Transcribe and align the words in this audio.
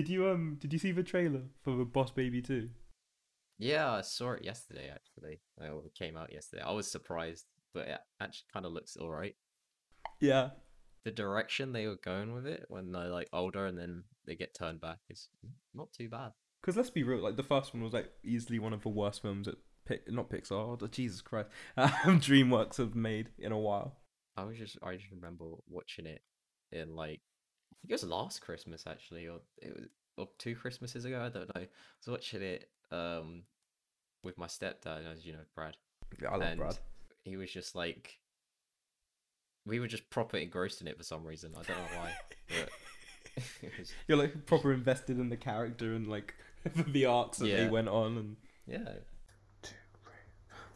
Did 0.00 0.08
you 0.08 0.30
um? 0.30 0.56
Did 0.58 0.72
you 0.72 0.78
see 0.78 0.92
the 0.92 1.02
trailer 1.02 1.42
for 1.62 1.76
the 1.76 1.84
Boss 1.84 2.10
Baby 2.10 2.40
2? 2.40 2.70
Yeah, 3.58 3.92
I 3.92 4.00
saw 4.00 4.32
it 4.32 4.42
yesterday. 4.42 4.90
Actually, 4.90 5.40
Oh, 5.60 5.82
it 5.84 5.94
came 5.94 6.16
out 6.16 6.32
yesterday. 6.32 6.62
I 6.62 6.72
was 6.72 6.90
surprised, 6.90 7.44
but 7.74 7.86
it 7.86 7.98
actually 8.18 8.46
kind 8.50 8.64
of 8.64 8.72
looks 8.72 8.96
all 8.96 9.10
right. 9.10 9.34
Yeah. 10.18 10.52
The 11.04 11.10
direction 11.10 11.72
they 11.72 11.86
were 11.86 11.98
going 12.02 12.32
with 12.32 12.46
it 12.46 12.64
when 12.68 12.92
they're 12.92 13.08
like 13.08 13.28
older 13.34 13.66
and 13.66 13.76
then 13.76 14.04
they 14.26 14.36
get 14.36 14.54
turned 14.54 14.80
back 14.80 15.00
is 15.10 15.28
not 15.74 15.92
too 15.92 16.08
bad. 16.08 16.32
Because 16.62 16.78
let's 16.78 16.88
be 16.88 17.02
real, 17.02 17.22
like 17.22 17.36
the 17.36 17.42
first 17.42 17.74
one 17.74 17.82
was 17.82 17.92
like 17.92 18.10
easily 18.24 18.58
one 18.58 18.72
of 18.72 18.82
the 18.82 18.88
worst 18.88 19.20
films 19.20 19.44
that 19.48 19.58
Pic- 19.84 20.10
not 20.10 20.30
Pixar, 20.30 20.78
oh, 20.82 20.86
Jesus 20.86 21.20
Christ, 21.20 21.50
um, 21.76 22.20
DreamWorks 22.20 22.78
have 22.78 22.94
made 22.94 23.28
in 23.38 23.52
a 23.52 23.58
while. 23.58 23.98
I 24.34 24.44
was 24.44 24.56
just 24.56 24.78
I 24.82 24.94
just 24.94 25.10
remember 25.10 25.44
watching 25.68 26.06
it 26.06 26.22
in 26.72 26.96
like 26.96 27.20
think 27.80 27.90
it 27.90 27.94
was 27.94 28.04
last 28.04 28.40
Christmas 28.40 28.84
actually, 28.86 29.28
or 29.28 29.40
it 29.62 29.74
was 29.74 29.86
or 30.16 30.28
two 30.38 30.54
Christmases 30.54 31.04
ago. 31.04 31.20
I 31.20 31.28
don't 31.28 31.54
know. 31.54 31.62
I 31.62 31.68
was 32.04 32.08
watching 32.08 32.42
it 32.42 32.68
um 32.90 33.42
with 34.22 34.36
my 34.38 34.46
stepdad, 34.46 35.10
as 35.10 35.24
you 35.24 35.32
know, 35.32 35.38
Brad. 35.54 35.76
Yeah, 36.20 36.28
I 36.28 36.32
love 36.32 36.42
and 36.42 36.58
Brad. 36.58 36.78
He 37.24 37.36
was 37.36 37.50
just 37.52 37.74
like, 37.74 38.18
we 39.66 39.80
were 39.80 39.86
just 39.86 40.08
proper 40.10 40.36
engrossed 40.36 40.80
in 40.80 40.88
it 40.88 40.96
for 40.96 41.04
some 41.04 41.24
reason. 41.24 41.52
I 41.52 41.62
don't 41.62 41.76
know 41.76 41.98
why. 42.00 42.12
but 42.48 43.42
was, 43.78 43.92
You're 44.08 44.18
like 44.18 44.46
proper 44.46 44.72
invested 44.72 45.18
in 45.18 45.28
the 45.28 45.36
character 45.36 45.94
and 45.94 46.06
like 46.06 46.34
the 46.88 47.06
arcs 47.06 47.38
that 47.38 47.46
they 47.46 47.68
went 47.68 47.88
on 47.88 48.16
and. 48.16 48.36
yeah, 48.66 48.92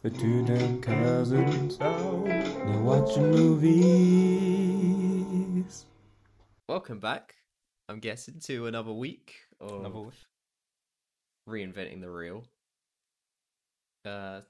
The 0.01 0.09
two 0.11 0.45
damn 0.45 0.81
cousins 0.81 1.79
out, 1.81 2.25
they're 2.25 2.81
watching 2.81 3.31
movies. 3.31 4.44
Welcome 6.85 6.99
back. 6.99 7.33
I'm 7.89 7.97
guessing 7.99 8.39
to 8.41 8.67
another 8.67 8.91
week 8.93 9.33
of 9.59 9.79
Another 9.79 10.01
wish. 10.01 10.27
reinventing 11.49 11.99
the 11.99 12.11
reel. 12.11 12.43
Uh, 14.05 14.41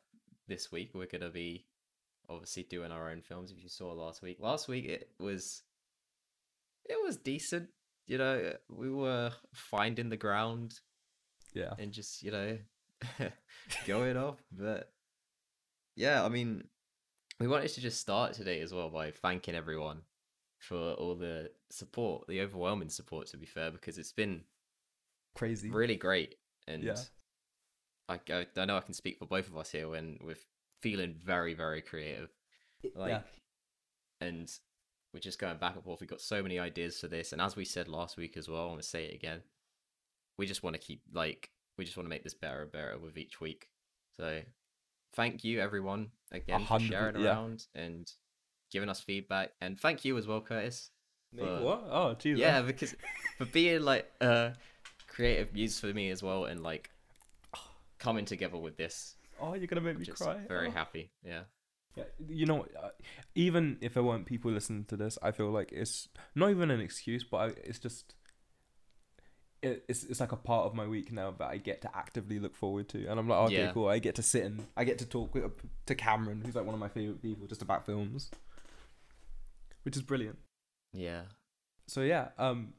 this 0.45 0.69
week 0.69 0.92
we're 0.94 1.05
gonna 1.05 1.30
be 1.30 1.66
obviously 2.30 2.64
doing 2.64 2.92
our 2.92 3.09
own 3.09 3.22
films. 3.22 3.52
If 3.52 3.64
you 3.64 3.69
saw 3.69 3.94
last 3.94 4.22
week, 4.22 4.39
last 4.42 4.67
week 4.67 4.83
it 4.83 5.11
was 5.17 5.64
it 6.83 6.97
was 7.05 7.16
decent. 7.16 7.69
You 8.05 8.17
know, 8.17 8.52
we 8.70 8.92
were 8.92 9.31
finding 9.53 10.09
the 10.09 10.17
ground 10.17 10.73
Yeah. 11.53 11.72
and 11.80 11.94
just 11.94 12.22
you 12.22 12.31
know 12.31 12.58
going 13.88 14.17
off. 14.17 14.44
But 14.52 14.92
yeah, 15.95 16.22
I 16.22 16.27
mean, 16.27 16.66
we 17.39 17.47
wanted 17.47 17.70
to 17.70 17.80
just 17.80 18.02
start 18.02 18.33
today 18.33 18.59
as 18.59 18.73
well 18.73 18.89
by 18.89 19.11
thanking 19.11 19.55
everyone 19.55 20.02
for 20.66 20.94
all 20.94 21.16
the 21.16 21.52
support, 21.69 22.27
the 22.27 22.41
overwhelming 22.41 22.89
support. 22.89 23.27
To 23.27 23.38
be 23.38 23.45
fair, 23.45 23.71
because 23.71 23.97
it's 23.97 24.11
been 24.11 24.41
Crazy. 25.35 25.69
really 25.69 25.95
great 25.97 26.35
and 26.67 26.83
Yeah. 26.83 26.95
I, 28.08 28.19
I 28.30 28.45
I 28.55 28.66
know 28.66 28.77
I 28.77 28.81
can 28.81 28.93
speak 28.93 29.17
for 29.17 29.25
both 29.25 29.47
of 29.47 29.58
us 29.58 29.71
here 29.71 29.89
when 29.89 30.17
we're 30.21 30.38
feeling 30.81 31.16
very 31.16 31.53
very 31.53 31.81
creative 31.81 32.30
like 32.95 33.09
yeah. 33.09 33.21
and 34.21 34.52
we're 35.13 35.19
just 35.19 35.39
going 35.39 35.58
back 35.58 35.73
and 35.75 35.83
forth 35.83 35.99
we've 35.99 36.09
got 36.09 36.21
so 36.21 36.43
many 36.43 36.59
ideas 36.59 36.99
for 36.99 37.08
this 37.08 37.31
and 37.33 37.41
as 37.41 37.55
we 37.55 37.66
said 37.66 37.88
last 37.88 38.17
week 38.17 38.38
as 38.38 38.47
well 38.47 38.66
i'm 38.66 38.69
gonna 38.71 38.83
say 38.83 39.05
it 39.05 39.16
again 39.16 39.41
we 40.38 40.45
just 40.45 40.61
want 40.61 40.75
to 40.75 40.80
keep 40.80 41.02
like 41.13 41.49
we 41.77 41.86
just 41.86 41.97
want 41.97 42.05
to 42.05 42.09
make 42.09 42.23
this 42.23 42.36
better 42.36 42.61
and 42.61 42.71
better 42.71 42.97
with 42.99 43.17
each 43.17 43.41
week 43.41 43.69
so 44.19 44.41
thank 45.16 45.43
you 45.43 45.59
everyone 45.59 46.09
again 46.31 46.63
for 46.66 46.80
sharing 46.80 47.19
yeah. 47.19 47.30
around 47.30 47.66
and 47.73 48.11
giving 48.71 48.89
us 48.89 48.99
feedback 49.02 49.52
and 49.61 49.80
thank 49.80 50.03
you 50.05 50.17
as 50.17 50.27
well 50.27 50.41
curtis 50.41 50.89
for- 51.38 51.61
what? 51.61 51.83
Oh, 51.89 52.16
geez. 52.17 52.38
yeah 52.38 52.61
because 52.61 52.95
for 53.38 53.45
being 53.45 53.81
like 53.81 54.09
uh 54.21 54.52
creative 55.08 55.53
muse 55.53 55.80
for 55.80 55.88
me 55.88 56.09
as 56.09 56.21
well 56.23 56.45
and 56.45 56.61
like 56.63 56.89
coming 57.99 58.25
together 58.25 58.58
with 58.58 58.77
this 58.77 59.16
Oh, 59.39 59.53
you're 59.53 59.67
gonna 59.67 59.81
make 59.81 59.95
i'm 59.95 60.02
me 60.02 60.05
cry. 60.08 60.38
very 60.47 60.67
Oh. 60.67 60.71
happy 60.71 61.11
yeah 61.23 61.41
Yeah, 61.97 62.03
you 62.27 62.45
know, 62.45 62.65
uh, 62.81 62.89
even 63.36 63.77
if 63.81 63.93
there 63.93 64.03
weren't 64.03 64.26
people 64.26 64.52
listening 64.52 64.83
to 64.86 64.97
this, 64.97 65.17
I 65.21 65.32
feel 65.32 65.49
like 65.49 65.71
it's 65.71 66.09
not 66.36 66.49
even 66.49 66.70
an 66.70 66.82
excuse, 66.82 67.23
but 67.23 67.37
I, 67.37 67.45
it's 67.64 67.80
just 67.80 68.15
it, 69.61 69.86
it's 69.87 70.03
it's 70.03 70.20
like 70.20 70.33
a 70.33 70.36
part 70.37 70.65
of 70.65 70.76
my 70.76 70.86
week 70.86 71.11
now 71.14 71.32
that 71.32 71.47
I 71.49 71.58
get 71.58 71.82
to 71.83 71.89
actively 71.97 72.37
look 72.39 72.53
forward 72.55 72.89
to, 72.89 73.08
and 73.08 73.17
I'm 73.20 73.30
like, 73.30 73.39
okay, 73.47 73.64
Yeah. 73.64 73.71
cool. 73.71 73.87
I 73.87 73.99
get 73.99 74.15
to 74.15 74.21
sit 74.23 74.43
and 74.43 74.65
I 74.76 74.83
get 74.83 74.97
to 74.99 75.05
talk 75.05 75.33
with, 75.33 75.45
to 75.86 75.95
Cameron, 75.95 76.42
who's 76.45 76.55
like 76.55 76.65
one 76.65 76.73
of 76.76 76.80
my 76.82 76.89
favorite 76.89 77.21
people, 77.21 77.47
just 77.47 77.61
about 77.61 77.86
films, 77.86 78.30
which 79.85 79.95
is 79.95 80.01
brilliant. 80.01 80.39
yeah 80.93 81.21
So 81.87 82.01
yeah, 82.01 82.29
um, 82.39 82.73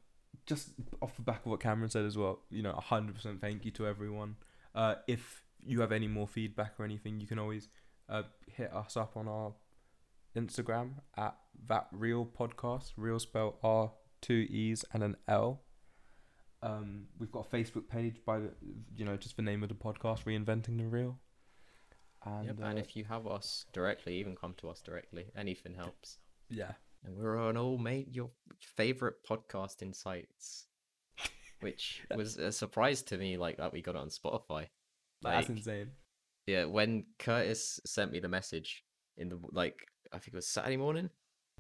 just 0.45 0.71
off 1.01 1.15
the 1.15 1.23
back 1.23 1.47
of 1.47 1.51
what 1.53 1.61
Cameron 1.61 1.89
said 1.89 2.05
as 2.05 2.19
well, 2.19 2.41
you 2.51 2.63
know, 2.63 2.73
hundred 2.73 3.15
percent 3.15 3.41
thank 3.41 3.65
you 3.65 3.71
to 3.73 3.87
everyone. 3.87 4.37
Uh, 4.75 4.97
if 5.07 5.45
you 5.65 5.81
have 5.81 5.93
any 5.93 6.09
more 6.09 6.27
feedback 6.27 6.75
or 6.79 6.85
anything, 6.85 7.21
you 7.21 7.27
can 7.27 7.39
always 7.39 7.69
uh 8.09 8.23
hit 8.47 8.73
us 8.75 8.97
up 8.97 9.17
on 9.17 9.29
our 9.29 9.55
Instagram 10.37 10.95
at 11.17 11.37
that 11.69 11.87
reel 11.93 12.27
podcast, 12.27 12.93
reel 12.97 13.21
spell 13.21 13.59
R 13.63 13.93
two 14.21 14.47
E's 14.51 14.85
and 14.93 15.03
an 15.03 15.17
L. 15.29 15.63
Um, 16.63 17.07
we've 17.19 17.31
got 17.31 17.47
a 17.47 17.57
Facebook 17.57 17.89
page 17.89 18.21
by 18.27 18.41
the, 18.41 18.51
you 18.97 19.05
know, 19.05 19.17
just 19.17 19.37
the 19.37 19.43
name 19.43 19.63
of 19.63 19.69
the 19.69 19.75
podcast, 19.77 20.25
reinventing 20.25 20.79
the 20.79 20.87
reel. 20.87 21.21
And, 22.25 22.47
yep. 22.47 22.57
uh, 22.61 22.67
and 22.67 22.79
if 22.79 22.97
you 22.97 23.05
have 23.05 23.29
us 23.29 23.67
directly 23.73 24.17
even 24.17 24.35
come 24.35 24.55
to 24.59 24.69
us 24.69 24.81
directly 24.81 25.27
anything 25.37 25.75
helps 25.75 26.19
yeah, 26.49 26.73
and 27.07 27.17
we're 27.17 27.39
on 27.39 27.57
all 27.57 27.79
mate 27.79 28.09
your 28.13 28.31
favorite 28.61 29.15
podcasting 29.29 29.95
sites 29.95 30.67
which 31.61 32.03
was 32.17 32.37
a 32.37 32.53
surprise 32.53 33.03
to 33.03 33.17
me 33.17 33.37
like 33.37 33.57
that 33.57 33.73
we 33.73 33.81
got 33.81 33.95
it 33.95 33.99
on 34.01 34.09
spotify 34.09 34.67
that's 35.23 35.49
insane. 35.49 35.91
yeah 36.47 36.65
when 36.65 37.05
curtis 37.19 37.81
sent 37.87 38.13
me 38.13 38.19
the 38.21 38.29
message 38.29 38.85
in 39.17 39.29
the 39.29 39.39
like 39.53 39.87
i 40.13 40.19
think 40.19 40.29
it 40.29 40.35
was 40.37 40.47
saturday 40.49 40.77
morning 40.77 41.09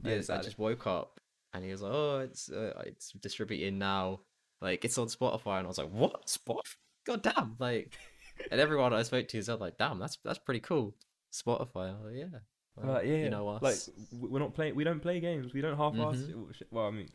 Yeah, 0.04 0.20
I- 0.28 0.34
I 0.38 0.42
just 0.42 0.58
woke 0.58 0.86
up 0.86 1.20
and 1.54 1.64
he 1.64 1.70
was 1.70 1.80
like, 1.80 1.92
"Oh, 1.94 2.18
it's 2.18 2.50
uh, 2.50 2.82
it's 2.84 3.12
distributing 3.12 3.78
now. 3.78 4.20
Like 4.60 4.84
it's 4.84 4.98
on 4.98 5.06
Spotify." 5.06 5.56
And 5.56 5.64
I 5.66 5.68
was 5.68 5.78
like, 5.78 5.88
"What? 5.88 6.26
Spotify? 6.26 6.76
God 7.06 7.22
damn!" 7.22 7.56
Like, 7.58 7.94
and 8.50 8.60
everyone 8.60 8.92
I 8.92 9.02
spoke 9.04 9.26
to 9.28 9.38
is 9.38 9.48
like, 9.48 9.78
"Damn, 9.78 9.98
that's 9.98 10.18
that's 10.22 10.38
pretty 10.38 10.60
cool." 10.60 10.94
Spotify. 11.32 11.96
Like, 12.04 12.12
yeah. 12.14 12.40
Well, 12.76 12.96
Uh, 12.96 13.00
yeah, 13.00 13.16
you 13.16 13.30
know 13.30 13.48
us. 13.48 13.62
Like 13.62 13.78
we're 14.12 14.38
not 14.40 14.54
playing. 14.54 14.74
We 14.74 14.84
don't 14.84 15.00
play 15.00 15.18
games. 15.20 15.52
We 15.54 15.60
don't 15.60 15.76
half-ass. 15.76 16.16
Mhm. 16.16 16.62
Well, 16.70 16.86
I 16.86 16.90
mean, 16.90 17.08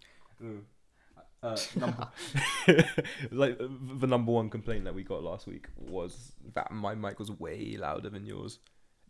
uh, 1.43 1.45
uh, 1.47 1.57
number, 1.75 2.07
like 3.31 3.59
uh, 3.59 3.67
the 3.99 4.07
number 4.07 4.31
one 4.31 4.49
complaint 4.49 4.85
that 4.85 4.93
we 4.95 5.03
got 5.03 5.23
last 5.23 5.47
week 5.47 5.67
was 5.77 6.33
that 6.55 6.71
my 6.71 6.95
mic 6.95 7.19
was 7.19 7.31
way 7.31 7.77
louder 7.77 8.09
than 8.09 8.25
yours, 8.25 8.59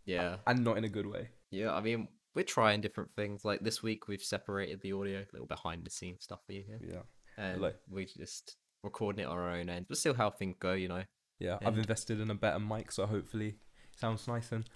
yeah, 0.04 0.36
and 0.46 0.64
not 0.64 0.76
in 0.78 0.84
a 0.84 0.88
good 0.88 1.06
way. 1.06 1.28
yeah. 1.50 1.72
I 1.74 1.80
mean, 1.80 2.08
we're 2.34 2.44
trying 2.44 2.80
different 2.80 3.10
things. 3.16 3.44
Like 3.44 3.60
this 3.60 3.82
week, 3.82 4.08
we've 4.08 4.22
separated 4.22 4.80
the 4.82 4.92
audio, 4.92 5.20
a 5.20 5.26
little 5.32 5.46
behind 5.46 5.84
the 5.84 5.90
scenes 5.90 6.24
stuff 6.24 6.40
for 6.46 6.52
you 6.52 6.62
here, 6.66 6.80
Yeah, 6.82 7.02
and 7.36 7.60
like- 7.60 7.80
we 7.90 8.06
just 8.06 8.56
recording 8.82 9.24
it 9.24 9.28
on 9.28 9.38
our 9.38 9.50
own 9.50 9.68
end, 9.68 9.86
but 9.88 9.96
still 9.98 10.14
how 10.14 10.30
things 10.30 10.56
go, 10.58 10.72
you 10.72 10.88
know. 10.88 11.04
yeah. 11.38 11.58
I've 11.64 11.78
invested 11.78 12.20
in 12.20 12.30
a 12.30 12.34
better 12.34 12.58
mic, 12.58 12.90
so 12.92 13.06
hopefully 13.06 13.48
it 13.48 13.98
sounds 13.98 14.26
nice 14.26 14.50
and 14.52 14.68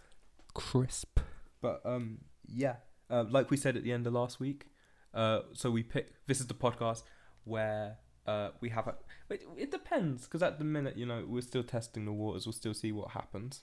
crisp. 0.54 1.18
But 1.66 1.80
um, 1.84 2.18
yeah, 2.46 2.76
uh, 3.10 3.24
like 3.36 3.50
we 3.50 3.56
said 3.56 3.76
at 3.76 3.82
the 3.84 3.92
end 3.92 4.06
of 4.06 4.12
last 4.12 4.38
week, 4.40 4.66
uh, 5.14 5.40
so 5.52 5.70
we 5.70 5.82
pick. 5.82 6.06
This 6.26 6.40
is 6.40 6.46
the 6.46 6.54
podcast 6.66 7.02
where 7.44 7.98
uh 8.26 8.50
we 8.60 8.68
have 8.70 8.86
a. 8.86 8.94
It, 9.30 9.42
it 9.56 9.70
depends 9.70 10.24
because 10.24 10.42
at 10.42 10.58
the 10.58 10.64
minute, 10.64 10.96
you 10.96 11.06
know, 11.06 11.24
we're 11.26 11.42
still 11.52 11.64
testing 11.64 12.04
the 12.04 12.12
waters. 12.12 12.46
We'll 12.46 12.52
still 12.64 12.74
see 12.74 12.92
what 12.92 13.10
happens. 13.12 13.62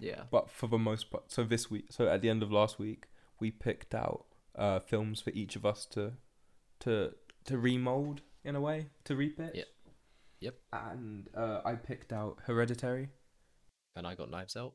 Yeah, 0.00 0.22
But 0.30 0.50
for 0.50 0.66
the 0.66 0.78
most 0.78 1.10
part, 1.12 1.30
so 1.30 1.44
this 1.44 1.70
week, 1.70 1.86
so 1.90 2.08
at 2.08 2.20
the 2.22 2.28
end 2.28 2.42
of 2.42 2.50
last 2.50 2.78
week, 2.80 3.04
we 3.40 3.50
picked 3.52 3.94
out 3.94 4.24
uh 4.56 4.80
films 4.80 5.20
for 5.20 5.30
each 5.30 5.54
of 5.56 5.64
us 5.64 5.86
to 5.94 6.12
to 6.80 7.12
to 7.44 7.58
remold 7.58 8.20
in 8.44 8.56
a 8.56 8.60
way 8.60 8.86
to 9.04 9.14
repitch. 9.14 9.54
Yep. 9.54 9.66
Yep. 10.40 10.54
And 10.72 11.28
uh, 11.36 11.60
I 11.64 11.74
picked 11.74 12.12
out 12.12 12.38
Hereditary. 12.46 13.08
and 13.96 14.06
I 14.06 14.14
got 14.16 14.30
Knives 14.30 14.56
Out. 14.56 14.74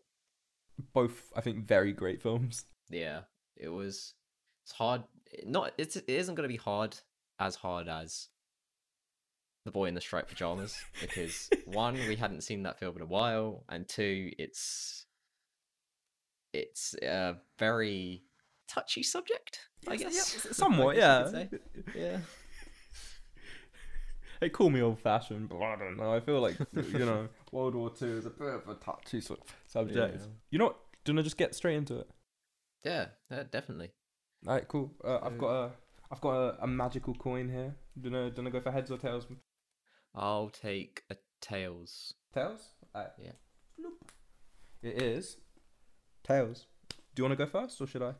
Both, 0.94 1.31
I 1.36 1.42
think, 1.42 1.57
very 1.68 1.92
great 1.92 2.21
films. 2.21 2.65
Yeah, 2.89 3.21
it 3.56 3.69
was. 3.69 4.13
It's 4.63 4.71
hard. 4.74 5.03
Eh, 5.33 5.41
not. 5.45 5.74
It's. 5.77 5.95
It 5.95 6.06
isn't 6.07 6.36
going 6.36 6.47
to 6.47 6.53
be 6.53 6.57
hard 6.57 6.95
as 7.39 7.56
hard 7.56 7.88
as 7.88 8.27
the 9.65 9.71
boy 9.71 9.86
in 9.86 9.94
the 9.94 10.01
striped 10.01 10.30
pajamas 10.30 10.75
because 11.01 11.50
one, 11.65 11.94
we 12.07 12.15
hadn't 12.15 12.41
seen 12.41 12.63
that 12.63 12.80
film 12.80 12.95
in 12.95 13.01
a 13.01 13.06
while, 13.06 13.63
and 13.69 13.88
two, 13.88 14.31
it's. 14.38 15.06
It's 16.51 16.95
a 17.03 17.36
very 17.59 18.24
touchy 18.68 19.03
subject. 19.03 19.59
I 19.88 19.94
Yes, 19.94 20.01
guess. 20.03 20.45
yeah, 20.45 20.50
I 20.50 20.53
somewhat, 20.53 20.95
yeah. 20.95 21.44
Yeah. 21.95 22.18
They 24.41 24.47
call 24.50 24.69
me 24.69 24.81
old 24.81 25.00
fashioned, 25.00 25.50
but 25.50 25.59
I 25.62 25.75
don't 25.75 25.97
know. 25.97 26.13
I 26.13 26.21
feel 26.21 26.39
like 26.39 26.56
you 26.74 27.00
know, 27.00 27.27
World 27.51 27.75
War 27.75 27.89
Two 27.89 28.18
is 28.18 28.25
a 28.25 28.30
bit 28.30 28.47
of 28.47 28.69
a 28.69 28.75
touchy 28.75 29.19
sort 29.19 29.41
of 29.41 29.47
subject. 29.68 30.15
Yeah. 30.21 30.25
You 30.50 30.59
know 30.59 30.65
what? 30.68 30.77
Do 31.03 31.12
you 31.12 31.15
want 31.15 31.25
to 31.25 31.27
just 31.27 31.36
get 31.38 31.53
straight 31.56 31.75
into 31.75 32.00
it? 32.00 32.09
Yeah. 32.83 33.07
yeah, 33.29 33.43
definitely. 33.51 33.91
All 34.47 34.53
right, 34.53 34.67
cool. 34.67 34.91
Uh, 35.03 35.19
I've 35.23 35.37
got 35.37 35.49
a, 35.49 35.71
I've 36.11 36.21
got 36.21 36.31
a, 36.31 36.63
a 36.63 36.67
magical 36.67 37.13
coin 37.13 37.49
here. 37.49 37.75
Do 37.99 38.09
know, 38.09 38.29
do 38.29 38.41
know 38.41 38.49
go 38.49 38.61
for 38.61 38.71
heads 38.71 38.89
or 38.89 38.97
tails? 38.97 39.25
I'll 40.15 40.49
take 40.49 41.03
a 41.09 41.15
tails. 41.41 42.13
Tails. 42.33 42.69
Alright. 42.95 43.11
Yeah. 43.21 43.31
Nope. 43.77 44.11
It 44.81 45.01
is 45.01 45.37
tails. 46.23 46.67
Do 47.15 47.21
you 47.21 47.23
want 47.27 47.37
to 47.37 47.45
go 47.45 47.49
first, 47.49 47.81
or 47.81 47.87
should 47.87 48.01
I? 48.01 48.13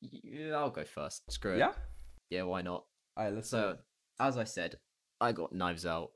Yeah, 0.00 0.56
I'll 0.56 0.70
go 0.70 0.84
first. 0.84 1.30
Screw 1.30 1.54
it. 1.54 1.58
Yeah. 1.58 1.72
Yeah, 2.30 2.42
why 2.42 2.62
not? 2.62 2.84
Alright. 3.18 3.34
Let's. 3.34 3.50
So, 3.50 3.76
as 4.20 4.38
I 4.38 4.44
said, 4.44 4.76
I 5.20 5.32
got 5.32 5.52
Knives 5.52 5.86
Out, 5.86 6.10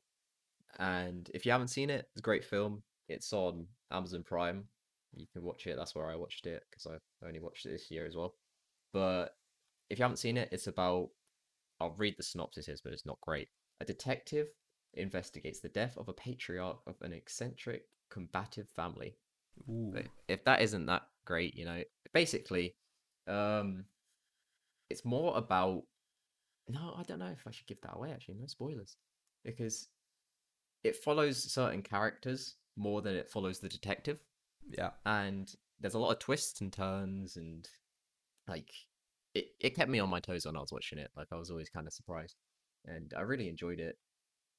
and 0.79 1.31
if 1.35 1.45
you 1.45 1.53
haven't 1.53 1.69
seen 1.69 1.91
it, 1.91 2.07
it's 2.13 2.21
a 2.21 2.23
great 2.23 2.45
film. 2.45 2.83
It's 3.09 3.33
on 3.33 3.67
Amazon 3.91 4.23
Prime. 4.25 4.65
You 5.17 5.27
can 5.33 5.43
watch 5.43 5.67
it. 5.67 5.77
That's 5.77 5.95
where 5.95 6.11
I 6.11 6.17
watched 6.17 6.47
it 6.47 6.63
because 6.71 6.87
I 6.87 7.27
only 7.27 7.41
watched 7.41 7.67
it 7.67 7.71
this 7.71 7.91
year 7.91 8.07
as 8.07 8.15
well. 8.15 8.35
But 8.93 9.31
if 9.91 9.99
you 9.99 10.03
haven't 10.03 10.19
seen 10.19 10.37
it, 10.37 10.51
it's 10.53 10.67
about. 10.67 11.09
I'll 11.81 11.95
read 11.99 12.17
the 12.17 12.23
synopsis, 12.23 12.67
here, 12.67 12.77
but 12.83 12.93
it's 12.93 13.07
not 13.07 13.21
great. 13.21 13.49
A 13.81 13.85
detective 13.85 14.47
investigates 14.95 15.61
the 15.61 15.69
death 15.69 15.97
of 15.99 16.09
a 16.09 16.13
patriarch 16.15 16.79
of 16.87 16.95
an 17.03 17.13
eccentric, 17.13 17.83
combative 18.11 18.69
family. 18.75 19.17
If 20.29 20.45
that 20.45 20.63
isn't 20.63 20.87
that 20.87 21.03
great, 21.25 21.55
you 21.55 21.65
know, 21.65 21.83
basically, 22.13 22.75
um, 23.27 23.85
it's 24.91 25.05
more 25.05 25.37
about. 25.37 25.83
No, 26.69 26.95
I 26.99 27.03
don't 27.05 27.19
know 27.19 27.27
if 27.33 27.47
I 27.47 27.51
should 27.51 27.67
give 27.67 27.81
that 27.83 27.97
away. 27.97 28.11
Actually, 28.13 28.37
no 28.41 28.47
spoilers, 28.47 28.97
because 29.45 29.89
it 30.85 30.97
follows 30.97 31.53
certain 31.53 31.83
characters 31.83 32.57
more 32.77 33.03
than 33.03 33.15
it 33.15 33.31
follows 33.31 33.59
the 33.59 33.69
detective, 33.69 34.19
Yeah. 34.71 34.91
and 35.05 35.53
there's 35.81 35.95
a 35.95 35.99
lot 35.99 36.13
of 36.13 36.19
twists 36.19 36.61
and 36.61 36.73
turns, 36.73 37.37
and 37.37 37.69
like 38.49 38.71
it, 39.35 39.49
it 39.61 39.75
kept 39.77 39.91
me 39.91 39.99
on 39.99 40.09
my 40.09 40.21
toes 40.21 40.47
when 40.47 40.57
I 40.57 40.61
was 40.61 40.73
watching 40.73 40.99
it. 40.99 41.11
Like 41.17 41.29
I 41.33 41.37
was 41.37 41.51
always 41.51 41.69
kind 41.71 41.87
of 41.87 41.93
surprised, 41.93 42.37
and 42.87 43.13
I 43.17 43.23
really 43.23 43.49
enjoyed 43.49 43.81
it. 43.81 43.99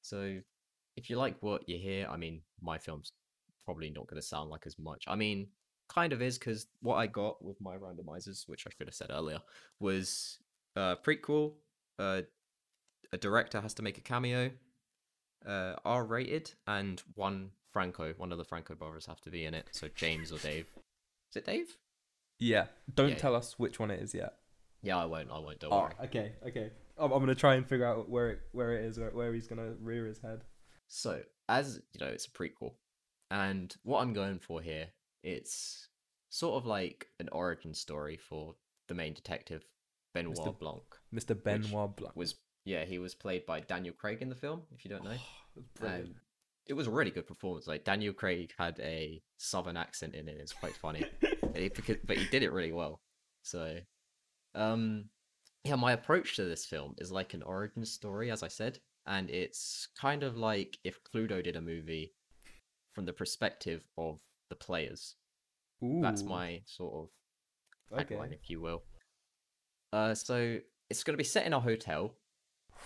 So, 0.02 0.38
if 0.96 1.10
you 1.10 1.16
like 1.16 1.36
what 1.40 1.68
you 1.68 1.78
hear, 1.78 2.06
I 2.08 2.16
mean, 2.16 2.42
my 2.60 2.78
film's 2.78 3.12
probably 3.64 3.90
not 3.90 4.06
going 4.06 4.20
to 4.20 4.26
sound 4.26 4.50
like 4.50 4.66
as 4.66 4.78
much. 4.78 5.04
I 5.06 5.16
mean, 5.16 5.48
kind 5.88 6.12
of 6.12 6.22
is 6.22 6.38
because 6.38 6.66
what 6.80 6.96
I 6.96 7.06
got 7.06 7.44
with 7.44 7.60
my 7.60 7.76
randomizers, 7.76 8.48
which 8.48 8.64
I 8.66 8.70
should 8.70 8.86
have 8.86 8.94
said 8.94 9.10
earlier, 9.10 9.40
was 9.80 10.38
a 10.76 10.96
prequel. 11.04 11.54
Uh, 11.98 12.22
a 13.12 13.18
director 13.18 13.60
has 13.60 13.74
to 13.74 13.82
make 13.82 13.98
a 13.98 14.02
cameo, 14.02 14.50
uh, 15.46 15.74
R 15.84 16.04
rated, 16.04 16.52
and 16.66 17.02
one 17.14 17.50
Franco, 17.72 18.12
one 18.16 18.32
of 18.32 18.38
the 18.38 18.44
Franco 18.44 18.74
brothers 18.74 19.06
have 19.06 19.20
to 19.22 19.30
be 19.30 19.44
in 19.44 19.54
it. 19.54 19.68
So 19.72 19.88
James 19.94 20.32
or 20.32 20.38
Dave. 20.38 20.66
Is 21.30 21.36
it 21.36 21.46
Dave? 21.46 21.76
Yeah. 22.38 22.66
Don't 22.94 23.10
Yeah. 23.10 23.14
tell 23.16 23.34
us 23.34 23.58
which 23.58 23.78
one 23.78 23.90
it 23.90 24.00
is 24.00 24.14
yet. 24.14 24.34
Yeah, 24.82 24.96
I 24.98 25.06
won't. 25.06 25.30
I 25.30 25.38
won't. 25.38 25.58
Don't 25.58 25.72
Oh, 25.72 25.80
worry. 25.82 25.94
okay, 26.04 26.32
okay. 26.46 26.70
I'm, 26.96 27.12
I'm 27.12 27.20
gonna 27.20 27.34
try 27.34 27.54
and 27.56 27.66
figure 27.66 27.84
out 27.86 28.08
where 28.08 28.30
it 28.30 28.40
where 28.52 28.72
it 28.72 28.84
is, 28.84 28.98
where, 28.98 29.10
where 29.10 29.32
he's 29.34 29.46
gonna 29.48 29.74
rear 29.80 30.06
his 30.06 30.20
head. 30.20 30.44
So, 30.86 31.22
as 31.48 31.80
you 31.92 32.04
know, 32.04 32.10
it's 32.12 32.26
a 32.26 32.30
prequel, 32.30 32.74
and 33.30 33.74
what 33.82 34.00
I'm 34.00 34.12
going 34.12 34.38
for 34.38 34.60
here, 34.62 34.88
it's 35.22 35.88
sort 36.30 36.56
of 36.62 36.66
like 36.66 37.08
an 37.20 37.28
origin 37.32 37.74
story 37.74 38.16
for 38.16 38.54
the 38.86 38.94
main 38.94 39.14
detective, 39.14 39.64
Benoit 40.14 40.36
Mr. 40.36 40.58
Blanc. 40.58 40.82
Mr. 41.14 41.42
Benoit 41.42 41.94
Blanc. 41.96 42.16
Was 42.16 42.36
yeah, 42.68 42.84
he 42.84 42.98
was 42.98 43.14
played 43.14 43.46
by 43.46 43.60
Daniel 43.60 43.94
Craig 43.96 44.18
in 44.20 44.28
the 44.28 44.34
film. 44.34 44.60
If 44.74 44.84
you 44.84 44.90
don't 44.90 45.02
know, 45.02 45.16
Brilliant. 45.80 46.04
and 46.04 46.14
it 46.66 46.74
was 46.74 46.86
a 46.86 46.90
really 46.90 47.10
good 47.10 47.26
performance. 47.26 47.66
Like 47.66 47.84
Daniel 47.84 48.12
Craig 48.12 48.52
had 48.58 48.78
a 48.80 49.22
southern 49.38 49.76
accent 49.76 50.14
in 50.14 50.28
it. 50.28 50.36
It's 50.38 50.52
quite 50.52 50.76
funny, 50.76 51.04
but 51.40 52.18
he 52.18 52.26
did 52.26 52.42
it 52.42 52.52
really 52.52 52.72
well. 52.72 53.00
So, 53.42 53.78
um, 54.54 55.06
yeah, 55.64 55.76
my 55.76 55.92
approach 55.92 56.36
to 56.36 56.44
this 56.44 56.66
film 56.66 56.94
is 56.98 57.10
like 57.10 57.32
an 57.32 57.42
origin 57.42 57.86
story, 57.86 58.30
as 58.30 58.42
I 58.42 58.48
said, 58.48 58.78
and 59.06 59.30
it's 59.30 59.88
kind 59.98 60.22
of 60.22 60.36
like 60.36 60.78
if 60.84 60.98
Cluedo 61.02 61.42
did 61.42 61.56
a 61.56 61.62
movie 61.62 62.12
from 62.94 63.06
the 63.06 63.14
perspective 63.14 63.82
of 63.96 64.20
the 64.50 64.56
players. 64.56 65.14
That's 65.80 66.22
my 66.22 66.60
sort 66.66 67.08
of 67.92 68.00
okay. 68.00 68.18
if 68.32 68.50
you 68.50 68.60
will. 68.60 68.82
Uh, 69.92 70.14
so 70.14 70.58
it's 70.90 71.04
going 71.04 71.14
to 71.14 71.18
be 71.18 71.24
set 71.24 71.46
in 71.46 71.52
a 71.52 71.60
hotel, 71.60 72.14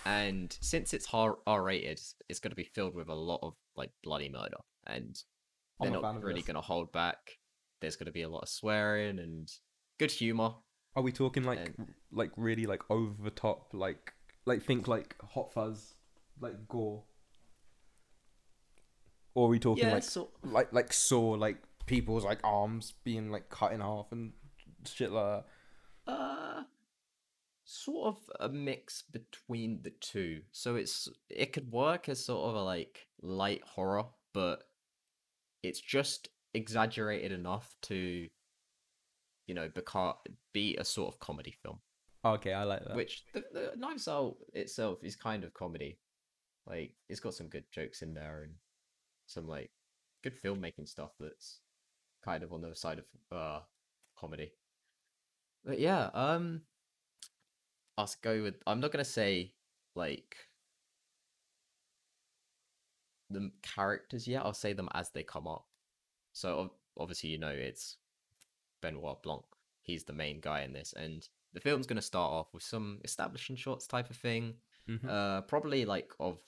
and 0.05 0.57
since 0.61 0.93
it's 0.95 1.07
R 1.13 1.37
rated, 1.47 2.01
it's 2.29 2.41
going 2.41 2.51
to 2.51 2.57
be 2.57 2.65
filled 2.65 2.95
with 2.95 3.09
a 3.09 3.15
lot 3.15 3.41
of 3.43 3.55
like 3.77 3.91
bloody 4.03 4.29
murder, 4.29 4.59
and 4.87 5.19
they're 5.81 5.93
fan 5.93 6.03
not 6.03 6.23
really 6.23 6.43
going 6.43 6.55
to 6.57 6.61
hold 6.61 6.93
back. 6.93 7.39
There's 7.81 7.97
going 7.97 8.07
to 8.07 8.13
be 8.13 8.23
a 8.23 8.29
lot 8.29 8.43
of 8.43 8.49
swearing 8.49 9.19
and 9.19 9.51
good 9.99 10.11
humor. 10.11 10.55
Are 10.95 11.03
we 11.03 11.13
talking 11.13 11.45
like 11.45 11.59
and- 11.59 11.95
like 12.11 12.31
really 12.37 12.67
like 12.67 12.83
over 12.91 13.23
the 13.23 13.31
top 13.31 13.73
like 13.73 14.13
like 14.45 14.63
think 14.63 14.87
like 14.89 15.17
Hot 15.23 15.53
Fuzz 15.53 15.95
like 16.41 16.69
gore? 16.69 17.05
Or 19.35 19.47
are 19.47 19.51
we 19.51 19.59
talking 19.59 19.85
Yeah, 19.85 19.95
like 19.95 20.03
so 20.03 20.31
like 20.45 20.73
like 20.73 20.93
saw 20.93 21.31
like 21.31 21.57
people's 21.87 22.25
like 22.25 22.41
arms 22.45 22.95
being 23.05 23.31
like 23.31 23.49
cut 23.49 23.73
in 23.73 23.81
half 23.81 24.13
and 24.13 24.33
shit 24.85 25.11
like 25.11 25.25
that? 25.25 25.45
Sort 27.65 28.09
of 28.09 28.19
a 28.41 28.49
mix 28.49 29.03
between 29.03 29.81
the 29.83 29.93
two. 30.01 30.41
So 30.53 30.77
it's 30.77 31.09
it 31.29 31.53
could 31.53 31.71
work 31.71 32.09
as 32.09 32.25
sort 32.25 32.51
of 32.51 32.57
a 32.57 32.63
like 32.63 33.07
light 33.23 33.63
horror, 33.65 34.05
but 34.33 34.65
it's 35.63 35.81
just 35.81 36.29
exaggerated 36.55 37.33
enough 37.33 37.75
to, 37.83 38.29
you 39.47 39.55
know, 39.55 39.69
beca- 39.69 40.17
be 40.53 40.77
a 40.77 40.85
sort 40.85 41.13
of 41.15 41.21
comedy 41.21 41.55
film. 41.63 41.79
Okay, 42.25 42.53
I 42.53 42.65
like 42.65 42.85
that. 42.85 42.97
Which 42.97 43.25
the, 43.33 43.45
the 43.53 43.73
Knives 43.77 44.07
Out 44.07 44.37
itself 44.55 44.99
is 45.03 45.17
kind 45.17 45.45
of 45.45 45.55
comedy. 45.55 45.99
Like 46.67 46.95
it's 47.09 47.21
got 47.21 47.35
some 47.35 47.49
good 47.49 47.65
jokes 47.73 48.03
in 48.03 48.15
there 48.15 48.43
and 48.45 48.55
some 49.27 49.49
like 49.49 49.71
good 50.23 50.41
filmmaking 50.41 50.89
stuff 50.89 51.11
that's 51.19 51.61
kind 52.25 52.45
of 52.45 52.53
on 52.53 52.61
the 52.61 52.75
side 52.75 53.01
of 53.01 53.37
uh 53.37 53.61
comedy. 54.17 54.53
But 55.65 55.81
yeah, 55.81 56.11
um 56.15 56.63
I'll 57.99 58.05
s- 58.05 58.15
go 58.17 58.43
with 58.43 58.57
I'm 58.67 58.81
not 58.81 58.93
gonna 58.93 59.05
say 59.05 59.53
like 59.95 60.37
the 63.31 63.51
characters 63.63 64.27
yet, 64.29 64.45
I'll 64.45 64.53
say 64.55 64.73
them 64.73 64.89
as 64.95 65.11
they 65.11 65.23
come 65.23 65.47
up. 65.47 65.67
So 66.33 66.73
obviously 66.99 67.31
you 67.31 67.39
know 67.39 67.49
it's 67.49 67.97
Benoit 68.81 69.23
Blanc. 69.23 69.43
He's 69.83 70.05
the 70.05 70.13
main 70.13 70.41
guy 70.41 70.63
in 70.63 70.73
this 70.73 70.93
and 70.97 71.27
the 71.55 71.61
film's 71.61 71.87
going 71.87 71.97
to 71.97 72.03
start 72.03 72.31
off 72.33 72.55
with 72.55 72.63
some 72.63 72.99
establishing 73.05 73.57
shots 73.57 73.87
type 73.87 74.09
of 74.11 74.17
thing 74.17 74.55
Mhm. 74.89 75.09
uh 75.09 75.43
probably 75.43 75.85
like 75.85 76.13
of 76.19 76.41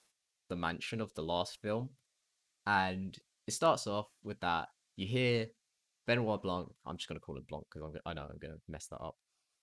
the 0.48 0.56
mansion 0.56 1.00
of 1.00 1.12
the 1.14 1.22
last 1.22 1.60
film 1.60 1.90
and 2.66 3.18
it 3.46 3.52
starts 3.52 3.86
off 3.86 4.08
with 4.22 4.40
that 4.40 4.68
you 4.96 5.06
hear 5.06 5.46
benoit 6.06 6.42
blanc 6.42 6.68
i'm 6.86 6.96
just 6.96 7.08
going 7.08 7.18
to 7.18 7.24
call 7.24 7.36
him 7.36 7.44
blanc 7.48 7.64
because 7.72 7.96
i 8.06 8.12
know 8.14 8.22
i'm 8.22 8.38
going 8.38 8.54
to 8.54 8.60
mess 8.68 8.86
that 8.86 9.00
up 9.00 9.16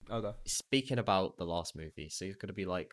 Okay. 0.10 0.32
speaking 0.46 0.98
about 1.00 1.38
the 1.38 1.46
last 1.46 1.76
movie 1.76 2.10
so 2.10 2.26
you're 2.26 2.36
going 2.36 2.48
to 2.48 2.54
be 2.54 2.66
like 2.66 2.92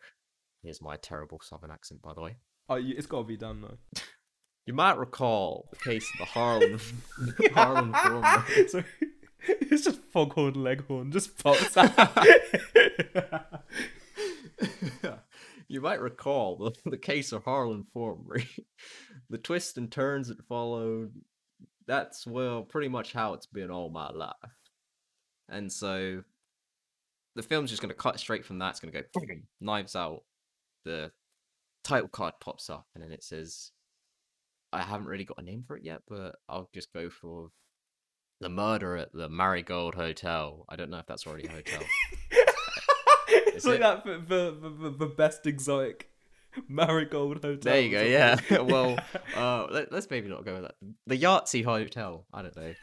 here's 0.63 0.81
my 0.81 0.95
terrible 0.97 1.39
southern 1.41 1.71
accent 1.71 2.01
by 2.01 2.13
the 2.13 2.21
way 2.21 2.35
Oh, 2.71 2.75
it's 2.75 3.07
got 3.07 3.19
to 3.19 3.23
be 3.23 3.35
done 3.37 3.61
though. 3.61 4.01
you 4.67 4.73
might 4.73 4.97
recall 4.97 5.67
the 5.71 5.77
case 5.77 6.07
of 6.13 6.19
the 6.19 6.25
harlem 6.25 6.79
harlem 7.53 7.93
film 8.03 8.23
so 8.67 8.83
it's 9.47 9.83
just 9.85 10.01
foghorn 10.13 10.53
leghorn 10.53 11.11
just 11.11 11.41
pops 11.41 11.75
out. 11.77 12.27
you 15.67 15.81
might 15.81 16.01
recall 16.01 16.57
the, 16.57 16.89
the 16.89 16.97
case 16.97 17.31
of 17.31 17.43
Harlan 17.43 17.85
Thrombey, 17.95 18.45
the 19.29 19.37
twists 19.37 19.77
and 19.77 19.91
turns 19.91 20.27
that 20.27 20.43
followed. 20.47 21.13
That's 21.87 22.25
well, 22.27 22.63
pretty 22.63 22.87
much 22.89 23.13
how 23.13 23.33
it's 23.33 23.45
been 23.45 23.71
all 23.71 23.89
my 23.89 24.09
life. 24.09 24.33
And 25.47 25.71
so, 25.71 26.23
the 27.35 27.43
film's 27.43 27.69
just 27.69 27.81
going 27.81 27.89
to 27.89 27.95
cut 27.95 28.19
straight 28.19 28.45
from 28.45 28.59
that. 28.59 28.71
It's 28.71 28.79
going 28.79 28.93
to 28.93 29.01
go 29.01 29.35
knives 29.61 29.95
out. 29.95 30.23
The 30.85 31.11
title 31.83 32.09
card 32.09 32.33
pops 32.39 32.69
up, 32.69 32.87
and 32.95 33.03
then 33.03 33.11
it 33.11 33.23
says, 33.23 33.71
"I 34.71 34.81
haven't 34.81 35.07
really 35.07 35.25
got 35.25 35.39
a 35.39 35.43
name 35.43 35.63
for 35.65 35.77
it 35.77 35.83
yet, 35.83 36.01
but 36.07 36.35
I'll 36.47 36.69
just 36.73 36.93
go 36.93 37.09
for." 37.09 37.49
The 38.41 38.47
murder 38.47 38.95
at 38.95 39.11
the 39.11 39.27
Marigold 39.27 39.95
Hotel. 39.95 40.63
I 40.69 40.77
don't 40.77 40.89
know 40.89 40.99
if 40.99 41.05
that's 41.05 41.27
already 41.27 41.47
a 41.47 41.51
hotel. 41.51 41.81
it's 43.27 43.65
like 43.65 43.75
it? 43.75 43.81
that 43.81 44.03
for 44.03 44.17
the, 44.17 44.95
the, 44.97 45.05
best 45.07 45.45
exotic 45.45 46.09
marigold 46.67 47.37
hotel. 47.43 47.59
There 47.61 47.81
you 47.81 47.91
go. 47.91 48.01
Yeah. 48.01 48.39
well, 48.61 48.97
uh, 49.35 49.67
let, 49.69 49.91
us 49.91 50.07
maybe 50.09 50.29
not 50.29 50.45
go 50.45 50.53
with 50.53 50.61
that. 50.63 50.75
The 51.07 51.17
Yahtzee 51.17 51.63
Hotel. 51.63 52.25
I 52.33 52.41
don't 52.41 52.55
know. 52.55 52.73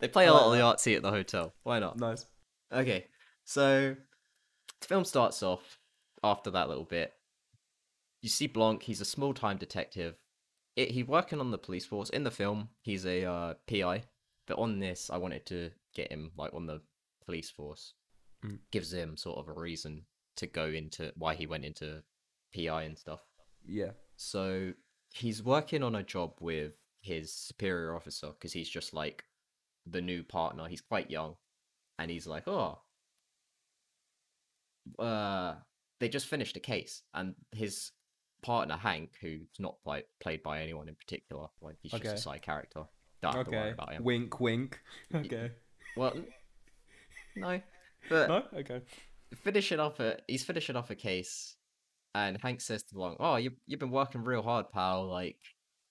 they 0.00 0.08
play 0.08 0.26
a 0.26 0.32
lot 0.32 0.46
of 0.46 0.52
the 0.52 0.58
Yahtzee 0.58 0.96
at 0.96 1.02
the 1.02 1.10
hotel. 1.10 1.54
Why 1.62 1.78
not? 1.78 1.98
nice. 1.98 2.24
Okay. 2.74 3.06
So 3.44 3.96
the 4.80 4.86
film 4.86 5.04
starts 5.04 5.42
off 5.42 5.78
after 6.22 6.50
that 6.50 6.68
little 6.68 6.84
bit. 6.84 7.12
You 8.22 8.28
see 8.28 8.46
Blanc. 8.46 8.82
He's 8.82 9.00
a 9.00 9.06
small-time 9.06 9.58
detective. 9.58 10.16
It, 10.76 10.90
he's 10.90 11.06
working 11.06 11.40
on 11.40 11.50
the 11.50 11.58
police 11.58 11.86
force. 11.86 12.10
In 12.10 12.24
the 12.24 12.30
film, 12.30 12.70
he's 12.82 13.06
a 13.06 13.24
uh, 13.24 13.54
PI. 13.68 14.04
But 14.46 14.58
on 14.58 14.78
this, 14.78 15.10
I 15.10 15.16
wanted 15.16 15.46
to 15.46 15.70
get 15.94 16.10
him 16.10 16.32
like 16.36 16.52
on 16.52 16.66
the 16.66 16.80
police 17.24 17.50
force. 17.50 17.94
Mm. 18.44 18.58
Gives 18.72 18.92
him 18.92 19.16
sort 19.16 19.38
of 19.38 19.48
a 19.48 19.58
reason 19.58 20.02
to 20.36 20.46
go 20.46 20.66
into 20.66 21.12
why 21.16 21.34
he 21.34 21.46
went 21.46 21.64
into 21.64 22.02
PI 22.54 22.82
and 22.82 22.98
stuff. 22.98 23.20
Yeah. 23.66 23.90
So 24.16 24.72
he's 25.12 25.42
working 25.42 25.82
on 25.82 25.94
a 25.94 26.02
job 26.02 26.32
with 26.40 26.72
his 27.00 27.32
superior 27.32 27.94
officer 27.94 28.28
because 28.28 28.52
he's 28.52 28.68
just 28.68 28.94
like 28.94 29.24
the 29.86 30.00
new 30.00 30.22
partner. 30.22 30.66
He's 30.66 30.80
quite 30.80 31.10
young, 31.10 31.36
and 31.98 32.10
he's 32.10 32.26
like, 32.26 32.46
"Oh, 32.48 32.78
uh, 34.98 35.54
they 36.00 36.08
just 36.08 36.26
finished 36.26 36.56
a 36.56 36.60
case, 36.60 37.02
and 37.14 37.34
his 37.52 37.92
partner 38.42 38.76
Hank, 38.76 39.12
who's 39.20 39.48
not 39.58 39.76
like 39.84 40.06
played 40.20 40.42
by 40.42 40.62
anyone 40.62 40.88
in 40.88 40.94
particular, 40.94 41.48
like 41.60 41.76
he's 41.80 41.92
just 41.92 42.04
a 42.04 42.18
side 42.18 42.42
character. 42.42 42.84
Don't 43.22 43.34
have 43.34 43.46
to 43.46 43.50
worry 43.52 43.72
about 43.72 43.92
him. 43.92 44.04
Wink, 44.04 44.38
wink. 44.40 44.80
Okay. 45.14 45.50
Well, 45.96 46.12
no, 47.36 47.60
but 48.10 48.28
No. 48.28 48.42
Okay. 48.58 48.82
finishing 49.42 49.80
off 49.80 50.00
a 50.00 50.18
he's 50.26 50.44
finishing 50.44 50.76
off 50.76 50.90
a 50.90 50.94
case 50.94 51.56
and 52.14 52.36
Hank 52.40 52.60
says 52.60 52.82
to 52.84 52.94
Blanc, 52.94 53.16
Oh, 53.20 53.36
you 53.36 53.52
you've 53.66 53.80
been 53.80 53.90
working 53.90 54.24
real 54.24 54.42
hard, 54.42 54.70
pal, 54.70 55.06
like 55.06 55.38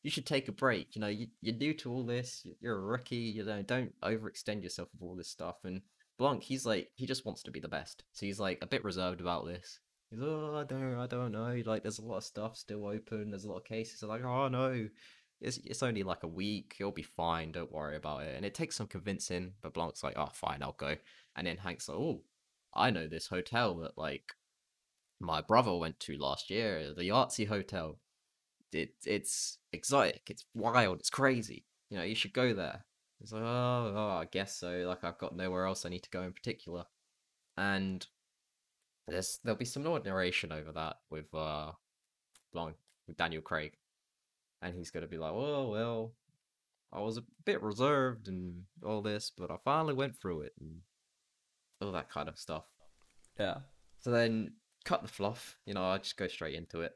you 0.03 0.11
should 0.11 0.25
take 0.25 0.47
a 0.47 0.51
break. 0.51 0.95
You 0.95 1.01
know, 1.01 1.07
you 1.07 1.27
you're 1.41 1.55
new 1.55 1.73
to 1.75 1.91
all 1.91 2.03
this, 2.03 2.45
you're 2.61 2.77
a 2.77 2.81
rookie, 2.81 3.15
you 3.15 3.43
know, 3.43 3.61
don't 3.61 3.93
overextend 4.01 4.61
yourself 4.63 4.89
with 4.93 5.01
all 5.01 5.15
this 5.15 5.29
stuff. 5.29 5.55
And 5.63 5.81
Blanc, 6.23 6.41
he's 6.41 6.65
like 6.65 6.89
he 6.95 7.05
just 7.05 7.25
wants 7.25 7.43
to 7.43 7.51
be 7.51 7.59
the 7.59 7.67
best. 7.67 8.05
So 8.13 8.25
he's 8.25 8.39
like 8.39 8.59
a 8.61 8.65
bit 8.65 8.85
reserved 8.85 9.19
about 9.19 9.45
this. 9.45 9.81
He's 10.09 10.21
oh 10.21 10.55
I 10.55 10.63
don't 10.63 10.97
I 10.97 11.05
don't 11.05 11.33
know. 11.33 11.61
Like 11.65 11.83
there's 11.83 11.99
a 11.99 12.05
lot 12.05 12.15
of 12.15 12.23
stuff 12.23 12.55
still 12.55 12.87
open, 12.87 13.29
there's 13.29 13.43
a 13.43 13.49
lot 13.49 13.57
of 13.57 13.65
cases. 13.65 14.01
I'm 14.01 14.07
like, 14.07 14.23
oh 14.23 14.47
no. 14.47 14.87
It's, 15.41 15.57
it's 15.65 15.83
only 15.83 16.03
like 16.03 16.23
a 16.23 16.27
week. 16.29 16.77
You'll 16.79 16.91
be 16.91 17.03
fine. 17.03 17.51
Don't 17.51 17.73
worry 17.73 17.97
about 17.97 18.23
it. 18.23 18.37
And 18.37 18.45
it 18.45 18.53
takes 18.53 18.77
some 18.77 18.87
convincing. 18.87 19.51
But 19.61 19.73
Blanc's 19.73 20.01
like, 20.01 20.13
oh, 20.15 20.29
fine, 20.31 20.63
I'll 20.63 20.71
go. 20.71 20.95
And 21.35 21.45
then 21.45 21.57
Hank's 21.57 21.89
like, 21.89 21.97
oh, 21.97 22.21
I 22.73 22.89
know 22.89 23.09
this 23.09 23.27
hotel 23.27 23.75
that 23.79 23.97
like 23.97 24.31
my 25.19 25.41
brother 25.41 25.75
went 25.75 25.99
to 26.01 26.17
last 26.17 26.49
year, 26.49 26.93
the 26.95 27.09
Yahtzee 27.09 27.49
hotel. 27.49 27.99
It 28.71 28.93
it's 29.05 29.57
exotic, 29.73 30.29
it's 30.29 30.45
wild, 30.55 31.01
it's 31.01 31.09
crazy. 31.09 31.65
You 31.89 31.97
know, 31.97 32.03
you 32.03 32.15
should 32.15 32.31
go 32.31 32.53
there. 32.53 32.85
It's 33.23 33.31
like, 33.31 33.41
oh, 33.41 33.93
oh, 33.95 34.17
I 34.19 34.25
guess 34.25 34.55
so. 34.57 34.83
Like 34.85 35.05
I've 35.05 35.17
got 35.17 35.35
nowhere 35.35 35.65
else 35.65 35.85
I 35.85 35.89
need 35.89 36.03
to 36.03 36.09
go 36.09 36.23
in 36.23 36.33
particular. 36.33 36.83
And 37.55 38.05
there's 39.07 39.39
there'll 39.43 39.57
be 39.57 39.65
some 39.65 39.83
narration 39.83 40.51
over 40.51 40.71
that 40.73 40.97
with 41.09 41.33
uh 41.33 41.71
Blanc 42.51 42.75
with 43.07 43.17
Daniel 43.17 43.41
Craig. 43.41 43.77
And 44.61 44.75
he's 44.75 44.91
gonna 44.91 45.07
be 45.07 45.17
like, 45.17 45.31
Oh 45.33 45.69
well, 45.69 46.11
I 46.91 46.99
was 46.99 47.17
a 47.17 47.23
bit 47.45 47.63
reserved 47.63 48.27
and 48.27 48.63
all 48.85 49.01
this, 49.01 49.31
but 49.35 49.49
I 49.49 49.55
finally 49.63 49.93
went 49.93 50.19
through 50.19 50.41
it 50.41 50.53
and 50.59 50.81
all 51.81 51.93
that 51.93 52.09
kind 52.09 52.27
of 52.27 52.37
stuff. 52.37 52.65
Yeah. 53.39 53.59
So 53.99 54.11
then 54.11 54.53
cut 54.83 55.01
the 55.01 55.07
fluff, 55.07 55.57
you 55.65 55.73
know, 55.73 55.85
I 55.85 55.97
just 55.97 56.17
go 56.17 56.27
straight 56.27 56.55
into 56.55 56.81
it. 56.81 56.91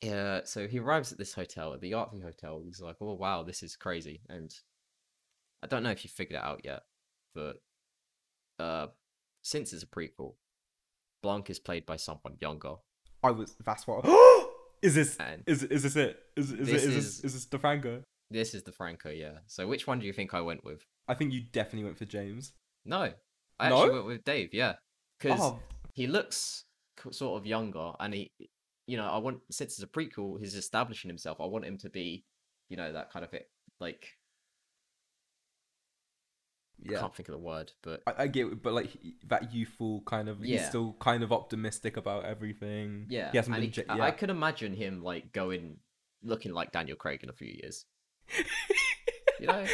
Yeah, 0.00 0.40
so 0.44 0.66
he 0.66 0.78
arrives 0.78 1.12
at 1.12 1.18
this 1.18 1.34
hotel, 1.34 1.74
at 1.74 1.80
the 1.80 1.92
Yahtzee 1.92 2.22
Hotel. 2.22 2.62
He's 2.64 2.80
like, 2.80 2.96
"Oh 3.02 3.12
wow, 3.12 3.42
this 3.42 3.62
is 3.62 3.76
crazy." 3.76 4.22
And 4.30 4.54
I 5.62 5.66
don't 5.66 5.82
know 5.82 5.90
if 5.90 6.04
you 6.04 6.10
figured 6.10 6.38
it 6.40 6.44
out 6.44 6.60
yet, 6.64 6.82
but 7.34 7.56
uh, 8.58 8.86
since 9.42 9.72
it's 9.72 9.82
a 9.82 9.86
prequel, 9.86 10.34
Blanc 11.22 11.50
is 11.50 11.58
played 11.58 11.86
by 11.86 11.96
someone 11.96 12.36
younger, 12.40 12.74
I 13.22 13.30
was. 13.32 13.56
That's 13.64 13.86
what. 13.86 14.04
is 14.82 14.94
this? 14.94 15.16
and 15.18 15.42
Is 15.46 15.62
is 15.64 15.82
this 15.82 15.96
it? 15.96 16.18
Is 16.36 16.52
is 16.52 16.68
This 16.68 16.68
it? 16.68 16.74
Is 16.74 16.84
is- 16.84 16.94
this 16.94 17.24
is 17.24 17.34
this 17.34 17.46
DeFranco? 17.46 18.02
this 18.30 18.54
is 18.54 18.62
the 18.62 18.72
Franco. 18.72 19.08
Yeah. 19.10 19.38
So 19.46 19.66
which 19.66 19.86
one 19.86 19.98
do 19.98 20.06
you 20.06 20.12
think 20.12 20.34
I 20.34 20.40
went 20.42 20.62
with? 20.64 20.84
I 21.08 21.14
think 21.14 21.32
you 21.32 21.40
definitely 21.52 21.84
went 21.84 21.98
for 21.98 22.04
James. 22.04 22.52
No, 22.84 23.12
I 23.58 23.68
No? 23.70 23.76
actually 23.82 23.94
went 23.94 24.06
with 24.06 24.24
Dave. 24.24 24.50
Yeah, 24.52 24.74
because 25.18 25.40
Oh, 25.40 25.58
he 25.94 26.06
looks 26.06 26.64
sort 27.10 27.40
of 27.40 27.46
younger 27.46 27.92
and 28.00 28.12
he 28.12 28.28
you 28.88 28.96
know 28.96 29.04
i 29.06 29.16
want 29.18 29.38
since 29.52 29.74
it's 29.74 29.82
a 29.84 29.86
prequel 29.86 30.36
he's 30.40 30.56
establishing 30.56 31.08
himself 31.08 31.40
i 31.40 31.44
want 31.44 31.64
him 31.64 31.78
to 31.78 31.88
be 31.88 32.24
you 32.68 32.76
know 32.76 32.92
that 32.92 33.12
kind 33.12 33.24
of 33.24 33.32
it 33.32 33.48
like 33.78 34.08
i 36.88 36.94
can't 36.94 37.14
think 37.14 37.28
of 37.28 37.32
the 37.32 37.38
word 37.40 37.72
but 37.82 38.02
I, 38.06 38.24
I 38.24 38.26
get, 38.28 38.46
it, 38.46 38.62
but 38.62 38.72
like 38.72 38.96
that 39.26 39.52
youthful 39.52 40.02
kind 40.06 40.28
of. 40.28 40.40
He's 40.40 40.64
still 40.66 40.94
kind 41.00 41.22
of 41.22 41.32
optimistic 41.32 41.96
about 41.96 42.24
everything. 42.24 43.06
yeah, 43.08 43.30
He 43.32 43.36
hasn't 43.38 43.54
been. 43.56 43.64
he- 43.70 43.80
ja- 43.80 43.84
I- 43.88 43.96
yeah. 43.96 44.04
i 44.04 44.10
could 44.12 44.30
imagine 44.30 44.74
him 44.74 45.02
like 45.02 45.32
going 45.32 45.78
looking 46.22 46.52
like 46.52 46.72
daniel 46.72 46.96
craig 46.96 47.20
in 47.22 47.28
a 47.30 47.32
few 47.32 47.48
years 47.62 47.84
you 49.40 49.46
know 49.46 49.64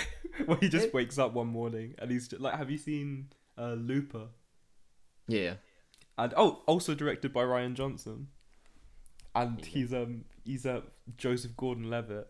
well, 0.47 0.59
he 0.61 0.69
just 0.69 0.87
it- 0.89 0.95
wakes 0.95 1.19
up 1.19 1.33
one 1.35 1.47
morning 1.49 1.95
and 1.99 2.11
he's 2.11 2.27
just, 2.29 2.41
like, 2.43 2.55
"Have 2.57 2.71
you 2.71 2.79
seen 2.79 3.29
uh, 3.57 3.75
Looper?" 3.75 4.27
yeah 5.29 5.55
And 6.19 6.33
oh, 6.37 6.63
also 6.67 6.95
directed 6.95 7.33
by 7.33 7.43
Rian 7.43 7.75
Johnson. 7.75 8.29
And 9.35 9.59
Yeah. 9.61 9.67
he's 9.67 9.93
um 9.93 10.25
he's 10.45 10.65
uh, 10.67 10.83
Joseph 11.17 11.57
Gordon-Levitt, 11.57 12.27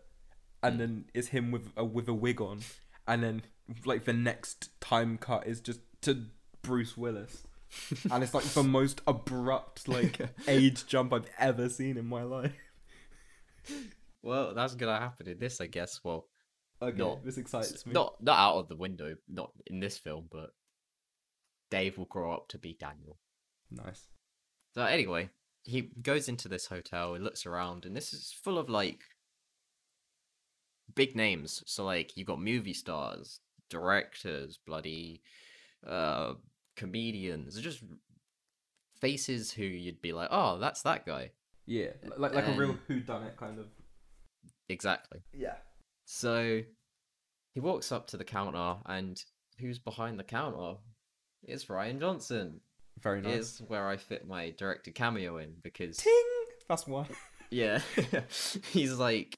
and 0.63 0.75
Mm. 0.75 0.77
then 0.79 1.05
it's 1.13 1.27
him 1.29 1.51
with 1.51 1.71
a 1.77 1.83
with 1.85 2.07
a 2.07 2.13
wig 2.13 2.41
on, 2.41 2.59
and 3.07 3.23
then 3.23 3.41
like 3.85 4.05
the 4.05 4.13
next 4.13 4.69
time 4.81 5.17
cut 5.17 5.47
is 5.47 5.59
just 5.61 5.79
to 6.01 6.25
Bruce 6.61 6.95
Willis, 6.97 7.43
and 8.11 8.23
it's 8.23 8.33
like 8.33 8.43
the 8.45 8.63
most 8.63 9.01
abrupt 9.07 9.87
like 9.87 10.19
age 10.47 10.85
jump 10.87 11.13
I've 11.13 11.29
ever 11.39 11.69
seen 11.69 11.97
in 11.97 12.05
my 12.07 12.23
life. 12.23 12.53
well 14.21 14.53
that's 14.53 14.75
gonna 14.75 14.99
happen 14.99 15.27
in 15.27 15.39
this 15.39 15.59
i 15.59 15.65
guess 15.67 15.99
well 16.03 16.27
Okay, 16.81 16.97
No. 16.97 17.19
this 17.23 17.37
excites 17.37 17.85
me. 17.85 17.93
not 17.93 18.21
not 18.21 18.37
out 18.37 18.57
of 18.59 18.67
the 18.67 18.75
window 18.75 19.15
not 19.29 19.51
in 19.65 19.79
this 19.79 19.97
film 19.97 20.25
but 20.29 20.51
dave 21.71 21.97
will 21.97 22.05
grow 22.05 22.31
up 22.33 22.47
to 22.49 22.57
be 22.59 22.77
daniel 22.79 23.17
nice. 23.71 24.07
So 24.75 24.83
anyway, 24.83 25.29
he 25.63 25.89
goes 26.01 26.27
into 26.27 26.47
this 26.49 26.65
hotel 26.67 27.15
and 27.15 27.23
looks 27.23 27.45
around, 27.45 27.85
and 27.85 27.95
this 27.95 28.13
is 28.13 28.35
full 28.43 28.57
of 28.57 28.69
like 28.69 29.03
big 30.93 31.15
names. 31.15 31.63
So 31.65 31.85
like 31.85 32.15
you've 32.17 32.27
got 32.27 32.41
movie 32.41 32.73
stars, 32.73 33.39
directors, 33.69 34.59
bloody 34.65 35.21
uh 35.87 36.33
comedians, 36.75 37.59
just 37.61 37.83
faces 38.99 39.51
who 39.51 39.63
you'd 39.63 40.01
be 40.01 40.13
like, 40.13 40.29
oh, 40.31 40.57
that's 40.59 40.81
that 40.83 41.05
guy. 41.05 41.31
Yeah, 41.65 41.89
like 42.17 42.33
like 42.33 42.47
a 42.47 42.51
real 42.53 42.71
And- 42.71 42.79
who 42.87 42.99
done 42.99 43.23
it 43.23 43.37
kind 43.37 43.59
of. 43.59 43.67
Exactly. 44.69 45.19
Yeah. 45.33 45.55
So 46.05 46.61
he 47.53 47.59
walks 47.59 47.91
up 47.91 48.07
to 48.07 48.17
the 48.17 48.23
counter, 48.23 48.77
and 48.85 49.21
who's 49.59 49.79
behind 49.79 50.19
the 50.19 50.23
counter? 50.23 50.77
It's 51.43 51.65
Rian 51.65 51.99
Johnson. 51.99 52.61
Very 53.01 53.21
nice. 53.21 53.31
Here's 53.33 53.59
where 53.67 53.87
I 53.87 53.97
fit 53.97 54.27
my 54.27 54.51
director 54.57 54.91
cameo 54.91 55.37
in 55.37 55.53
because 55.63 55.97
Ting. 55.97 56.13
That's 56.67 56.87
one. 56.87 57.07
Yeah. 57.51 57.79
he's 58.71 58.93
like 58.93 59.37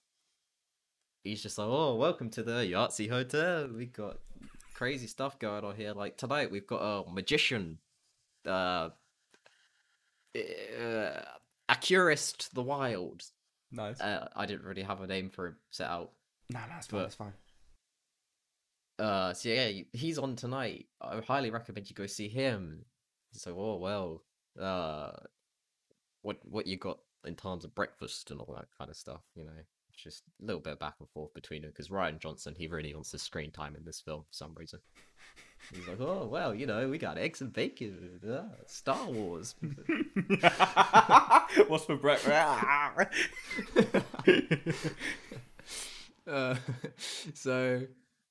he's 1.27 1.43
just 1.43 1.57
like, 1.57 1.67
Oh, 1.67 1.96
welcome 1.96 2.29
to 2.31 2.43
the 2.43 2.51
Yahtzee 2.51 3.10
Hotel. 3.10 3.67
We 3.75 3.86
got 3.88 4.17
crazy 4.74 5.07
stuff 5.07 5.38
going 5.39 5.63
on 5.63 5.75
here. 5.75 5.93
Like 5.93 6.17
tonight 6.17 6.51
we've 6.51 6.67
got 6.67 6.81
a 6.81 7.12
magician, 7.12 7.79
uh, 8.46 8.89
uh 10.36 11.22
Accurist 11.69 12.51
the 12.51 12.63
Wild. 12.63 13.24
Nice. 13.72 14.00
Uh, 14.00 14.29
I 14.36 14.46
didn't 14.46 14.65
really 14.65 14.84
have 14.84 15.01
a 15.01 15.07
name 15.07 15.29
for 15.29 15.48
him 15.48 15.55
set 15.72 15.89
out. 15.89 16.12
nah, 16.50 16.60
nah, 16.67 16.77
it's 16.77 16.88
fine. 16.88 17.00
but- 17.00 17.05
It's 17.07 17.15
fine. 17.15 17.34
Uh, 19.00 19.31
so 19.34 19.50
yeah, 19.50 19.81
he's 19.93 20.17
on 20.17 20.36
tonight. 20.36 20.88
I 21.00 21.19
highly 21.19 21.51
recommend 21.51 21.88
you 21.88 21.96
go 21.96 22.07
see 22.07 22.29
him. 22.29 22.84
So, 23.34 23.55
oh 23.60 23.75
well, 23.77 24.24
uh, 24.60 25.12
what 26.24 26.38
what 26.46 26.65
you 26.65 26.77
got 26.77 26.98
in 27.24 27.36
terms 27.36 27.63
of 27.63 27.75
breakfast 27.75 28.31
and 28.31 28.39
all 28.39 28.55
that 28.55 28.69
kind 28.75 28.89
of 28.89 28.96
stuff, 28.96 29.22
you 29.36 29.43
know, 29.43 29.51
just 29.98 30.24
a 30.42 30.46
little 30.46 30.62
bit 30.62 30.80
back 30.80 30.96
and 31.00 31.10
forth 31.10 31.34
between 31.34 31.62
them 31.62 31.72
because 31.72 31.89
Rian 31.89 32.20
Johnson 32.20 32.56
he 32.58 32.68
really 32.68 32.94
wants 32.94 33.12
the 33.12 33.20
screen 33.20 33.51
time 33.51 33.75
in 33.75 33.84
this 33.84 34.01
film 34.01 34.22
for 34.22 34.34
some 34.34 34.54
reason. 34.56 34.80
He's 35.74 35.88
like, 35.88 36.00
oh 36.00 36.27
well, 36.32 36.54
you 36.54 36.66
know, 36.66 36.88
we 36.88 36.98
got 36.98 37.18
eggs 37.18 37.42
and 37.42 37.51
bacon, 37.51 38.20
uh, 38.30 38.44
Star 38.66 39.06
Wars. 39.06 39.56
What's 41.68 41.86
for 41.86 41.98
breakfast? 41.98 42.27
uh, 46.27 46.56
so 47.34 47.82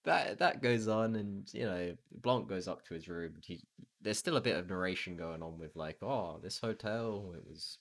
that 0.05 0.39
that 0.39 0.63
goes 0.63 0.89
on, 0.89 1.17
and 1.17 1.53
you 1.53 1.65
know, 1.65 1.95
Blanc 2.23 2.49
goes 2.49 2.69
up 2.69 2.87
to 2.87 2.95
his 2.95 3.09
room. 3.09 3.35
He 3.45 3.63
there's 4.01 4.19
still 4.19 4.37
a 4.37 4.41
bit 4.41 4.57
of 4.57 4.69
narration 4.69 5.17
going 5.17 5.43
on 5.43 5.59
with 5.59 5.77
like, 5.77 5.99
oh, 6.03 6.39
this 6.43 6.61
hotel, 6.61 7.35
it 7.37 7.45
was 7.47 7.79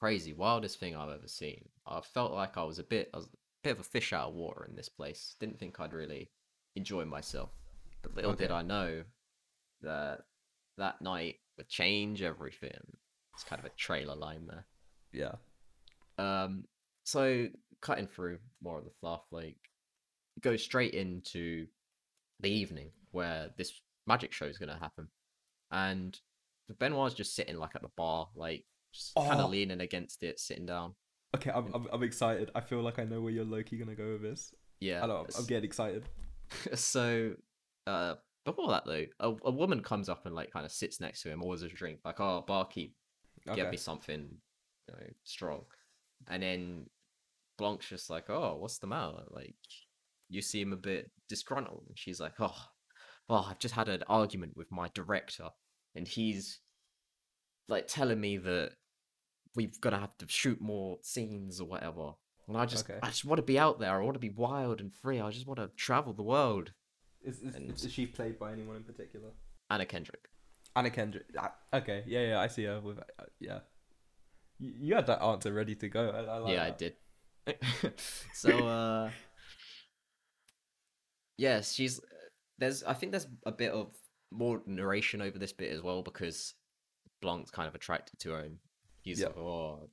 crazy, 0.00 0.32
wildest 0.32 0.80
thing 0.80 0.96
I've 0.96 1.10
ever 1.10 1.28
seen. 1.28 1.68
I 1.86 2.00
felt 2.00 2.32
like 2.32 2.56
I 2.56 2.64
was 2.64 2.78
a 2.78 2.84
bit, 2.84 3.10
I 3.12 3.18
was 3.18 3.26
a 3.26 3.36
bit 3.62 3.72
of 3.72 3.80
a 3.80 3.84
fish 3.84 4.12
out 4.12 4.28
of 4.28 4.34
water 4.34 4.66
in 4.68 4.74
this 4.74 4.88
place. 4.88 5.36
Didn't 5.38 5.58
think 5.58 5.78
I'd 5.78 5.92
really 5.92 6.30
enjoy 6.74 7.04
myself, 7.04 7.50
but 8.02 8.14
little 8.14 8.34
did 8.34 8.50
I 8.50 8.62
know 8.62 9.02
that 9.82 10.20
that 10.78 11.02
night 11.02 11.36
would 11.56 11.68
change 11.68 12.22
everything. 12.22 12.80
It's 13.34 13.44
kind 13.44 13.60
of 13.60 13.66
a 13.66 13.76
trailer 13.76 14.16
line 14.16 14.46
there. 14.46 14.66
yeah. 15.12 15.34
Um, 16.18 16.64
so 17.04 17.48
cutting 17.80 18.06
through 18.06 18.38
more 18.62 18.78
of 18.78 18.84
the 18.84 18.90
fluff, 19.00 19.22
like 19.30 19.56
go 20.40 20.56
straight 20.56 20.94
into 20.94 21.66
the 22.40 22.50
evening 22.50 22.90
where 23.10 23.50
this 23.56 23.80
magic 24.06 24.32
show 24.32 24.46
is 24.46 24.58
going 24.58 24.68
to 24.68 24.78
happen, 24.78 25.08
and 25.70 26.18
Benoit's 26.78 27.14
just 27.14 27.34
sitting 27.34 27.56
like 27.56 27.74
at 27.74 27.82
the 27.82 27.90
bar, 27.96 28.28
like 28.34 28.64
just 28.92 29.14
kind 29.14 29.40
Oh. 29.40 29.44
of 29.44 29.50
leaning 29.50 29.80
against 29.80 30.22
it, 30.22 30.38
sitting 30.40 30.66
down. 30.66 30.94
Okay, 31.36 31.50
I'm, 31.50 31.72
I'm 31.74 31.86
I'm 31.92 32.02
excited. 32.02 32.50
I 32.54 32.60
feel 32.60 32.82
like 32.82 32.98
I 32.98 33.04
know 33.04 33.20
where 33.20 33.32
you're 33.32 33.44
low 33.44 33.62
key 33.62 33.78
gonna 33.78 33.94
go 33.94 34.12
with 34.12 34.22
this. 34.22 34.52
Yeah. 34.80 35.02
I 35.02 35.06
know. 35.06 35.18
I'm, 35.18 35.26
I'm 35.38 35.46
getting 35.46 35.64
excited. 35.64 36.04
so 36.74 37.34
uh 37.86 38.14
before 38.44 38.68
that 38.70 38.84
though 38.86 39.04
a, 39.20 39.28
a 39.44 39.50
woman 39.50 39.82
comes 39.82 40.08
up 40.08 40.26
and 40.26 40.34
like 40.34 40.50
kind 40.50 40.66
of 40.66 40.72
sits 40.72 40.98
next 41.00 41.22
to 41.22 41.30
him 41.30 41.42
orders 41.44 41.62
a 41.62 41.68
drink 41.68 42.00
like 42.04 42.18
oh 42.20 42.42
barkeep 42.46 42.94
Okay. 43.48 43.62
get 43.62 43.70
me 43.70 43.76
something 43.76 44.28
you 44.88 44.94
know 44.94 45.06
strong 45.24 45.62
and 46.28 46.42
then 46.42 46.86
blanc's 47.58 47.88
just 47.88 48.10
like 48.10 48.28
oh 48.30 48.56
what's 48.58 48.78
the 48.78 48.86
matter 48.88 49.22
like 49.30 49.54
you 50.28 50.42
seem 50.42 50.72
a 50.72 50.76
bit 50.76 51.10
disgruntled 51.28 51.84
and 51.88 51.96
she's 51.98 52.18
like 52.20 52.32
oh 52.40 52.56
well 53.28 53.46
i've 53.48 53.58
just 53.60 53.74
had 53.74 53.88
an 53.88 54.02
argument 54.08 54.56
with 54.56 54.72
my 54.72 54.88
director 54.94 55.48
and 55.94 56.08
he's 56.08 56.58
like 57.68 57.86
telling 57.86 58.20
me 58.20 58.36
that 58.38 58.72
we've 59.56 59.80
got 59.80 59.90
to 59.90 59.98
have 59.98 60.16
to 60.18 60.26
shoot 60.28 60.60
more 60.60 60.98
scenes 61.02 61.60
or 61.60 61.66
whatever 61.66 62.12
and 62.48 62.56
i 62.56 62.64
just 62.66 62.88
Okay. 62.88 62.98
i 63.02 63.08
just 63.08 63.24
want 63.24 63.38
to 63.38 63.42
be 63.42 63.58
out 63.58 63.78
there 63.80 64.00
i 64.00 64.02
want 64.04 64.14
to 64.14 64.20
be 64.20 64.30
wild 64.30 64.80
and 64.80 64.94
free 64.94 65.20
i 65.20 65.30
just 65.30 65.46
want 65.46 65.58
to 65.58 65.68
travel 65.76 66.12
the 66.12 66.22
world 66.22 66.72
Is, 67.22 67.40
is, 67.40 67.54
and- 67.54 67.70
is 67.70 67.92
she 67.92 68.06
played 68.06 68.38
by 68.38 68.52
anyone 68.52 68.76
in 68.76 68.84
particular? 68.84 69.30
anna 69.70 69.86
kendrick 69.86 70.26
Anna 70.76 70.88
Kendrick. 70.88 71.26
Ah, 71.36 71.52
Okay, 71.74 72.04
yeah, 72.06 72.26
yeah, 72.28 72.40
I 72.40 72.46
see 72.46 72.62
her 72.62 72.80
with. 72.80 72.98
Uh, 73.00 73.24
yeah, 73.40 73.58
you, 74.60 74.72
you 74.78 74.94
had 74.94 75.06
that 75.08 75.20
answer 75.20 75.52
ready 75.52 75.74
to 75.74 75.88
go. 75.88 76.10
I, 76.10 76.20
I 76.20 76.38
like 76.38 76.54
yeah, 76.54 76.62
I 76.62 76.70
did. 76.70 76.94
so, 78.32 78.50
uh, 78.68 79.10
yes, 81.36 81.72
she's 81.72 82.00
there's. 82.58 82.82
I 82.84 82.94
think 82.94 83.10
there's 83.12 83.26
a 83.46 83.50
bit 83.52 83.72
of 83.72 83.88
more 84.30 84.62
narration 84.64 85.20
over 85.20 85.38
this 85.40 85.52
bit 85.52 85.72
as 85.72 85.82
well 85.82 86.02
because 86.02 86.54
Blanc's 87.20 87.50
kind 87.50 87.66
of 87.68 87.74
attracted 87.74 88.20
to 88.20 88.30
her, 88.30 88.40
and 88.40 88.58
he's 89.10 89.20
Yeah. 89.20 89.26
like, 89.28 89.36
"Oh, 89.38 89.88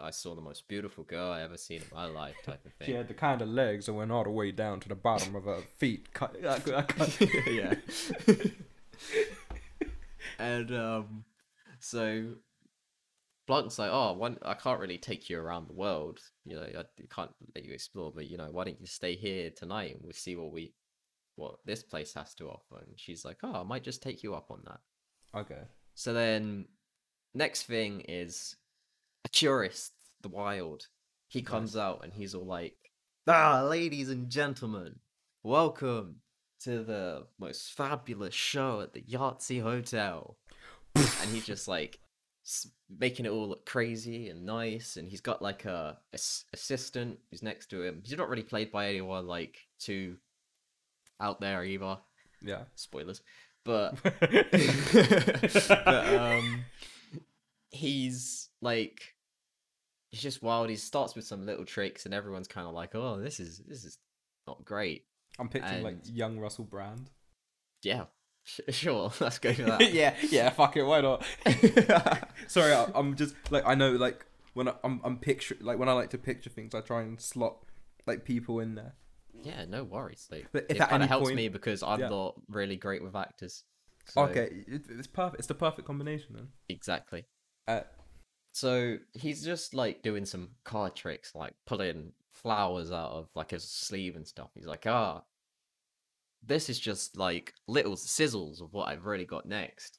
I 0.00 0.10
saw 0.10 0.34
the 0.34 0.40
most 0.40 0.68
beautiful 0.68 1.04
girl 1.04 1.30
I 1.32 1.42
ever 1.42 1.56
seen 1.56 1.82
in 1.82 1.88
my 1.92 2.06
life," 2.06 2.36
type 2.44 2.64
of 2.64 2.72
thing. 2.74 2.86
She 2.86 2.92
had 2.92 3.08
the 3.08 3.14
kind 3.14 3.42
of 3.42 3.48
legs 3.48 3.86
that 3.86 3.94
went 3.94 4.12
all 4.12 4.24
the 4.24 4.30
way 4.30 4.52
down 4.52 4.80
to 4.80 4.88
the 4.88 4.94
bottom 4.94 5.34
of 5.34 5.44
her 5.44 5.60
feet. 5.78 6.12
Cut, 6.14 6.36
I, 6.44 6.60
I 6.76 6.86
yeah. 7.50 7.74
and 10.38 10.72
um, 10.72 11.24
so 11.80 12.34
Blanc's 13.46 13.78
like, 13.78 13.90
oh, 13.92 14.12
one, 14.12 14.38
I 14.42 14.54
can't 14.54 14.80
really 14.80 14.98
take 14.98 15.28
you 15.30 15.38
around 15.40 15.68
the 15.68 15.72
world. 15.74 16.20
You 16.44 16.56
know, 16.56 16.62
I 16.78 16.84
can't 17.14 17.30
let 17.54 17.64
you 17.64 17.72
explore, 17.72 18.12
but 18.14 18.28
you 18.28 18.36
know, 18.36 18.48
why 18.50 18.64
don't 18.64 18.80
you 18.80 18.86
stay 18.86 19.14
here 19.16 19.50
tonight 19.50 19.94
and 19.94 20.00
we'll 20.02 20.12
see 20.12 20.36
what 20.36 20.52
we, 20.52 20.74
what 21.36 21.56
this 21.64 21.82
place 21.82 22.14
has 22.14 22.34
to 22.34 22.48
offer. 22.48 22.76
And 22.86 22.92
she's 22.96 23.24
like, 23.24 23.38
oh, 23.42 23.60
I 23.60 23.62
might 23.62 23.84
just 23.84 24.02
take 24.02 24.22
you 24.22 24.34
up 24.34 24.50
on 24.50 24.60
that. 24.66 24.80
Okay. 25.40 25.62
So 25.94 26.12
then, 26.12 26.66
next 27.38 27.62
thing 27.62 28.02
is 28.08 28.56
a 29.24 29.28
tourist, 29.28 29.92
the 30.20 30.28
wild. 30.28 30.88
He 31.28 31.40
comes 31.42 31.76
out 31.76 32.00
and 32.02 32.12
he's 32.12 32.34
all 32.34 32.44
like, 32.44 32.76
"Ah, 33.26 33.62
ladies 33.62 34.10
and 34.10 34.28
gentlemen, 34.28 34.96
welcome 35.42 36.16
to 36.64 36.82
the 36.82 37.26
most 37.38 37.72
fabulous 37.72 38.34
show 38.34 38.80
at 38.80 38.92
the 38.92 39.02
Yahtzee 39.02 39.62
Hotel." 39.62 40.36
and 40.96 41.30
he's 41.30 41.46
just 41.46 41.68
like 41.68 42.00
making 42.98 43.26
it 43.26 43.28
all 43.28 43.48
look 43.48 43.64
crazy 43.66 44.30
and 44.30 44.44
nice. 44.44 44.96
And 44.96 45.08
he's 45.08 45.20
got 45.20 45.40
like 45.40 45.64
a, 45.64 45.98
ass- 46.12 46.44
assistant 46.52 47.18
who's 47.30 47.42
next 47.42 47.66
to 47.68 47.82
him. 47.82 48.00
He's 48.04 48.18
not 48.18 48.28
really 48.28 48.42
played 48.42 48.72
by 48.72 48.88
anyone 48.88 49.26
like 49.28 49.58
too 49.78 50.16
out 51.20 51.40
there 51.40 51.64
either. 51.64 51.98
Yeah. 52.42 52.62
Spoilers, 52.74 53.20
but 53.64 54.02
but 54.02 54.14
um 56.14 56.64
he's 57.70 58.48
like 58.60 59.14
he's 60.10 60.22
just 60.22 60.42
wild 60.42 60.70
he 60.70 60.76
starts 60.76 61.14
with 61.14 61.24
some 61.24 61.44
little 61.44 61.64
tricks 61.64 62.04
and 62.06 62.14
everyone's 62.14 62.48
kind 62.48 62.66
of 62.66 62.72
like 62.74 62.94
oh 62.94 63.18
this 63.20 63.38
is 63.40 63.58
this 63.66 63.84
is 63.84 63.98
not 64.46 64.64
great 64.64 65.04
I'm 65.38 65.48
picturing 65.48 65.82
like 65.82 65.98
young 66.04 66.38
Russell 66.38 66.64
Brand. 66.64 67.10
yeah 67.82 68.04
sure 68.70 69.12
let's 69.20 69.38
go 69.38 69.52
for 69.52 69.62
that 69.64 69.92
yeah, 69.92 70.14
yeah. 70.30 70.48
Fuck 70.50 70.76
it. 70.78 70.82
Why 70.82 71.02
not? 71.02 71.22
Sorry, 72.46 72.72
I, 72.72 72.86
I'm 72.94 73.14
just 73.14 73.34
like 73.50 73.62
I 73.66 73.74
know 73.74 73.90
like 73.92 74.24
when 74.54 74.68
I, 74.68 74.74
I'm 74.82 75.00
I'm 75.04 75.18
picture 75.18 75.56
like 75.60 75.78
when 75.78 75.88
I 75.88 75.92
like 75.92 76.08
to 76.10 76.18
picture 76.18 76.48
things, 76.48 76.74
I 76.74 76.80
try 76.80 77.02
and 77.02 77.20
slot 77.20 77.58
like 78.06 78.24
people 78.24 78.60
in 78.60 78.74
there. 78.74 78.94
yeah 79.44 79.66
no 79.68 79.84
worries 79.84 80.26
like 80.32 80.48
But 80.50 80.64
if 80.70 80.80
it 80.80 80.88
kind 80.88 81.02
of 81.02 81.10
helps 81.10 81.24
point- 81.26 81.36
me 81.36 81.48
because 81.48 81.82
i'm 81.82 82.00
Yeah. 82.00 82.08
not 82.08 82.34
really 82.48 82.76
great 82.76 83.02
with 83.02 83.14
actors 83.14 83.64
so- 84.06 84.22
Okay, 84.22 84.48
it, 84.66 84.82
it's 84.88 85.06
perfect. 85.06 85.40
It's 85.40 85.46
the 85.48 85.54
perfect 85.54 85.86
combination 85.86 86.34
then. 86.34 86.48
exactly 86.70 87.26
Uh, 87.68 87.82
so 88.52 88.96
he's 89.12 89.44
just 89.44 89.74
like 89.74 90.02
doing 90.02 90.24
some 90.24 90.48
card 90.64 90.96
tricks 90.96 91.34
like 91.34 91.52
pulling 91.66 92.12
flowers 92.32 92.90
out 92.90 93.10
of 93.10 93.28
like 93.34 93.50
his 93.50 93.70
sleeve 93.70 94.16
and 94.16 94.26
stuff. 94.26 94.50
He's 94.54 94.66
like 94.66 94.86
ah 94.86 95.22
this 96.42 96.70
is 96.70 96.78
just 96.78 97.16
like 97.16 97.52
little 97.66 97.96
sizzles 97.96 98.60
of 98.62 98.72
what 98.72 98.88
i've 98.88 99.04
really 99.04 99.26
got 99.26 99.46
next. 99.46 99.98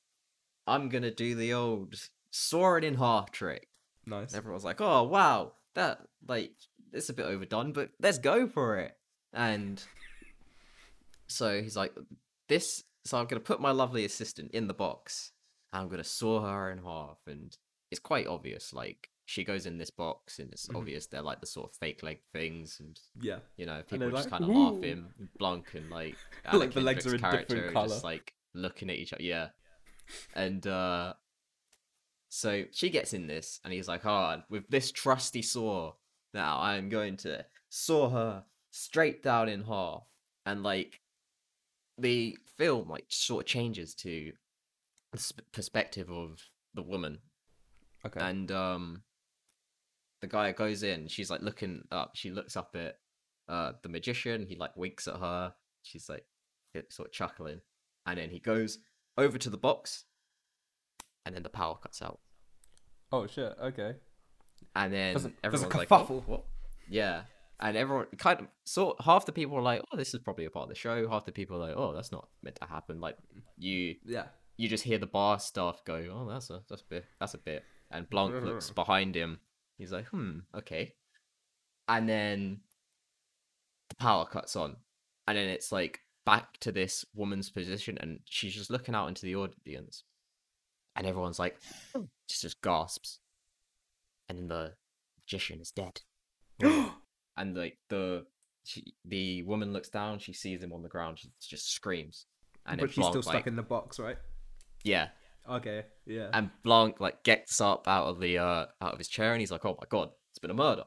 I'm 0.66 0.90
gonna 0.90 1.12
do 1.12 1.36
the 1.36 1.54
old 1.54 1.96
sword 2.32 2.84
in 2.84 2.96
half 2.96 3.32
trick. 3.32 3.68
Nice. 4.06 4.30
and 4.30 4.38
everyone's 4.38 4.64
like 4.66 4.82
oh 4.82 5.04
wow 5.04 5.54
that 5.76 6.00
like 6.28 6.52
it's 6.92 7.10
a 7.10 7.14
bit 7.14 7.28
overdone 7.28 7.72
but 7.72 7.92
let's 8.02 8.18
go 8.18 8.48
for 8.48 8.78
it. 8.78 8.94
And 9.32 9.82
so 11.28 11.62
he's 11.62 11.78
like 11.78 11.94
this 12.48 12.84
so 13.06 13.20
i'm 13.20 13.28
gonna 13.28 13.40
put 13.40 13.62
my 13.62 13.72
lovely 13.72 14.04
assistant 14.04 14.50
in 14.52 14.68
the 14.68 14.74
box 14.74 15.32
i'm 15.74 15.88
gonna 15.90 16.04
saw 16.04 16.42
her 16.42 16.72
in 16.72 16.80
half 16.80 17.18
and 17.28 17.58
it's 17.92 18.00
quite 18.00 18.28
obvious 18.28 18.74
like 18.74 19.10
she 19.26 19.44
goes 19.44 19.66
in 19.68 19.78
this 19.78 19.92
box 19.92 20.40
and 20.40 20.52
it's 20.52 20.68
Mhm. 20.68 20.78
obvious 20.78 21.06
they're 21.08 21.22
like 21.22 21.40
the 21.40 21.46
sort 21.46 21.70
of 21.70 21.76
fake 21.78 22.02
leg 22.02 22.20
things 22.34 22.80
and 22.80 23.00
Yeah. 23.22 23.40
you 23.58 23.66
know 23.68 23.84
people 23.84 24.10
just 24.10 24.32
like, 24.32 24.42
kind 24.42 24.44
of 24.44 24.56
laughing 24.56 25.14
blanc 25.38 25.74
and 25.76 25.90
like 25.92 26.16
Like 26.54 26.74
the 26.74 26.82
legs 26.82 27.06
are 27.06 27.12
different 27.12 27.22
character 27.48 27.68
are 27.70 27.72
colour. 27.74 27.88
just 27.90 28.04
like 28.04 28.34
looking 28.56 28.90
at 28.90 28.96
each 28.96 29.14
other 29.14 29.22
yeah 29.24 29.50
and 30.34 30.66
uh 30.66 31.14
so 32.30 32.64
she 32.72 32.90
gets 32.90 33.14
in 33.14 33.28
this 33.28 33.60
and 33.64 33.74
he's 33.74 33.88
like 33.88 34.06
oh 34.06 34.42
with 34.50 34.68
this 34.70 34.92
trusty 34.92 35.42
saw 35.42 35.94
now 36.34 36.60
i'm 36.60 36.90
going 36.90 37.18
to 37.18 37.46
saw 37.70 38.10
her 38.10 38.44
straight 38.72 39.22
down 39.24 39.50
in 39.50 39.64
half 39.64 40.04
and 40.46 40.64
like 40.64 41.02
the 41.98 42.38
film 42.58 42.90
like 42.90 43.06
sort 43.10 43.44
of 43.46 43.48
changes 43.48 43.94
to 43.94 44.32
perspective 45.52 46.10
of 46.12 46.40
the 46.74 46.82
woman 46.84 47.20
Okay. 48.06 48.20
and 48.22 48.52
um 48.52 49.04
the 50.22 50.28
guy 50.28 50.52
goes 50.52 50.84
in 50.84 51.08
she's 51.08 51.30
like 51.30 51.42
looking 51.42 51.84
up 51.92 52.12
she 52.16 52.30
looks 52.32 52.56
up 52.56 52.76
at 52.76 52.96
uh 53.50 53.74
the 53.84 53.90
magician 53.90 54.46
he 54.48 54.56
like 54.56 54.76
winks 54.78 55.08
at 55.08 55.16
her 55.18 55.54
she's 55.82 56.08
like 56.10 56.26
sort 56.90 57.08
of 57.10 57.14
chuckling 57.14 57.60
and 58.06 58.18
then 58.18 58.30
he 58.30 58.40
goes 58.40 58.78
over 59.18 59.38
to 59.38 59.50
the 59.50 59.58
box 59.58 60.06
and 61.26 61.36
then 61.36 61.44
the 61.44 61.50
power 61.50 61.76
cuts 61.76 62.02
out 62.02 62.20
oh 63.12 63.26
shit. 63.28 63.54
Okay. 63.62 63.96
and 64.76 64.94
then 64.94 65.14
There's 65.14 65.26
a- 65.26 65.30
there's 65.42 65.64
everyone's 65.64 65.76
like 65.76 65.92
"Oh, 65.92 65.96
kerfuffle." 66.06 66.28
what 66.28 66.46
yeah 66.90 67.24
and 67.60 67.76
everyone 67.76 68.06
kind 68.18 68.40
of 68.42 68.48
sort 68.66 69.02
half 69.02 69.26
the 69.26 69.32
people 69.34 69.58
are 69.58 69.62
like 69.62 69.82
oh 69.92 69.98
this 69.98 70.14
is 70.14 70.20
probably 70.22 70.46
a 70.46 70.50
part 70.50 70.64
of 70.64 70.70
the 70.70 70.76
show 70.76 71.10
half 71.10 71.26
the 71.26 71.32
people 71.32 71.58
are 71.58 71.68
like 71.68 71.76
oh 71.76 71.94
that's 71.94 72.12
not 72.12 72.30
meant 72.44 72.56
to 72.62 72.66
happen 72.68 73.02
like 73.02 73.18
you 73.58 73.96
Yeah. 74.06 74.26
You 74.60 74.68
just 74.68 74.84
hear 74.84 74.98
the 74.98 75.08
bar 75.08 75.40
staff 75.40 75.82
go, 75.86 75.96
"Oh, 76.12 76.30
that's 76.30 76.50
a 76.50 76.62
that's 76.68 76.82
a 76.82 76.86
bit 76.90 77.06
that's 77.18 77.34
a 77.34 77.38
bit," 77.38 77.64
and 77.92 78.10
Blanc 78.10 78.44
looks 78.44 78.70
behind 78.72 79.16
him. 79.16 79.40
He's 79.78 79.94
like, 79.94 80.08
"Hmm, 80.08 80.40
okay," 80.54 80.96
and 81.88 82.10
then 82.10 82.60
the 83.88 83.96
power 83.96 84.26
cuts 84.26 84.58
on, 84.58 84.76
and 85.28 85.38
then 85.38 85.48
it's 85.48 85.72
like 85.72 86.02
back 86.26 86.60
to 86.60 86.74
this 86.74 87.06
woman's 87.16 87.50
position, 87.50 87.98
and 88.02 88.20
she's 88.26 88.54
just 88.54 88.70
looking 88.70 88.96
out 88.96 89.08
into 89.08 89.26
the 89.26 89.38
audience, 89.38 90.04
and 90.98 91.08
everyone's 91.08 91.40
like, 91.40 91.58
just 92.28 92.42
just 92.42 92.62
gasps, 92.62 93.22
and 94.28 94.38
then 94.38 94.50
the 94.50 94.74
magician 95.22 95.62
is 95.62 95.72
dead, 95.72 96.02
and 97.38 97.56
like 97.56 97.78
the 97.88 98.26
she, 98.66 98.94
the 99.06 99.42
woman 99.44 99.72
looks 99.72 99.90
down, 99.90 100.20
she 100.20 100.34
sees 100.34 100.62
him 100.62 100.74
on 100.74 100.84
the 100.84 100.90
ground, 100.90 101.18
she 101.18 101.30
just 101.40 101.72
screams, 101.72 102.26
and 102.66 102.78
but 102.78 102.88
then 102.88 102.94
she's 102.94 103.08
still 103.08 103.22
stuck 103.22 103.36
like, 103.36 103.48
in 103.48 103.56
the 103.56 103.64
box, 103.64 104.00
right? 104.00 104.18
Yeah, 104.84 105.10
Okay. 105.50 105.86
Yeah. 106.06 106.30
and 106.34 106.50
Blanc 106.64 107.00
like 107.00 107.24
gets 107.24 107.60
up 107.62 107.88
out 107.88 108.08
of 108.08 108.20
the 108.20 108.38
uh 108.38 108.66
out 108.82 108.94
of 108.94 108.98
his 108.98 109.08
chair 109.08 109.32
and 109.34 109.40
he's 109.40 109.52
like, 109.52 109.66
"Oh 109.66 109.78
my 109.80 109.88
god, 109.90 110.10
it's 110.32 110.40
been 110.40 110.52
a 110.52 110.56
murder," 110.56 110.86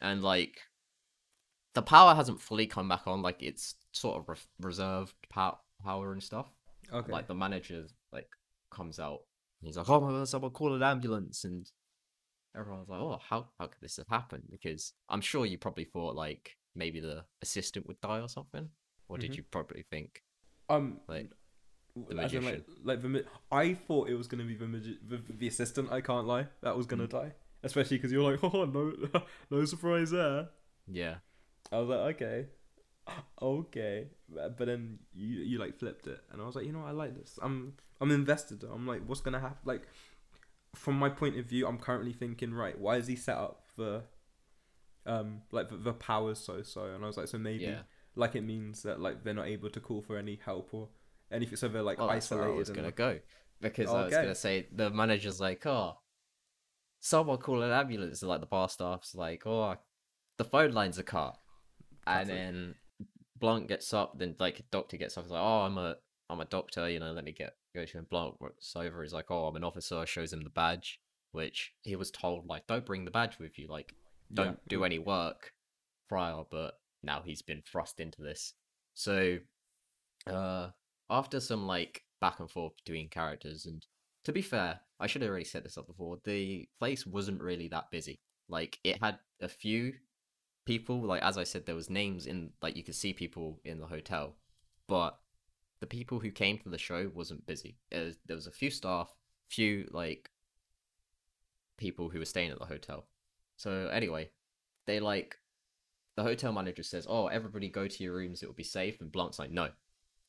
and 0.00 0.22
like 0.22 0.60
the 1.74 1.82
power 1.82 2.14
hasn't 2.14 2.40
fully 2.40 2.66
come 2.66 2.88
back 2.88 3.06
on, 3.06 3.22
like 3.22 3.42
it's 3.42 3.74
sort 3.92 4.18
of 4.18 4.28
re- 4.28 4.36
reserved 4.60 5.14
power 5.30 5.56
power 5.82 6.12
and 6.12 6.22
stuff. 6.22 6.46
okay. 6.92 7.10
Like 7.12 7.26
the 7.26 7.34
manager 7.34 7.86
like 8.12 8.28
comes 8.70 8.98
out 8.98 9.20
and 9.60 9.66
he's 9.68 9.76
like, 9.76 9.88
"Oh 9.88 10.00
my 10.00 10.10
god, 10.10 10.28
someone 10.28 10.50
call 10.50 10.74
an 10.74 10.82
ambulance!" 10.82 11.44
and 11.44 11.70
everyone's 12.56 12.88
like, 12.88 13.00
"Oh, 13.00 13.18
how 13.28 13.48
how 13.58 13.66
could 13.66 13.80
this 13.80 13.96
have 13.96 14.08
happened?" 14.08 14.44
Because 14.50 14.92
I'm 15.08 15.20
sure 15.22 15.46
you 15.46 15.58
probably 15.58 15.84
thought 15.84 16.14
like 16.14 16.56
maybe 16.74 17.00
the 17.00 17.24
assistant 17.42 17.86
would 17.86 18.00
die 18.00 18.20
or 18.20 18.28
something, 18.28 18.68
or 19.08 19.18
did 19.18 19.32
Mhm. 19.32 19.36
you 19.38 19.42
probably 19.44 19.84
think 19.90 20.22
um. 20.68 21.00
like 21.08 21.30
The 21.94 22.10
in, 22.36 22.44
like, 22.44 22.64
like 22.84 23.02
the, 23.02 23.24
I 23.50 23.74
thought 23.74 24.08
it 24.08 24.14
was 24.14 24.26
gonna 24.26 24.44
be 24.44 24.54
the, 24.54 24.66
magi- 24.66 24.98
the 25.06 25.18
the 25.28 25.46
assistant. 25.46 25.92
I 25.92 26.00
can't 26.00 26.26
lie, 26.26 26.46
that 26.62 26.76
was 26.76 26.86
gonna 26.86 27.06
Mm. 27.06 27.10
die. 27.10 27.32
Especially 27.62 27.98
because 27.98 28.10
you're 28.12 28.28
like, 28.30 28.42
oh 28.54 28.64
no, 28.64 28.92
no 29.50 29.64
surprise 29.66 30.10
there. 30.10 30.48
Yeah. 30.90 31.16
I 31.70 31.78
was 31.78 31.88
like, 31.90 32.16
okay, 32.16 32.46
okay, 33.40 34.08
but 34.28 34.56
but 34.58 34.66
then 34.66 34.98
you 35.14 35.26
you 35.42 35.58
like 35.58 35.78
flipped 35.78 36.06
it, 36.06 36.20
and 36.30 36.40
I 36.40 36.46
was 36.46 36.54
like, 36.56 36.64
you 36.66 36.72
know, 36.72 36.80
what, 36.80 36.88
I 36.88 36.92
like 36.92 37.14
this. 37.14 37.38
I'm 37.42 37.74
I'm 38.00 38.10
invested. 38.10 38.64
I'm 38.64 38.86
like, 38.86 39.02
what's 39.06 39.20
gonna 39.20 39.40
happen? 39.40 39.58
Like, 39.64 39.82
from 40.74 40.98
my 40.98 41.08
point 41.08 41.38
of 41.38 41.46
view, 41.46 41.66
I'm 41.66 41.78
currently 41.78 42.12
thinking, 42.12 42.52
right, 42.54 42.78
why 42.78 42.96
is 42.96 43.06
he 43.06 43.16
set 43.16 43.36
up 43.36 43.64
for, 43.76 44.02
um, 45.06 45.42
like 45.50 45.68
the, 45.68 45.76
the 45.76 45.92
powers 45.92 46.38
so 46.38 46.62
so? 46.62 46.84
And 46.86 47.04
I 47.04 47.06
was 47.06 47.16
like, 47.16 47.28
so 47.28 47.38
maybe 47.38 47.64
Yeah. 47.64 47.82
like 48.16 48.34
it 48.34 48.42
means 48.42 48.82
that 48.82 49.00
like 49.00 49.24
they're 49.24 49.34
not 49.34 49.46
able 49.48 49.70
to 49.70 49.80
call 49.80 50.00
for 50.02 50.16
any 50.16 50.40
help 50.44 50.70
or 50.72 50.88
anything, 51.32 51.56
so 51.56 51.68
they're 51.68 51.82
like 51.82 51.98
Well, 51.98 52.08
that's 52.08 52.30
where 52.30 52.40
isolated. 52.40 52.54
I 52.54 52.58
was 52.58 52.68
and- 52.68 52.76
gonna 52.76 52.92
go 52.92 53.18
because 53.60 53.88
I 53.90 54.04
was 54.04 54.12
gonna 54.14 54.34
say 54.34 54.68
the 54.72 54.90
manager's 54.90 55.40
like, 55.40 55.64
oh, 55.66 55.98
someone 57.00 57.38
call 57.38 57.62
an 57.62 57.70
ambulance. 57.70 58.22
Like 58.22 58.40
the 58.40 58.46
bar 58.46 58.68
staff's 58.68 59.14
like, 59.14 59.46
oh, 59.46 59.76
the 60.38 60.44
phone 60.44 60.72
line's 60.72 60.98
are 60.98 61.02
cut, 61.04 61.36
and 62.06 62.26
Classic. 62.28 62.28
then 62.28 62.74
Blanc 63.36 63.68
gets 63.68 63.92
up. 63.92 64.18
Then 64.18 64.36
like 64.38 64.62
doctor 64.70 64.96
gets 64.96 65.16
up. 65.16 65.24
He's 65.24 65.32
like, 65.32 65.42
oh, 65.42 65.62
I'm 65.62 65.78
a 65.78 65.96
I'm 66.30 66.40
a 66.40 66.44
doctor. 66.44 66.88
You 66.88 67.00
know, 67.00 67.12
let 67.12 67.24
me 67.24 67.32
get 67.32 67.54
go 67.74 67.84
to 67.84 67.98
him. 67.98 68.06
Blanc 68.10 68.40
walks 68.40 68.74
over. 68.76 69.02
He's 69.02 69.12
like, 69.12 69.30
oh, 69.30 69.46
I'm 69.46 69.56
an 69.56 69.64
officer. 69.64 70.04
Shows 70.06 70.32
him 70.32 70.42
the 70.42 70.50
badge, 70.50 71.00
which 71.32 71.72
he 71.82 71.96
was 71.96 72.10
told 72.10 72.46
like, 72.46 72.66
don't 72.66 72.86
bring 72.86 73.04
the 73.04 73.10
badge 73.10 73.38
with 73.38 73.58
you. 73.58 73.66
Like, 73.68 73.94
don't 74.32 74.58
do 74.68 74.84
any 74.84 74.98
work 74.98 75.52
prior. 76.08 76.42
But 76.50 76.74
now 77.02 77.22
he's 77.24 77.42
been 77.42 77.62
thrust 77.62 78.00
into 78.00 78.22
this. 78.22 78.54
So, 78.94 79.38
uh, 80.26 80.68
after 81.10 81.40
some 81.40 81.66
like 81.66 82.02
back 82.20 82.40
and 82.40 82.50
forth 82.50 82.72
between 82.84 83.08
characters, 83.08 83.66
and 83.66 83.84
to 84.24 84.32
be 84.32 84.42
fair, 84.42 84.80
I 85.00 85.06
should 85.06 85.22
have 85.22 85.30
already 85.30 85.44
set 85.44 85.64
this 85.64 85.78
up 85.78 85.86
before. 85.86 86.18
The 86.24 86.68
place 86.78 87.06
wasn't 87.06 87.42
really 87.42 87.68
that 87.68 87.90
busy. 87.90 88.20
Like 88.48 88.78
it 88.84 89.02
had 89.02 89.18
a 89.40 89.48
few 89.48 89.94
people. 90.64 91.00
Like 91.00 91.22
as 91.22 91.38
I 91.38 91.44
said, 91.44 91.66
there 91.66 91.74
was 91.74 91.90
names 91.90 92.26
in 92.26 92.50
like 92.62 92.76
you 92.76 92.84
could 92.84 92.94
see 92.94 93.12
people 93.12 93.60
in 93.64 93.80
the 93.80 93.86
hotel, 93.86 94.36
but 94.88 95.18
the 95.80 95.86
people 95.86 96.20
who 96.20 96.30
came 96.30 96.58
to 96.58 96.68
the 96.68 96.78
show 96.78 97.10
wasn't 97.12 97.46
busy. 97.46 97.78
Was, 97.92 98.16
there 98.26 98.36
was 98.36 98.46
a 98.46 98.52
few 98.52 98.70
staff, 98.70 99.12
few 99.48 99.88
like 99.90 100.30
people 101.76 102.08
who 102.08 102.20
were 102.20 102.24
staying 102.24 102.50
at 102.50 102.58
the 102.58 102.66
hotel. 102.66 103.06
So 103.56 103.88
anyway, 103.92 104.30
they 104.86 105.00
like 105.00 105.36
the 106.16 106.22
hotel 106.22 106.52
manager 106.52 106.82
says, 106.82 107.06
"Oh, 107.08 107.26
everybody 107.26 107.68
go 107.68 107.88
to 107.88 108.04
your 108.04 108.14
rooms. 108.14 108.42
It 108.42 108.46
will 108.46 108.54
be 108.54 108.62
safe." 108.62 109.00
And 109.00 109.10
Blanc's 109.10 109.38
like, 109.38 109.50
"No, 109.50 109.70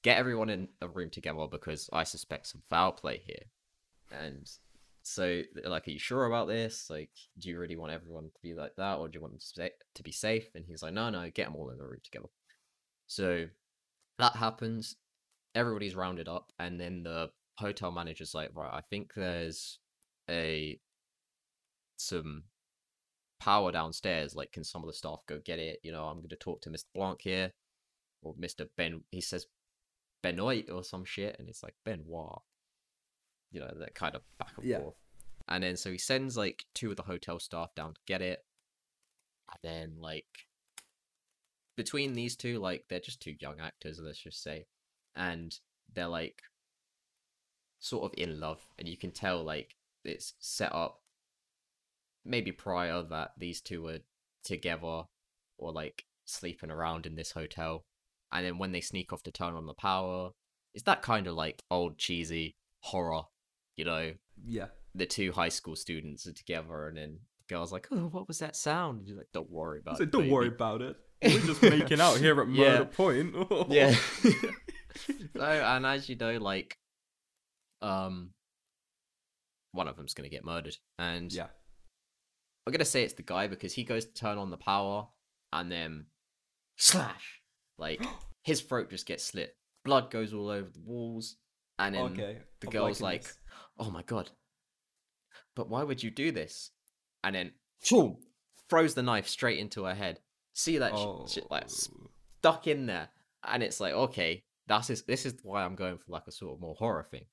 get 0.04 0.18
everyone 0.18 0.50
in 0.50 0.70
a 0.82 0.88
room 0.88 1.10
together 1.10 1.48
because 1.50 1.90
I 1.92 2.04
suspect 2.04 2.48
some 2.48 2.62
foul 2.70 2.92
play 2.94 3.24
here." 3.26 3.46
And 4.12 4.50
so, 5.04 5.44
like, 5.66 5.88
"Are 5.88 5.92
you 5.92 6.00
sure 6.00 6.26
about 6.26 6.48
this? 6.48 6.90
Like, 6.90 7.12
do 7.40 7.50
you 7.50 7.60
really 7.60 7.76
want 7.76 7.92
everyone 7.94 8.32
to 8.32 8.42
be 8.42 8.54
like 8.54 8.76
that, 8.78 8.98
or 9.00 9.08
do 9.10 9.18
you 9.18 9.22
want 9.22 9.34
them 9.34 9.70
to, 9.96 10.04
be 10.04 10.12
safe?" 10.12 10.54
And 10.56 10.66
he's 10.66 10.84
like, 10.84 10.94
"No, 10.94 11.10
no, 11.10 11.30
get 11.32 11.46
them 11.46 11.56
all 11.56 11.70
in 11.72 11.78
the 11.78 11.86
room 11.88 12.02
together." 12.04 12.30
So 13.08 13.50
that 14.20 14.36
happens. 14.36 14.96
Everybody's 15.56 15.96
rounded 15.96 16.28
up, 16.28 16.52
and 16.60 16.80
then 16.80 17.04
the 17.04 17.32
hotel 17.58 17.92
manager's 17.92 18.34
like, 18.34 18.56
"Right, 18.56 18.74
I 18.74 18.82
think 18.82 19.14
there's 19.16 19.80
a 20.30 20.80
some 21.98 22.46
power 23.40 23.72
downstairs. 23.72 24.36
Like, 24.36 24.52
can 24.52 24.64
some 24.64 24.84
of 24.84 24.88
the 24.88 24.94
staff 24.94 25.22
go 25.28 25.40
get 25.40 25.60
it? 25.60 25.80
You 25.84 25.92
know, 25.92 26.06
I'm 26.06 26.18
going 26.18 26.30
to 26.30 26.36
talk 26.36 26.62
to 26.62 26.70
Mr. 26.70 26.86
Blanc 26.94 27.22
here, 27.22 27.54
or 28.22 28.34
Mr. 28.36 28.68
Ben. 28.78 29.04
He 29.12 29.22
says 29.22 29.48
Benoit 30.24 30.70
or 30.72 30.84
some 30.84 31.06
shit, 31.06 31.36
and 31.38 31.48
it's 31.48 31.62
like 31.62 31.76
Benoit. 31.86 32.42
You 33.52 33.60
know, 33.60 33.72
that 33.78 33.94
kind 33.94 34.16
of 34.16 34.24
back 34.40 34.54
and 34.58 34.66
Yeah. 34.66 34.80
forth. 34.80 34.96
And 35.48 35.64
then 35.64 35.78
so 35.78 35.92
he 35.92 35.98
sends 36.00 36.36
like 36.36 36.66
two 36.74 36.90
of 36.90 36.96
the 36.98 37.04
hotel 37.04 37.38
staff 37.40 37.76
down 37.76 37.94
to 37.94 38.00
get 38.08 38.22
it, 38.24 38.44
and 39.52 39.60
then 39.62 40.02
like 40.02 40.48
between 41.76 42.14
these 42.14 42.36
two, 42.36 42.58
like 42.60 42.86
they're 42.88 43.00
just 43.00 43.22
two 43.22 43.36
young 43.40 43.60
actors, 43.60 44.00
let's 44.02 44.18
just 44.20 44.42
say, 44.42 44.66
and 45.16 45.60
they're 45.94 46.08
like 46.08 46.42
sort 47.80 48.06
of 48.06 48.18
in 48.18 48.40
love, 48.40 48.62
and 48.80 48.88
you 48.88 48.98
can 48.98 49.12
tell 49.12 49.44
like 49.44 49.76
it's 50.04 50.34
set 50.40 50.74
up 50.74 51.02
maybe 52.26 52.52
prior 52.52 53.04
that 53.04 53.32
these 53.38 53.60
two 53.62 53.84
were 53.84 54.00
together 54.44 55.04
or 55.58 55.72
like 55.74 56.06
sleeping 56.26 56.72
around 56.72 57.06
in 57.06 57.16
this 57.16 57.32
hotel, 57.32 57.86
and 58.34 58.46
then 58.46 58.58
when 58.58 58.72
they 58.74 58.82
sneak 58.82 59.14
off 59.14 59.24
to 59.24 59.32
turn 59.32 59.54
on 59.54 59.66
the 59.68 59.74
power, 59.74 60.32
it's 60.74 60.84
that 60.84 61.02
kind 61.02 61.28
of 61.28 61.36
like 61.36 61.62
old 61.72 61.98
cheesy 61.98 62.56
horror, 62.82 63.22
you 63.78 63.86
know, 63.86 64.14
Yeah. 64.46 64.68
the 64.96 65.06
two 65.06 65.32
high 65.32 65.50
school 65.50 65.76
students 65.76 66.28
are 66.28 66.34
together, 66.34 66.88
and 66.88 66.98
then 66.98 67.20
the 67.48 67.54
girl's 67.56 67.72
like, 67.72 67.88
"Oh, 67.92 68.08
what 68.08 68.28
was 68.28 68.40
that 68.40 68.56
sound?" 68.56 69.00
And 69.00 69.08
you're 69.08 69.18
like, 69.18 69.32
"Don't 69.34 69.50
worry 69.50 69.80
about 69.80 69.98
So 69.98 70.04
it. 70.04 70.12
don't 70.12 70.30
worry 70.30 70.48
about 70.48 70.82
it. 70.82 70.98
We're 71.24 71.40
just 71.40 71.62
making 71.62 72.02
out 72.02 72.18
here 72.18 72.42
at 72.42 72.50
Yeah. 72.50 72.80
Murder 72.80 72.86
Point. 72.86 73.36
yeah. 73.70 73.96
so, 75.36 75.42
and 75.42 75.86
as 75.86 76.10
you 76.10 76.16
know, 76.18 76.38
like, 76.38 76.78
um, 77.82 78.32
one 79.72 79.88
of 79.88 79.96
them's 79.96 80.14
gonna 80.14 80.30
get 80.30 80.44
murdered, 80.46 80.76
and 81.00 81.32
yeah. 81.32 81.48
I'm 82.66 82.72
gonna 82.74 82.86
say 82.86 83.04
it's 83.04 83.14
the 83.14 83.24
guy 83.24 83.48
because 83.48 83.74
he 83.74 83.84
goes 83.84 84.06
to 84.06 84.14
turn 84.14 84.38
on 84.38 84.50
the 84.52 84.58
power, 84.58 85.08
and 85.52 85.72
then 85.72 86.08
slash, 86.78 87.42
like 87.78 88.04
his 88.44 88.62
throat 88.62 88.90
just 88.90 89.06
gets 89.06 89.24
slit, 89.24 89.56
blood 89.84 90.12
goes 90.12 90.34
all 90.34 90.50
over 90.50 90.70
the 90.70 90.82
walls, 90.82 91.38
and 91.80 91.96
then 91.96 92.02
Okay. 92.14 92.38
the 92.60 92.68
I'm 92.68 92.72
girl's 92.72 93.02
like, 93.02 93.24
this. 93.24 93.38
"Oh 93.80 93.90
my 93.90 94.04
god, 94.04 94.32
but 95.56 95.70
why 95.70 95.84
would 95.84 96.04
you 96.04 96.12
do 96.12 96.32
this?" 96.32 96.72
And 97.24 97.36
then, 97.36 97.54
boom, 97.90 98.18
throws 98.70 98.94
the 98.96 99.04
knife 99.04 99.28
straight 99.28 99.60
into 99.60 99.86
her 99.86 99.96
head. 99.96 100.20
See 100.54 100.78
that 100.78 100.94
oh. 100.94 101.26
shit, 101.28 101.50
like 101.50 101.70
stuck 101.70 102.68
in 102.68 102.86
there, 102.86 103.10
and 103.44 103.64
it's 103.64 103.80
like, 103.80 103.94
okay, 103.94 104.44
that's 104.68 104.90
is 104.90 105.04
this 105.04 105.26
is 105.26 105.36
why 105.44 105.64
I'm 105.64 105.76
going 105.76 105.98
for 105.98 106.12
like 106.12 106.28
a 106.28 106.32
sort 106.32 106.54
of 106.54 106.62
more 106.62 106.76
horror 106.76 107.08
thing. 107.10 107.26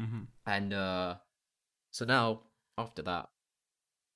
Mhm. 0.00 0.26
And 0.46 0.72
uh 0.72 1.16
so 1.90 2.04
now 2.04 2.42
after 2.78 3.02
that, 3.02 3.28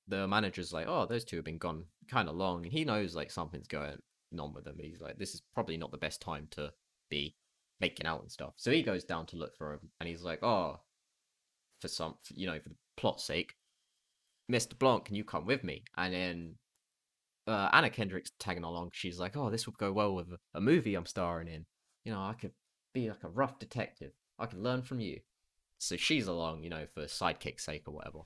the 0.08 0.26
manager's 0.26 0.72
like, 0.72 0.86
oh, 0.88 1.06
those 1.06 1.24
two 1.24 1.36
have 1.36 1.44
been 1.44 1.58
gone 1.58 1.84
kind 2.08 2.28
of 2.28 2.36
long, 2.36 2.64
and 2.64 2.72
he 2.72 2.84
knows 2.84 3.14
like 3.14 3.30
something's 3.30 3.68
going 3.68 3.98
on 4.38 4.54
with 4.54 4.66
him. 4.66 4.76
He's 4.80 5.00
like, 5.00 5.18
this 5.18 5.34
is 5.34 5.42
probably 5.54 5.76
not 5.76 5.90
the 5.90 5.98
best 5.98 6.20
time 6.20 6.48
to 6.52 6.72
be 7.10 7.36
making 7.80 8.06
out 8.06 8.22
and 8.22 8.30
stuff. 8.30 8.54
So 8.56 8.70
he 8.70 8.82
goes 8.82 9.04
down 9.04 9.26
to 9.26 9.36
look 9.36 9.56
for 9.56 9.74
him, 9.74 9.90
and 10.00 10.08
he's 10.08 10.22
like, 10.22 10.42
oh, 10.42 10.80
for 11.80 11.88
some, 11.88 12.16
you 12.34 12.46
know, 12.46 12.58
for 12.58 12.70
the 12.70 12.76
plot's 12.96 13.24
sake, 13.24 13.54
Mr. 14.50 14.78
Blanc, 14.78 15.04
can 15.04 15.16
you 15.16 15.24
come 15.24 15.46
with 15.46 15.64
me? 15.64 15.84
And 15.96 16.14
then 16.14 16.54
uh, 17.46 17.68
Anna 17.72 17.90
Kendrick's 17.90 18.32
tagging 18.38 18.64
along. 18.64 18.90
She's 18.92 19.18
like, 19.18 19.36
oh, 19.36 19.50
this 19.50 19.66
would 19.66 19.78
go 19.78 19.92
well 19.92 20.14
with 20.14 20.28
a, 20.28 20.38
a 20.54 20.60
movie 20.60 20.94
I'm 20.94 21.06
starring 21.06 21.48
in. 21.48 21.66
You 22.04 22.12
know, 22.12 22.20
I 22.20 22.34
could 22.34 22.52
be 22.94 23.08
like 23.08 23.24
a 23.24 23.28
rough 23.28 23.58
detective. 23.58 24.12
I 24.38 24.46
can 24.46 24.62
learn 24.62 24.82
from 24.82 25.00
you. 25.00 25.20
So 25.78 25.96
she's 25.96 26.26
along, 26.26 26.62
you 26.62 26.70
know, 26.70 26.86
for 26.94 27.02
sidekick's 27.02 27.64
sake 27.64 27.82
or 27.86 27.94
whatever. 27.94 28.20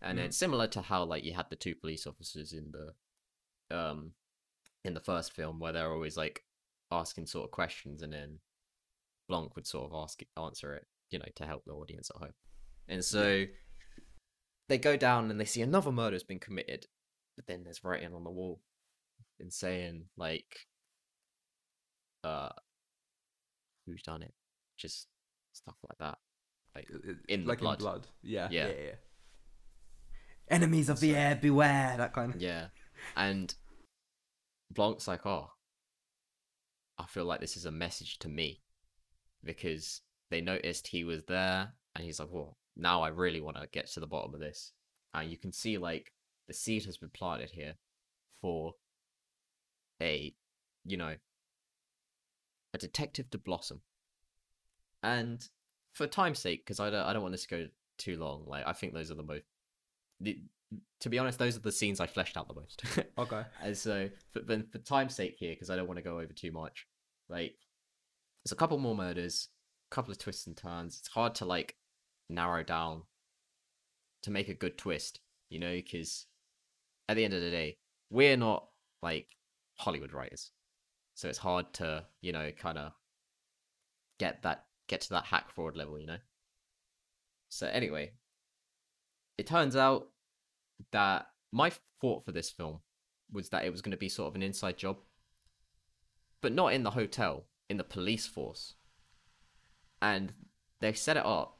And 0.00 0.18
then 0.18 0.32
similar 0.32 0.66
to 0.68 0.82
how 0.82 1.04
like 1.04 1.24
you 1.24 1.32
had 1.32 1.48
the 1.48 1.56
two 1.56 1.74
police 1.74 2.06
officers 2.06 2.52
in 2.52 2.72
the 2.72 3.76
um 3.76 4.12
in 4.84 4.94
the 4.94 5.00
first 5.00 5.32
film 5.32 5.58
where 5.58 5.72
they're 5.72 5.92
always 5.92 6.16
like 6.16 6.44
asking 6.90 7.26
sort 7.26 7.44
of 7.44 7.50
questions 7.50 8.02
and 8.02 8.12
then 8.12 8.38
Blanc 9.28 9.56
would 9.56 9.66
sort 9.66 9.90
of 9.90 10.02
ask 10.02 10.22
answer 10.36 10.74
it, 10.74 10.86
you 11.10 11.18
know, 11.18 11.24
to 11.36 11.46
help 11.46 11.64
the 11.64 11.72
audience 11.72 12.10
at 12.14 12.20
home. 12.20 12.34
And 12.88 13.04
so 13.04 13.44
they 14.68 14.78
go 14.78 14.96
down 14.96 15.30
and 15.30 15.40
they 15.40 15.46
see 15.46 15.62
another 15.62 15.90
murder's 15.90 16.22
been 16.22 16.38
committed, 16.38 16.86
but 17.36 17.46
then 17.46 17.64
there's 17.64 17.84
writing 17.84 18.14
on 18.14 18.24
the 18.24 18.30
wall 18.30 18.60
and 19.40 19.52
saying 19.52 20.04
like 20.16 20.66
uh 22.22 22.50
who's 23.86 24.02
done 24.02 24.22
it? 24.22 24.34
Just 24.76 25.08
stuff 25.52 25.76
like 25.88 25.98
that. 25.98 26.18
Like 26.74 26.90
in 27.28 27.42
the 27.42 27.48
like 27.48 27.60
blood. 27.60 27.78
in 27.78 27.84
blood. 27.84 28.06
Yeah. 28.22 28.48
Yeah. 28.50 28.66
Yeah. 28.66 28.72
yeah. 28.84 28.94
Enemies 30.50 30.88
of 30.90 31.00
the 31.00 31.16
heir, 31.16 31.38
beware. 31.40 31.94
That 31.96 32.12
kind 32.12 32.34
of. 32.34 32.40
Yeah. 32.40 32.66
And 33.16 33.54
Blanc's 34.70 35.08
like, 35.08 35.26
oh, 35.26 35.50
I 36.98 37.06
feel 37.06 37.24
like 37.24 37.40
this 37.40 37.56
is 37.56 37.66
a 37.66 37.70
message 37.70 38.18
to 38.20 38.28
me 38.28 38.62
because 39.42 40.00
they 40.30 40.40
noticed 40.40 40.88
he 40.88 41.04
was 41.04 41.22
there 41.24 41.72
and 41.94 42.04
he's 42.04 42.18
like, 42.18 42.30
well, 42.30 42.56
now 42.76 43.02
I 43.02 43.08
really 43.08 43.40
want 43.40 43.56
to 43.56 43.68
get 43.72 43.86
to 43.92 44.00
the 44.00 44.06
bottom 44.06 44.34
of 44.34 44.40
this. 44.40 44.72
And 45.12 45.30
you 45.30 45.38
can 45.38 45.52
see, 45.52 45.78
like, 45.78 46.12
the 46.48 46.54
seed 46.54 46.84
has 46.86 46.96
been 46.96 47.10
planted 47.10 47.50
here 47.50 47.74
for 48.40 48.72
a, 50.02 50.34
you 50.84 50.96
know, 50.96 51.14
a 52.72 52.78
detective 52.78 53.30
to 53.30 53.38
blossom. 53.38 53.82
And 55.02 55.46
for 55.92 56.06
time's 56.06 56.40
sake, 56.40 56.64
because 56.64 56.80
I 56.80 56.90
don't, 56.90 57.06
I 57.06 57.12
don't 57.12 57.22
want 57.22 57.32
this 57.32 57.46
to 57.46 57.56
go 57.56 57.66
too 57.96 58.16
long, 58.18 58.44
like, 58.46 58.66
I 58.66 58.72
think 58.72 58.92
those 58.92 59.10
are 59.10 59.16
the 59.16 59.22
most. 59.22 59.44
The, 60.20 60.40
to 61.00 61.08
be 61.08 61.18
honest, 61.18 61.38
those 61.38 61.56
are 61.56 61.60
the 61.60 61.72
scenes 61.72 62.00
I 62.00 62.06
fleshed 62.06 62.36
out 62.36 62.48
the 62.48 62.54
most. 62.54 62.82
Okay. 63.18 63.42
And 63.62 63.76
so, 63.76 64.08
for, 64.32 64.40
but 64.40 64.70
for 64.72 64.78
time's 64.78 65.14
sake 65.14 65.36
here, 65.38 65.52
because 65.52 65.70
I 65.70 65.76
don't 65.76 65.86
want 65.86 65.98
to 65.98 66.04
go 66.04 66.18
over 66.18 66.32
too 66.32 66.50
much, 66.50 66.86
like, 67.28 67.54
there's 68.44 68.52
a 68.52 68.56
couple 68.56 68.78
more 68.78 68.96
murders, 68.96 69.48
a 69.90 69.94
couple 69.94 70.12
of 70.12 70.18
twists 70.18 70.46
and 70.46 70.56
turns. 70.56 70.98
It's 70.98 71.08
hard 71.08 71.34
to 71.36 71.44
like 71.44 71.76
narrow 72.28 72.62
down 72.62 73.02
to 74.22 74.30
make 74.30 74.48
a 74.48 74.54
good 74.54 74.76
twist, 74.76 75.20
you 75.50 75.58
know, 75.58 75.74
because 75.74 76.26
at 77.08 77.16
the 77.16 77.24
end 77.24 77.34
of 77.34 77.40
the 77.40 77.50
day, 77.50 77.76
we're 78.10 78.36
not 78.36 78.66
like 79.02 79.28
Hollywood 79.76 80.12
writers, 80.12 80.50
so 81.14 81.28
it's 81.28 81.38
hard 81.38 81.72
to 81.74 82.04
you 82.20 82.32
know 82.32 82.50
kind 82.58 82.78
of 82.78 82.92
get 84.18 84.42
that 84.42 84.64
get 84.88 85.02
to 85.02 85.10
that 85.10 85.24
hack 85.24 85.50
fraud 85.50 85.76
level, 85.76 85.98
you 85.98 86.06
know. 86.06 86.18
So 87.48 87.66
anyway, 87.66 88.12
it 89.38 89.46
turns 89.46 89.76
out 89.76 90.08
that 90.90 91.26
my 91.52 91.72
thought 92.00 92.24
for 92.24 92.32
this 92.32 92.50
film 92.50 92.80
was 93.32 93.48
that 93.50 93.64
it 93.64 93.70
was 93.70 93.82
going 93.82 93.92
to 93.92 93.96
be 93.96 94.08
sort 94.08 94.28
of 94.28 94.34
an 94.34 94.42
inside 94.42 94.76
job, 94.76 94.98
but 96.40 96.52
not 96.52 96.72
in 96.72 96.82
the 96.82 96.90
hotel, 96.90 97.44
in 97.68 97.76
the 97.76 97.84
police 97.84 98.26
force. 98.26 98.74
And 100.00 100.32
they 100.80 100.92
set 100.92 101.16
it 101.16 101.24
up 101.24 101.58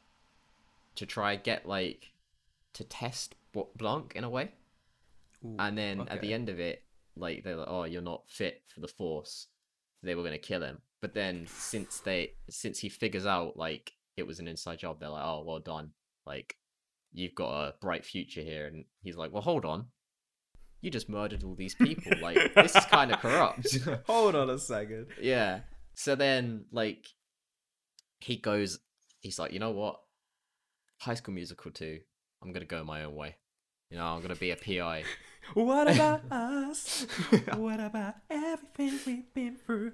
to 0.96 1.06
try 1.06 1.36
get 1.36 1.66
like 1.66 2.12
to 2.74 2.84
test 2.84 3.34
Bl- 3.52 3.62
Blanc 3.76 4.12
in 4.14 4.24
a 4.24 4.30
way, 4.30 4.50
Ooh, 5.44 5.56
and 5.58 5.78
then 5.78 6.06
at 6.08 6.20
the 6.20 6.34
end 6.34 6.48
of 6.48 6.60
it, 6.60 6.82
like 7.16 7.44
they're 7.44 7.56
like, 7.56 7.68
"Oh, 7.68 7.84
you're 7.84 8.02
not 8.02 8.28
fit 8.28 8.62
for 8.68 8.80
the 8.80 8.88
force." 8.88 9.46
They 10.02 10.14
were 10.14 10.22
going 10.22 10.32
to 10.32 10.38
kill 10.38 10.62
him, 10.62 10.82
but 11.00 11.14
then 11.14 11.46
since 11.46 12.00
they 12.00 12.32
since 12.50 12.78
he 12.80 12.88
figures 12.88 13.26
out 13.26 13.56
like 13.56 13.92
it 14.16 14.26
was 14.26 14.40
an 14.40 14.48
inside 14.48 14.78
job, 14.80 15.00
they're 15.00 15.08
like, 15.08 15.24
"Oh, 15.24 15.42
well 15.46 15.60
done." 15.60 15.92
Like 16.26 16.56
you've 17.14 17.34
got 17.34 17.50
a 17.68 17.74
bright 17.80 18.04
future 18.04 18.42
here 18.42 18.66
and 18.66 18.84
he's 19.02 19.16
like 19.16 19.32
well 19.32 19.42
hold 19.42 19.64
on. 19.64 19.86
You 20.82 20.90
just 20.90 21.08
murdered 21.08 21.42
all 21.44 21.54
these 21.54 21.74
people. 21.74 22.12
Like 22.20 22.52
this 22.54 22.76
is 22.76 22.84
kind 22.84 23.10
of 23.10 23.18
corrupt. 23.20 23.78
Hold 24.06 24.34
on 24.34 24.50
a 24.50 24.58
second. 24.58 25.06
yeah. 25.18 25.60
So 25.94 26.14
then 26.14 26.66
like 26.72 27.06
he 28.20 28.36
goes 28.36 28.78
he's 29.20 29.38
like 29.38 29.52
you 29.52 29.58
know 29.60 29.70
what? 29.70 30.00
High 31.00 31.14
school 31.14 31.34
musical 31.34 31.70
2 31.70 32.00
i'm 32.42 32.52
gonna 32.52 32.66
go 32.66 32.84
my 32.84 33.04
own 33.04 33.14
way. 33.14 33.36
You 33.90 33.96
know 33.96 34.04
i'm 34.04 34.20
gonna 34.20 34.36
be 34.36 34.50
a 34.50 34.56
pi 34.56 35.04
What 35.54 35.90
about 35.94 36.20
us? 36.30 37.06
what 37.56 37.80
about 37.80 38.16
everything 38.28 38.98
we've 39.06 39.32
been 39.32 39.56
through? 39.56 39.92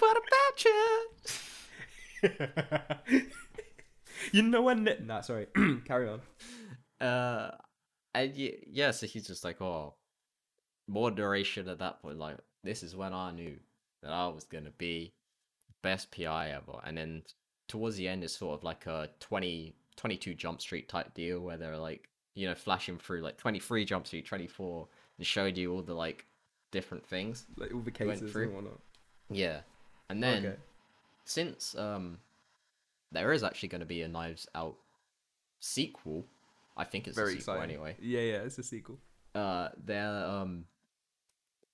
what 0.00 0.16
about 0.16 0.64
you 0.64 1.08
you 4.32 4.42
know 4.42 4.62
when? 4.62 4.88
Nah, 5.04 5.20
sorry. 5.20 5.46
Carry 5.84 6.08
on. 6.08 6.20
uh 7.06 7.50
and 8.14 8.32
yeah 8.34 8.90
so 8.90 9.06
he's 9.06 9.26
just 9.26 9.44
like 9.44 9.60
oh 9.60 9.94
more 10.88 11.10
duration 11.10 11.68
at 11.68 11.78
that 11.80 12.00
point 12.00 12.18
like 12.18 12.38
this 12.64 12.82
is 12.82 12.96
when 12.96 13.12
i 13.12 13.30
knew 13.30 13.54
that 14.02 14.10
i 14.10 14.26
was 14.28 14.44
gonna 14.44 14.70
be 14.78 15.12
best 15.82 16.10
pi 16.10 16.48
ever 16.50 16.78
and 16.84 16.96
then 16.96 17.22
towards 17.68 17.96
the 17.96 18.08
end 18.08 18.24
it's 18.24 18.38
sort 18.38 18.56
of 18.58 18.64
like 18.64 18.86
a 18.86 19.10
20 19.20 19.74
22 19.96 20.32
jump 20.32 20.62
street 20.62 20.88
type 20.88 21.12
deal 21.12 21.40
where 21.40 21.58
they're 21.58 21.76
like 21.76 22.08
you 22.34 22.46
know 22.48 22.54
flashing 22.54 22.96
through 22.96 23.20
like 23.20 23.36
23 23.36 23.84
jump 23.84 24.06
street 24.06 24.24
24 24.26 24.88
and 25.18 25.26
showed 25.26 25.58
you 25.58 25.70
all 25.74 25.82
the 25.82 25.92
like 25.92 26.24
different 26.72 27.06
things 27.06 27.44
Like 27.58 27.74
all 27.74 27.80
the 27.80 27.90
cases 27.90 28.34
and 28.34 28.54
whatnot. 28.54 28.80
yeah 29.30 29.60
and 30.08 30.22
then 30.22 30.46
Okay. 30.46 30.56
since 31.26 31.74
um 31.76 32.18
there 33.12 33.32
is 33.32 33.42
actually 33.44 33.68
going 33.68 33.80
to 33.80 33.86
be 33.86 34.02
a 34.02 34.08
knives 34.08 34.46
out 34.54 34.76
sequel. 35.60 36.26
I 36.76 36.84
think 36.84 37.06
it's 37.06 37.16
Very 37.16 37.34
a 37.34 37.40
sequel 37.40 37.54
exciting. 37.54 37.76
anyway. 37.76 37.96
Yeah, 38.00 38.20
yeah, 38.20 38.36
it's 38.42 38.58
a 38.58 38.62
sequel. 38.62 38.98
uh 39.34 39.68
there 39.82 40.08
um 40.26 40.64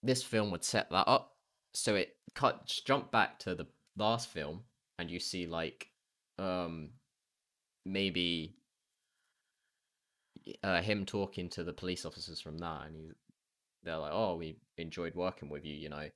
this 0.02 0.22
film 0.22 0.50
would 0.50 0.64
set 0.64 0.90
that 0.90 1.08
up. 1.08 1.36
So 1.74 1.94
it 1.94 2.16
cut 2.34 2.66
jump 2.84 3.10
back 3.10 3.38
to 3.40 3.54
the 3.54 3.66
last 3.96 4.28
film 4.28 4.62
and 4.98 5.10
you 5.10 5.18
see 5.18 5.46
like 5.46 5.88
um 6.38 6.90
maybe 7.84 8.56
uh 10.64 10.80
him 10.80 11.04
talking 11.04 11.48
to 11.50 11.62
the 11.62 11.72
police 11.72 12.04
officers 12.04 12.40
from 12.40 12.58
that 12.58 12.86
and 12.86 12.96
he 12.96 13.10
they're 13.84 13.98
like 13.98 14.12
oh 14.12 14.36
we 14.36 14.56
enjoyed 14.78 15.14
working 15.14 15.48
with 15.48 15.64
you 15.64 15.74
you 15.74 15.88
know. 15.88 16.08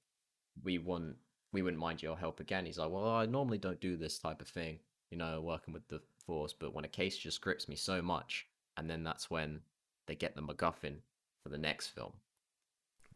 We 0.65 0.79
want 0.79 1.17
we 1.53 1.63
wouldn't 1.63 1.81
mind 1.81 2.03
your 2.03 2.17
help 2.17 2.41
again. 2.41 2.65
He's 2.67 2.79
like 2.79 2.91
well 2.91 3.09
i 3.09 3.27
normally 3.27 3.59
don't 3.59 3.81
do 3.81 3.97
this 3.97 4.19
type 4.19 4.41
of 4.41 4.49
thing 4.49 4.79
you 5.11 5.17
know 5.19 5.41
working 5.41 5.73
with 5.75 5.87
the 5.89 6.01
force 6.27 6.53
but 6.53 6.75
when 6.75 6.85
a 6.85 6.89
case 6.89 7.17
just 7.17 7.41
grips 7.41 7.69
me 7.69 7.77
so 7.77 8.03
much 8.03 8.47
and 8.77 8.91
then 8.91 9.05
that's 9.05 9.31
when 9.31 9.61
they 10.07 10.15
get 10.15 10.35
the 10.37 10.43
MacGuffin 10.43 10.97
for 11.43 11.49
the 11.49 11.59
next 11.59 11.89
film. 11.89 12.13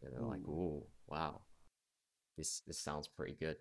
And 0.03 0.12
they're 0.12 0.20
like, 0.22 0.40
"Ooh, 0.48 0.83
wow, 1.09 1.40
this 2.37 2.61
this 2.61 2.79
sounds 2.79 3.07
pretty 3.07 3.35
good." 3.35 3.57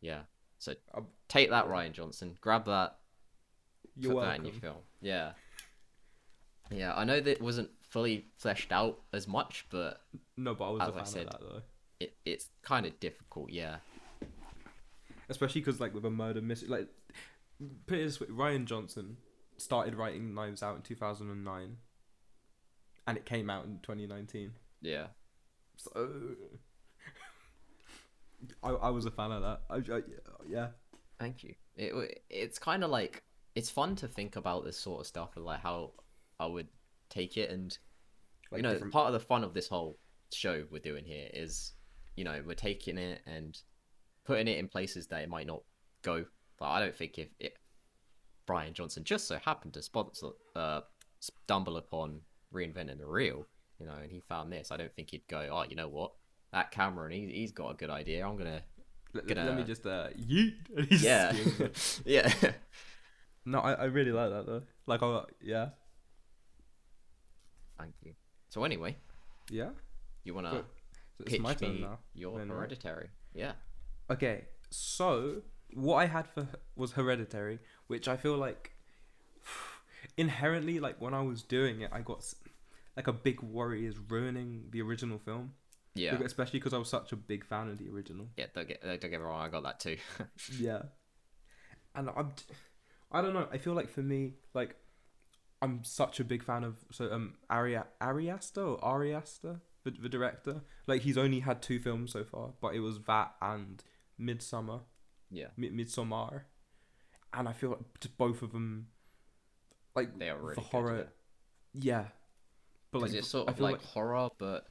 Yeah. 0.00 0.22
So 0.58 0.74
Um, 0.94 1.06
take 1.28 1.50
that, 1.50 1.66
Rian 1.66 1.92
Johnson. 1.92 2.36
Grab 2.40 2.64
that. 2.66 2.98
You're 3.96 4.12
put 4.12 4.16
welcome. 4.16 4.30
that 4.30 4.38
in 4.48 4.52
your 4.54 4.60
film. 4.60 4.82
Yeah. 5.00 5.32
Yeah, 6.70 6.94
I 6.96 7.04
know 7.04 7.20
that 7.20 7.40
wasn't 7.40 7.70
fully 7.82 8.26
fleshed 8.36 8.72
out 8.72 8.98
as 9.12 9.28
much, 9.28 9.66
but 9.70 10.02
No, 10.36 10.54
but 10.54 10.64
I 10.68 10.70
was 10.72 10.82
As 10.82 10.88
a 10.88 10.92
I 10.92 10.96
fan 10.96 11.06
said. 11.06 11.26
of 11.26 11.32
that 11.32 11.40
though. 11.40 11.62
it, 12.00 12.16
it's 12.24 12.50
kind 12.62 12.84
of 12.86 12.98
difficult. 13.00 13.50
Yeah. 13.50 13.76
Especially 15.28 15.60
because 15.60 15.80
like 15.80 15.94
with 15.94 16.04
a 16.04 16.10
murder 16.10 16.40
mystery, 16.40 16.68
like 16.68 16.88
put 17.86 17.98
it 17.98 18.04
this 18.04 18.20
way, 18.20 18.26
Rian 18.28 18.64
Johnson 18.64 19.16
started 19.56 19.94
writing 19.94 20.34
Knives 20.34 20.62
Out 20.62 20.76
in 20.76 20.82
2009, 20.82 21.76
and 23.06 23.16
it 23.16 23.26
came 23.26 23.50
out 23.50 23.64
in 23.64 23.78
2019. 23.82 24.52
Yeah. 24.82 25.06
So 25.76 26.08
I, 28.62 28.70
I 28.70 28.90
was 28.90 29.06
a 29.06 29.10
fan 29.10 29.32
of 29.32 29.42
that. 29.42 29.60
I, 29.70 29.76
I, 29.96 30.00
yeah. 30.48 30.68
Thank 31.18 31.44
you. 31.44 31.54
It 31.76 32.22
it's 32.30 32.58
kind 32.58 32.84
of 32.84 32.90
like 32.90 33.22
it's 33.54 33.70
fun 33.70 33.96
to 33.96 34.08
think 34.08 34.36
about 34.36 34.64
this 34.64 34.78
sort 34.78 35.00
of 35.00 35.06
stuff 35.06 35.30
and 35.36 35.44
like 35.44 35.60
how 35.60 35.92
I 36.38 36.46
would 36.46 36.68
take 37.08 37.36
it 37.36 37.50
and 37.50 37.76
Like 38.50 38.58
you 38.58 38.62
know 38.62 38.72
different- 38.74 38.92
part 38.92 39.06
of 39.08 39.12
the 39.14 39.20
fun 39.20 39.44
of 39.44 39.54
this 39.54 39.68
whole 39.68 39.98
show 40.32 40.64
we're 40.70 40.80
doing 40.80 41.04
here 41.04 41.28
is 41.32 41.72
you 42.16 42.24
know 42.24 42.42
we're 42.44 42.54
taking 42.54 42.98
it 42.98 43.20
and 43.26 43.58
putting 44.26 44.48
it 44.48 44.58
in 44.58 44.68
places 44.68 45.06
that 45.06 45.22
it 45.22 45.28
might 45.28 45.46
not 45.46 45.62
go 46.02 46.24
but 46.58 46.66
i 46.66 46.80
don't 46.80 46.94
think 46.96 47.18
if 47.18 47.28
it 47.40 47.56
brian 48.46 48.74
johnson 48.74 49.04
just 49.04 49.26
so 49.26 49.38
happened 49.38 49.72
to 49.74 49.82
sponsor 49.82 50.28
uh 50.54 50.80
stumble 51.20 51.76
upon 51.76 52.20
reinventing 52.52 52.98
the 52.98 53.06
reel 53.06 53.46
you 53.80 53.86
know 53.86 53.94
and 54.02 54.10
he 54.10 54.20
found 54.28 54.52
this 54.52 54.70
i 54.70 54.76
don't 54.76 54.94
think 54.94 55.10
he'd 55.10 55.26
go 55.28 55.48
oh 55.52 55.64
you 55.68 55.76
know 55.76 55.88
what 55.88 56.12
that 56.52 56.70
cameron 56.70 57.12
he, 57.12 57.26
he's 57.26 57.52
got 57.52 57.70
a 57.70 57.74
good 57.74 57.90
idea 57.90 58.26
i'm 58.26 58.36
gonna 58.36 58.62
let, 59.14 59.26
let 59.28 59.56
me 59.56 59.64
just 59.64 59.86
uh, 59.86 60.08
yeet. 60.18 60.54
yeah 61.00 61.32
yeah 62.04 62.30
No, 63.46 63.60
I, 63.60 63.72
I 63.72 63.84
really 63.84 64.10
like 64.12 64.28
that 64.30 64.44
though. 64.44 64.62
Like, 64.86 65.02
I 65.02 65.22
yeah, 65.40 65.68
thank 67.78 67.94
you 68.02 68.12
so 68.48 68.64
anyway 68.64 68.96
yeah. 69.50 69.70
you 70.24 70.34
wanna 70.34 70.50
So 70.50 70.64
it's 71.20 71.30
pitch 71.30 71.40
my 71.40 71.54
turn 71.54 71.74
me 71.74 71.80
now. 71.82 71.98
your 72.14 72.38
then, 72.38 72.48
right? 72.48 72.56
hereditary 72.56 73.08
yeah 73.34 73.52
Okay, 74.10 74.44
so 74.70 75.42
what 75.74 75.96
I 75.96 76.06
had 76.06 76.26
for 76.28 76.46
was 76.76 76.92
Hereditary, 76.92 77.58
which 77.88 78.06
I 78.08 78.16
feel 78.16 78.36
like 78.36 78.72
inherently, 80.16 80.80
like 80.80 81.00
when 81.00 81.14
I 81.14 81.22
was 81.22 81.42
doing 81.42 81.80
it, 81.80 81.90
I 81.92 82.00
got 82.00 82.24
like 82.96 83.08
a 83.08 83.12
big 83.12 83.42
worry 83.42 83.84
is 83.86 83.98
ruining 83.98 84.64
the 84.70 84.80
original 84.82 85.18
film. 85.18 85.52
yeah 85.94 86.18
especially 86.24 86.58
because 86.58 86.72
I 86.72 86.78
was 86.78 86.88
such 86.88 87.12
a 87.12 87.16
big 87.16 87.44
fan 87.44 87.68
of 87.68 87.78
the 87.78 87.88
original. 87.90 88.26
yeah 88.36 88.46
don't 88.54 88.68
get 88.68 88.82
don't 88.82 89.00
get 89.00 89.10
me 89.12 89.16
wrong 89.18 89.40
i 89.40 89.48
got 89.48 89.62
that 89.64 89.80
too 89.80 89.96
Yeah, 90.58 90.82
and 91.94 92.08
I'm, 92.16 92.32
I 93.12 93.20
don't 93.22 93.34
know. 93.34 93.48
I 93.52 93.58
feel 93.58 93.72
like 93.74 93.88
for 93.90 94.02
me, 94.02 94.34
like 94.54 94.76
I'm 95.62 95.84
such 95.84 96.20
a 96.20 96.24
big 96.24 96.42
fan 96.42 96.64
of 96.64 96.76
so 96.90 97.10
um 97.12 97.34
Ari 97.50 97.78
Ari 98.00 98.30
Aster 98.30 98.62
or 98.62 98.84
Ari 98.84 99.14
Aster, 99.14 99.60
the, 99.84 99.90
the 99.90 100.08
director. 100.08 100.62
Like 100.86 101.02
he's 101.02 101.18
only 101.18 101.40
had 101.40 101.60
two 101.62 101.78
films 101.80 102.12
so 102.12 102.24
far, 102.24 102.50
but 102.60 102.74
it 102.74 102.80
was 102.80 103.00
that 103.06 103.34
and 103.42 103.82
Midsommar. 104.20 104.80
yeah 105.30 105.48
Mid- 105.56 105.72
Midsommar, 105.74 106.42
and 107.32 107.48
I 107.48 107.52
feel 107.52 107.70
like 107.70 107.80
both 108.16 108.42
of 108.42 108.52
them, 108.52 108.88
like 109.94 110.18
They 110.18 110.30
are 110.30 110.38
really 110.38 110.54
the 110.54 110.60
good, 110.62 110.70
horror, 110.70 111.08
yeah. 111.74 112.04
But 112.92 113.00
because 113.00 113.12
like 113.12 113.18
it's 113.18 113.28
sort 113.28 113.48
of 113.48 113.56
feel 113.56 113.66
like, 113.72 113.82
horror, 113.82 114.28
but 114.38 114.66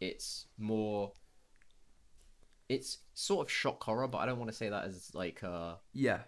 it's 0.00 0.46
more. 0.58 1.12
It's 2.68 2.98
sort 3.14 3.46
of 3.46 3.52
shock 3.52 3.82
horror, 3.84 4.08
but 4.08 4.18
I 4.18 4.26
don't 4.26 4.38
want 4.38 4.50
to 4.50 4.56
say 4.56 4.68
that 4.68 4.84
as 4.84 5.10
like 5.14 5.42
uh 5.44 5.74
yeah, 5.92 6.20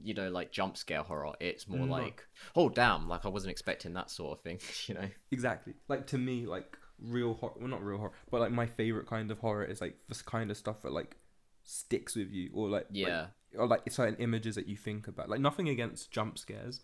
you 0.00 0.14
know 0.14 0.30
like 0.30 0.52
jump 0.52 0.76
scare 0.76 1.02
horror. 1.02 1.32
It's 1.40 1.66
more 1.68 1.80
No. 1.86 1.92
like 1.92 2.26
oh 2.54 2.68
damn, 2.68 3.08
like 3.08 3.26
I 3.26 3.28
wasn't 3.28 3.50
expecting 3.50 3.92
that 3.94 4.10
sort 4.10 4.38
of 4.38 4.42
thing. 4.44 4.60
You 4.86 4.94
know? 4.94 5.08
exactly. 5.30 5.74
Like 5.88 6.06
to 6.08 6.18
me, 6.18 6.46
like 6.46 6.77
real 7.02 7.34
horror. 7.34 7.54
Well, 7.58 7.68
not 7.68 7.82
real 7.84 7.98
horror, 7.98 8.12
but 8.30 8.40
like 8.40 8.52
my 8.52 8.66
favorite 8.66 9.06
kind 9.06 9.30
of 9.30 9.38
horror 9.38 9.64
is 9.64 9.80
like 9.80 9.96
this 10.08 10.22
kind 10.22 10.50
of 10.50 10.56
stuff 10.56 10.82
that 10.82 10.92
like 10.92 11.16
sticks 11.64 12.16
with 12.16 12.30
you, 12.30 12.50
or 12.54 12.68
like 12.68 12.86
like- 12.90 12.96
Yeah, 12.96 13.26
or 13.56 13.66
like 13.66 13.90
certain 13.90 14.16
images 14.16 14.54
that 14.56 14.66
you 14.68 14.76
think 14.76 15.08
about. 15.08 15.28
Like 15.28 15.40
nothing 15.40 15.68
against 15.68 16.10
jump 16.10 16.38
scares, 16.38 16.80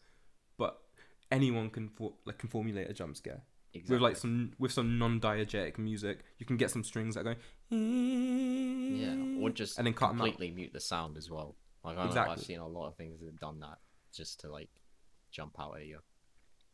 but 0.59 0.81
anyone 1.31 1.71
can 1.71 1.89
for- 1.89 2.15
like 2.25 2.39
can 2.39 2.49
formulate 2.49 2.89
a 2.91 2.93
jump 2.93 3.17
scare. 3.17 3.43
exactly. 3.73 3.95
with 3.95 4.03
like 4.03 4.17
some 4.17 4.53
with 4.59 4.73
some 4.73 4.99
non-diegetic 4.99 5.79
music. 5.79 6.21
You 6.39 6.47
can 6.47 6.57
get 6.57 6.71
some 6.71 6.85
strings 6.85 7.15
that 7.17 7.25
go. 7.25 7.35
Yeah, 7.71 9.43
or 9.43 9.51
just 9.51 9.79
and 9.79 9.87
then 9.87 9.95
cut 9.95 10.09
completely 10.11 10.51
mute 10.51 10.73
the 10.73 10.81
sound 10.81 11.17
as 11.17 11.31
well. 11.31 11.57
Like 11.83 11.99
I 11.99 12.09
know 12.09 12.21
I've 12.31 12.41
seen 12.41 12.61
a 12.61 12.67
lot 12.69 12.87
of 12.89 12.97
things 12.97 13.21
that 13.21 13.27
have 13.27 13.41
done 13.41 13.61
that 13.61 13.79
just 14.13 14.41
to 14.41 14.51
like 14.51 14.71
jump 15.31 15.57
out 15.59 15.77
at 15.79 15.87
you. 15.87 15.99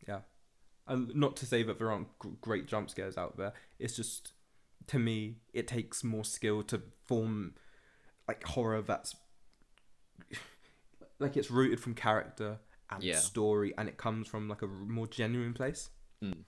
Yeah, 0.06 0.20
and 0.90 1.14
not 1.14 1.36
to 1.36 1.46
say 1.46 1.62
that 1.62 1.78
there 1.78 1.90
aren't 1.90 2.18
gr- 2.18 2.28
great 2.40 2.66
jump 2.66 2.90
scares 2.90 3.16
out 3.16 3.36
there. 3.38 3.52
It's 3.78 3.96
just 3.96 4.32
to 4.88 4.98
me, 4.98 5.36
it 5.54 5.66
takes 5.68 6.02
more 6.04 6.24
skill 6.24 6.62
to 6.64 6.82
form 7.06 7.54
like 8.28 8.42
horror 8.44 8.82
that's 8.82 9.14
like 11.18 11.36
it's 11.36 11.50
rooted 11.50 11.80
from 11.80 11.94
character 11.94 12.58
and 12.90 13.02
Yeah. 13.02 13.16
story, 13.16 13.72
and 13.78 13.88
it 13.88 13.96
comes 13.96 14.26
from 14.28 14.48
like 14.48 14.62
a 14.62 14.66
more 14.66 15.06
genuine 15.06 15.54
place. 15.54 15.90
Mm. 16.22 16.44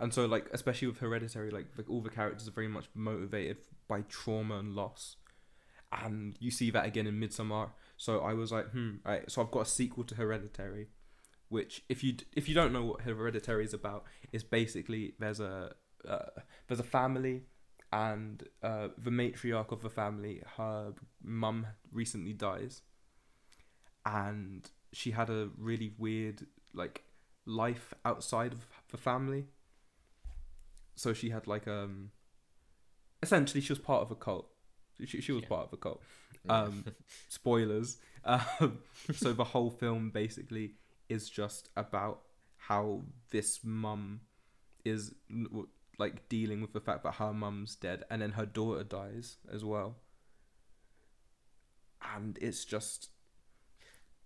And 0.00 0.12
so, 0.14 0.26
like 0.26 0.48
especially 0.52 0.88
with 0.88 0.98
Hereditary, 0.98 1.50
like, 1.50 1.66
like 1.76 1.88
all 1.90 2.00
the 2.00 2.10
characters 2.10 2.48
are 2.48 2.52
very 2.52 2.68
much 2.68 2.86
motivated 2.94 3.58
by 3.88 4.00
trauma 4.02 4.58
and 4.58 4.74
loss, 4.74 5.16
and 5.92 6.36
you 6.40 6.50
see 6.50 6.70
that 6.70 6.86
again 6.86 7.06
in 7.06 7.20
Midsommar. 7.20 7.70
So 7.96 8.20
I 8.20 8.32
was 8.32 8.50
like, 8.50 8.70
hmm, 8.70 8.96
right. 9.04 9.30
So 9.30 9.42
I've 9.42 9.50
got 9.50 9.60
a 9.60 9.66
sequel 9.66 10.02
to 10.04 10.14
Hereditary, 10.16 10.88
which 11.52 11.82
if 11.88 12.02
you 12.02 12.12
if 12.34 12.48
you 12.48 12.54
don't 12.54 12.72
know 12.72 12.84
what 12.84 13.02
Hereditary 13.02 13.64
is 13.64 13.74
about, 13.74 14.04
is 14.32 14.42
basically 14.42 15.14
there's 15.18 15.40
a 15.40 15.74
uh, 16.08 16.30
there's 16.66 16.80
a 16.80 16.90
family, 16.98 17.42
and 17.92 18.42
uh, 18.62 18.88
the 18.98 19.10
matriarch 19.10 19.70
of 19.70 19.82
the 19.82 19.90
family, 19.90 20.42
her 20.56 20.92
mum 21.22 21.66
recently 21.92 22.32
dies, 22.32 22.82
and 24.04 24.70
she 24.92 25.10
had 25.12 25.30
a 25.30 25.50
really 25.58 25.92
weird 25.98 26.46
like 26.74 27.04
life 27.46 27.92
outside 28.04 28.52
of 28.52 28.66
the 28.90 28.96
family. 28.96 29.44
So 30.96 31.12
she 31.12 31.30
had 31.30 31.46
like 31.46 31.68
um, 31.68 32.10
essentially 33.22 33.60
she 33.60 33.72
was 33.72 33.78
part 33.78 34.02
of 34.02 34.10
a 34.10 34.14
cult. 34.16 34.48
She 35.04 35.20
she 35.20 35.32
was 35.32 35.42
Yeah. 35.42 35.48
part 35.48 35.66
of 35.68 35.72
a 35.72 35.76
cult. 35.76 36.02
Um, 36.48 36.84
spoilers. 37.28 37.98
Um, 38.24 38.78
so 39.12 39.32
the 39.32 39.42
whole 39.42 39.68
film 39.68 40.10
basically 40.10 40.74
is 41.12 41.28
just 41.30 41.68
about 41.76 42.22
how 42.68 43.02
this 43.30 43.60
mum 43.62 44.20
is 44.84 45.12
like 45.98 46.28
dealing 46.28 46.60
with 46.60 46.72
the 46.72 46.80
fact 46.80 47.02
that 47.04 47.14
her 47.14 47.32
mum's 47.32 47.76
dead 47.76 48.04
and 48.10 48.22
then 48.22 48.32
her 48.32 48.46
daughter 48.46 48.82
dies 48.84 49.36
as 49.52 49.64
well. 49.64 49.96
And 52.14 52.38
it's 52.40 52.64
just 52.64 53.10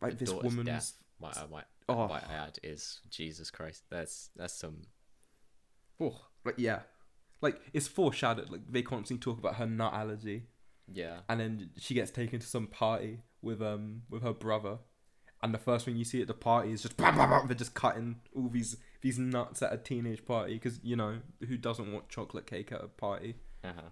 like 0.00 0.18
The 0.18 0.24
this 0.24 0.34
woman's 0.34 0.66
death, 0.66 0.92
might, 1.20 1.36
I 1.36 1.46
might, 1.46 1.64
Oh. 1.88 2.08
might 2.08 2.28
I 2.28 2.34
add, 2.34 2.58
is 2.62 3.00
Jesus 3.10 3.50
Christ. 3.50 3.84
That's 3.90 4.30
that's 4.36 4.54
some. 4.54 4.82
oh, 6.00 6.20
like 6.44 6.56
yeah. 6.58 6.80
Like 7.42 7.60
it's 7.72 7.86
foreshadowed. 7.86 8.50
Like 8.50 8.62
they 8.68 8.82
constantly 8.82 9.22
talk 9.22 9.38
about 9.38 9.56
her 9.56 9.66
nut 9.66 9.92
allergy. 9.92 10.44
Yeah. 10.92 11.18
and 11.28 11.40
then 11.40 11.70
she 11.78 11.94
gets 11.94 12.12
taken 12.12 12.38
to 12.38 12.46
some 12.46 12.68
party 12.68 13.18
with 13.42 13.60
um 13.60 14.02
with 14.08 14.22
her 14.22 14.32
brother, 14.32 14.78
and 15.46 15.54
the 15.54 15.58
first 15.58 15.84
thing 15.84 15.96
you 15.96 16.04
see 16.04 16.20
at 16.20 16.26
the 16.26 16.34
party 16.34 16.72
is 16.72 16.82
just 16.82 16.96
blah, 16.98 17.12
blah, 17.12 17.26
blah, 17.28 17.46
they're 17.46 17.54
just 17.56 17.72
cutting 17.74 18.16
all 18.34 18.48
these 18.48 18.76
these 19.00 19.16
nuts 19.16 19.62
at 19.62 19.72
a 19.72 19.76
teenage 19.78 20.24
party 20.26 20.54
because 20.54 20.80
you 20.82 20.96
know 20.96 21.18
who 21.46 21.56
doesn't 21.56 21.92
want 21.92 22.08
chocolate 22.08 22.46
cake 22.46 22.72
at 22.72 22.82
a 22.82 22.88
party. 22.88 23.36
Uh-huh. 23.62 23.90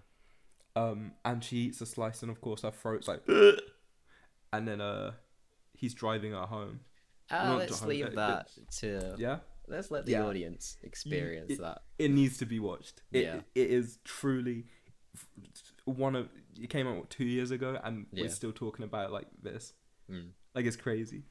Um, 0.77 1.13
and 1.23 1.41
she 1.41 1.57
eats 1.57 1.79
a 1.79 1.85
slice, 1.85 2.21
and 2.21 2.29
of 2.29 2.41
course 2.41 2.63
her 2.63 2.71
throat's 2.71 3.07
like, 3.07 3.21
and 4.53 4.67
then 4.67 4.81
uh, 4.81 5.11
he's 5.73 5.93
driving 5.93 6.33
her 6.33 6.45
home. 6.45 6.81
Uh, 7.31 7.43
Not 7.45 7.57
let's 7.59 7.79
to- 7.79 7.87
leave 7.87 8.07
uh, 8.07 8.09
that 8.15 8.51
to. 8.79 9.15
Yeah, 9.17 9.37
Let's 9.67 9.89
let 9.89 10.05
the 10.05 10.11
Yeah. 10.11 10.25
audience 10.25 10.77
experience 10.83 11.51
it- 11.51 11.61
that. 11.61 11.83
it 11.97 12.11
needs 12.11 12.37
to 12.39 12.45
be 12.45 12.59
watched. 12.59 13.01
It, 13.13 13.23
Yeah. 13.23 13.39
it 13.55 13.69
is 13.69 13.99
truly 14.03 14.65
one 15.85 16.15
of. 16.17 16.27
It 16.61 16.69
came 16.69 16.87
out 16.87 16.97
what, 16.97 17.09
two 17.09 17.25
years 17.25 17.51
ago, 17.51 17.79
and 17.81 18.07
Yeah. 18.11 18.23
we're 18.23 18.29
still 18.29 18.51
talking 18.51 18.83
about 18.83 19.09
it 19.09 19.13
like 19.13 19.27
this. 19.41 19.73
Mm. 20.11 20.31
Like 20.53 20.65
it's 20.65 20.75
crazy. 20.75 21.23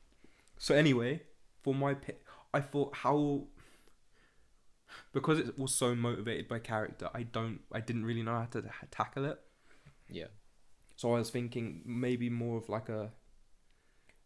So 0.65 0.75
anyway, 0.75 1.21
for 1.63 1.75
my 1.75 1.93
pick, 1.93 2.25
I 2.55 2.61
thought 2.61 2.97
how 2.97 3.43
because 5.13 5.39
it 5.39 5.59
was 5.59 5.75
so 5.75 5.95
motivated 5.95 6.49
by 6.49 6.59
character, 6.59 7.11
I 7.13 7.25
don't, 7.25 7.61
I 7.71 7.81
didn't 7.81 8.07
really 8.07 8.23
know 8.23 8.33
how 8.33 8.47
to 8.47 8.65
tackle 8.91 9.27
it. 9.27 9.39
Yeah. 10.09 10.29
So 10.97 11.13
I 11.13 11.19
was 11.19 11.29
thinking 11.29 11.83
maybe 11.85 12.31
more 12.31 12.57
of 12.57 12.71
like 12.71 12.89
a. 12.89 13.11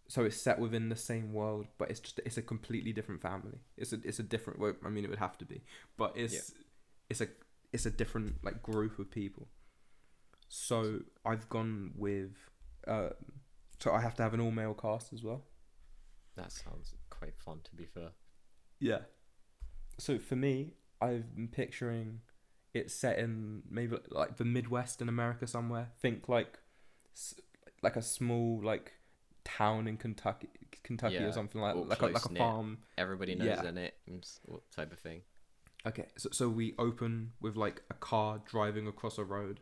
So 0.07 0.27
it's 0.27 0.41
set 0.41 0.61
within 0.61 0.91
the 0.91 0.95
same 0.95 1.33
world, 1.33 1.67
but 1.77 1.91
it's 1.91 1.99
just 1.99 2.21
it's 2.25 2.39
a 2.39 2.43
completely 2.43 2.93
different 2.93 3.21
family. 3.21 3.59
It's 3.77 3.93
a 3.93 3.99
it's 4.05 4.21
a 4.21 4.23
different. 4.23 4.61
Well, 4.61 4.75
I 4.87 4.91
mean, 4.91 5.03
it 5.03 5.11
would 5.11 5.19
have 5.19 5.39
to 5.39 5.45
be, 5.45 5.65
but 5.97 6.13
it's 6.15 6.53
it's 7.11 7.21
a 7.21 7.27
it's 7.73 7.85
a 7.85 7.91
different 7.91 8.37
like 8.45 8.63
group 8.63 9.01
of 9.01 9.11
people. 9.11 9.49
So 10.49 11.01
I've 11.27 11.49
gone 11.49 11.95
with. 11.97 12.31
Uh, 12.87 13.09
so 13.81 13.91
I 13.93 14.01
have 14.01 14.15
to 14.15 14.23
have 14.23 14.35
an 14.35 14.41
all 14.41 14.53
male 14.53 14.75
cast 14.75 15.13
as 15.13 15.25
well. 15.25 15.43
That 16.39 16.53
sounds 16.53 16.95
quite 17.11 17.35
fun, 17.39 17.61
to 17.65 17.75
be 17.75 17.85
fair. 17.85 18.11
Yeah. 18.81 19.01
So 19.99 20.19
for 20.19 20.37
me, 20.37 20.75
I've 21.01 21.35
been 21.35 21.49
picturing 21.49 22.21
it 22.75 22.91
set 22.91 23.19
in 23.19 23.63
maybe 23.71 23.97
like 24.11 24.37
the 24.37 24.45
Midwest 24.45 25.03
in 25.03 25.09
America 25.09 25.47
somewhere. 25.47 25.91
Think 26.01 26.29
like 26.29 26.59
like 27.83 27.97
a 27.97 28.03
small 28.03 28.61
like 28.63 28.93
town 29.45 29.89
in 29.89 29.97
Kentucky, 29.97 30.49
Kentucky 30.83 31.15
Yeah, 31.15 31.25
or 31.27 31.33
something 31.33 31.61
like 31.61 31.75
or 31.77 31.85
like 31.87 32.03
a, 32.03 32.07
like 32.07 32.25
a 32.25 32.35
farm. 32.37 32.79
Everybody 32.97 33.35
knows 33.35 33.47
Yeah. 33.49 33.69
in 33.69 33.79
it, 33.79 33.95
s- 34.23 34.41
what 34.45 34.71
type 34.71 34.93
of 34.93 34.99
thing. 34.99 35.23
Okay, 35.87 36.07
so 36.17 36.29
so 36.33 36.49
we 36.49 36.75
open 36.79 37.33
with 37.41 37.57
like 37.57 37.83
a 37.91 37.95
car 37.95 38.41
driving 38.45 38.87
across 38.87 39.17
a 39.19 39.25
road, 39.25 39.61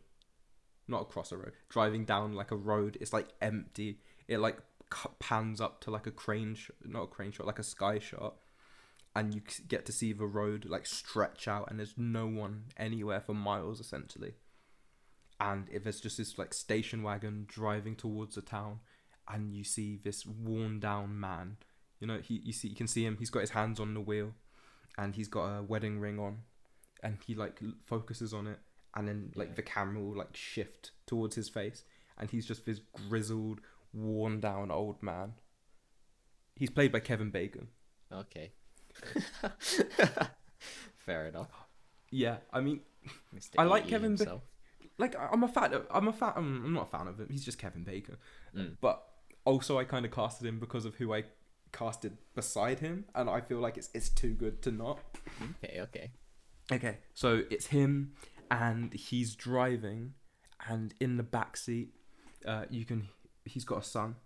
not 0.88 1.02
across 1.02 1.30
a 1.32 1.36
road, 1.36 1.52
driving 1.68 2.04
down 2.04 2.34
like 2.34 2.50
a 2.50 2.56
road. 2.56 2.96
It's 3.00 3.12
like 3.12 3.28
empty. 3.40 4.00
It 4.28 4.38
like 4.38 4.56
cu- 4.56 4.62
pans 5.18 5.60
up 5.60 5.80
to 5.82 5.90
like 5.90 6.06
a 6.06 6.10
crane, 6.10 6.54
sh- 6.54 6.70
not 6.84 7.04
a 7.04 7.06
crane 7.06 7.32
shot, 7.32 7.46
like 7.46 7.58
a 7.58 7.64
sky 7.64 7.98
shot, 7.98 8.36
and 9.14 9.34
you 9.34 9.42
get 9.68 9.86
to 9.86 9.92
see 9.92 10.12
the 10.12 10.26
road 10.26 10.66
like 10.66 10.86
stretch 10.86 11.48
out, 11.48 11.70
and 11.70 11.78
there's 11.78 11.94
no 11.96 12.26
one 12.26 12.64
anywhere 12.76 13.20
for 13.20 13.34
miles 13.34 13.80
essentially. 13.80 14.34
And 15.38 15.68
if 15.70 15.82
there's 15.84 16.00
just 16.00 16.16
this 16.16 16.38
like 16.38 16.54
station 16.54 17.02
wagon 17.02 17.44
driving 17.48 17.96
towards 17.96 18.34
the 18.34 18.42
town, 18.42 18.80
and 19.28 19.54
you 19.54 19.64
see 19.64 19.98
this 20.02 20.24
worn 20.24 20.80
down 20.80 21.18
man, 21.18 21.56
you 22.00 22.06
know, 22.06 22.20
he 22.22 22.40
you 22.44 22.52
see 22.52 22.68
you 22.68 22.76
can 22.76 22.88
see 22.88 23.04
him. 23.04 23.16
He's 23.18 23.30
got 23.30 23.40
his 23.40 23.50
hands 23.50 23.80
on 23.80 23.94
the 23.94 24.00
wheel 24.00 24.32
and 24.98 25.14
he's 25.14 25.28
got 25.28 25.44
a 25.44 25.62
wedding 25.62 26.00
ring 26.00 26.18
on 26.18 26.38
and 27.02 27.18
he 27.26 27.34
like 27.34 27.60
focuses 27.84 28.32
on 28.32 28.46
it 28.46 28.58
and 28.94 29.06
then 29.06 29.32
like 29.34 29.56
the 29.56 29.62
camera 29.62 30.02
will 30.02 30.16
like 30.16 30.34
shift 30.34 30.92
towards 31.06 31.36
his 31.36 31.48
face 31.48 31.84
and 32.18 32.30
he's 32.30 32.46
just 32.46 32.64
this 32.64 32.80
grizzled 33.08 33.60
worn 33.96 34.40
down 34.40 34.70
old 34.70 35.02
man 35.02 35.32
he's 36.54 36.70
played 36.70 36.92
by 36.92 37.00
kevin 37.00 37.30
bacon 37.30 37.68
Okay. 38.12 38.52
Fair 40.98 41.26
enough. 41.26 41.48
yeah 42.10 42.36
i 42.52 42.60
mean 42.60 42.80
Mr. 43.34 43.54
I 43.58 43.64
like 43.64 43.84
E.E. 43.84 43.90
Kevin 43.90 44.16
Ba- 44.16 44.40
like 44.98 45.14
i'm 45.32 45.42
a 45.44 45.48
fan 45.48 45.72
of, 45.74 45.86
i'm 45.90 46.08
a 46.08 46.12
fan 46.12 46.32
I'm, 46.36 46.64
I'm 46.66 46.72
not 46.72 46.88
a 46.88 46.96
fan 46.98 47.06
of 47.08 47.18
him 47.20 47.28
he's 47.30 47.44
just 47.44 47.58
kevin 47.58 47.84
bacon 47.84 48.16
Mm. 48.56 48.76
but 48.80 49.02
also 49.44 49.78
i 49.78 49.84
kind 49.84 50.06
of 50.06 50.12
casted 50.12 50.46
him 50.46 50.58
because 50.58 50.84
of 50.86 50.94
who 50.94 51.12
i 51.12 51.24
casted 51.72 52.16
beside 52.34 52.78
him 52.80 53.04
and 53.14 53.28
i 53.28 53.40
feel 53.40 53.58
like 53.58 53.76
it's, 53.76 53.90
it's 53.94 54.08
too 54.08 54.32
good 54.34 54.62
to 54.62 54.70
not 54.70 54.98
Okay, 55.62 55.80
okay. 55.82 56.10
Okay, 56.72 56.98
so 57.14 57.42
it's 57.50 57.66
him, 57.66 58.12
and 58.50 58.92
he's 58.92 59.36
driving, 59.36 60.14
and 60.68 60.92
in 60.98 61.16
the 61.16 61.22
back 61.22 61.56
seat, 61.56 61.90
uh, 62.44 62.64
you 62.70 62.84
can. 62.84 63.06
He's 63.46 63.64
got 63.64 63.78
a 63.78 63.82
son. 63.82 64.16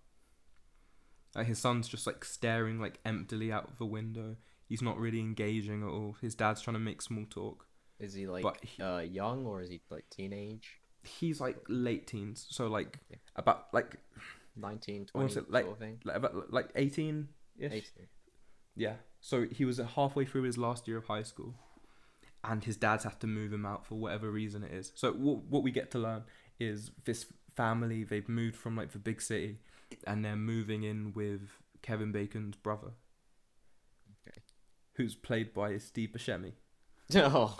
Uh, 1.36 1.44
his 1.44 1.58
son's 1.58 1.88
just 1.88 2.06
like 2.06 2.24
staring 2.24 2.80
like 2.80 2.98
emptily 3.04 3.52
out 3.52 3.68
of 3.68 3.78
the 3.78 3.86
window. 3.86 4.36
He's 4.68 4.82
not 4.82 4.98
really 4.98 5.20
engaging 5.20 5.82
at 5.82 5.88
all. 5.88 6.16
His 6.20 6.34
dad's 6.34 6.60
trying 6.60 6.74
to 6.74 6.80
make 6.80 7.02
small 7.02 7.24
talk. 7.28 7.66
Is 7.98 8.14
he 8.14 8.26
like 8.26 8.64
he- 8.64 8.82
uh 8.82 8.98
young 9.00 9.46
or 9.46 9.60
is 9.62 9.68
he 9.70 9.80
like 9.90 10.04
teenage? 10.10 10.80
He's 11.04 11.40
like 11.40 11.58
late 11.68 12.06
teens, 12.06 12.46
so 12.50 12.66
like 12.68 12.98
Okay. 13.10 13.20
about 13.36 13.66
like 13.72 13.96
19, 14.56 15.02
I 15.14 15.18
20 15.18 15.32
say, 15.34 15.40
like- 15.48 15.64
sort 15.64 15.72
of 15.74 15.78
thing? 15.78 16.00
like 16.04 16.16
about 16.16 16.52
like 16.52 16.70
eighteen 16.74 17.28
ish. 17.58 17.72
18. 17.72 18.08
Yeah. 18.76 18.96
So 19.20 19.46
he 19.46 19.64
was 19.64 19.78
halfway 19.78 20.24
through 20.24 20.42
his 20.42 20.56
last 20.58 20.88
year 20.88 20.96
of 20.98 21.04
high 21.06 21.22
school, 21.22 21.54
and 22.42 22.64
his 22.64 22.76
dad's 22.76 23.04
had 23.04 23.20
to 23.20 23.26
move 23.26 23.52
him 23.52 23.66
out 23.66 23.86
for 23.86 23.96
whatever 23.96 24.30
reason 24.30 24.62
it 24.64 24.72
is. 24.72 24.92
So 24.96 25.12
what 25.12 25.44
what 25.44 25.62
we 25.62 25.70
get 25.70 25.90
to 25.92 25.98
learn 25.98 26.24
is 26.58 26.90
this 27.04 27.26
family 27.56 28.04
they've 28.04 28.28
moved 28.28 28.56
from 28.56 28.76
like 28.76 28.92
the 28.92 28.98
big 28.98 29.20
city, 29.22 29.58
and 30.06 30.24
they're 30.24 30.36
moving 30.36 30.82
in 30.82 31.12
with 31.12 31.42
Kevin 31.82 32.12
Bacon's 32.12 32.56
brother, 32.56 32.92
Okay. 34.26 34.40
who's 34.94 35.14
played 35.14 35.52
by 35.54 35.78
Steve 35.78 36.10
Buscemi. 36.16 36.52
Oh, 37.12 37.58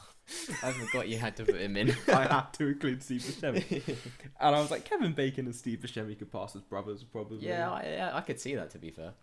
I 0.63 0.71
forgot 0.71 1.09
you 1.09 1.19
had 1.19 1.37
to 1.39 1.45
put 1.45 1.57
him 1.61 1.77
in. 1.77 1.91
I 2.09 2.23
had 2.33 2.53
to 2.53 2.69
include 2.69 3.03
Steve 3.03 3.23
Buscemi, 3.23 3.83
and 4.41 4.55
I 4.57 4.61
was 4.61 4.71
like, 4.71 4.85
Kevin 4.85 5.13
Bacon 5.13 5.47
and 5.47 5.55
Steve 5.57 5.81
Buscemi 5.81 6.17
could 6.17 6.31
pass 6.31 6.55
as 6.55 6.63
brothers 6.63 7.03
probably. 7.03 7.49
yeah, 7.49 7.69
I, 7.69 7.83
yeah, 7.83 8.11
I 8.15 8.21
could 8.21 8.39
see 8.39 8.55
that 8.55 8.71
to 8.71 8.79
be 8.79 8.91
fair. 8.93 9.15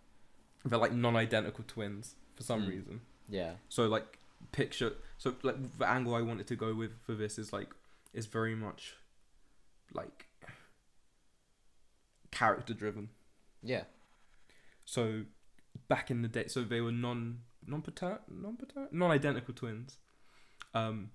they're 0.66 0.78
like 0.78 0.92
non-identical 0.92 1.64
twins 1.66 2.14
for 2.34 2.42
some 2.42 2.62
Mm. 2.64 2.68
reason. 2.68 3.00
Yeah. 3.30 3.52
So 3.70 3.86
like 3.86 4.18
picture 4.52 4.92
so 5.16 5.34
like 5.42 5.56
the 5.78 5.88
angle 5.88 6.14
I 6.14 6.20
wanted 6.22 6.46
to 6.48 6.56
go 6.56 6.74
with 6.74 6.92
for 7.06 7.14
this 7.14 7.38
is 7.38 7.52
like 7.52 7.68
is 8.12 8.26
very 8.26 8.54
much 8.54 8.94
like 9.94 10.27
character 12.30 12.74
driven. 12.74 13.10
Yeah. 13.62 13.84
So 14.84 15.24
back 15.88 16.10
in 16.10 16.22
the 16.22 16.28
day, 16.28 16.46
so 16.48 16.62
they 16.62 16.80
were 16.80 16.92
non 16.92 17.40
non 17.66 17.82
non 18.30 18.56
non 18.92 19.10
identical 19.10 19.54
twins. 19.54 19.98
Um, 20.74 21.10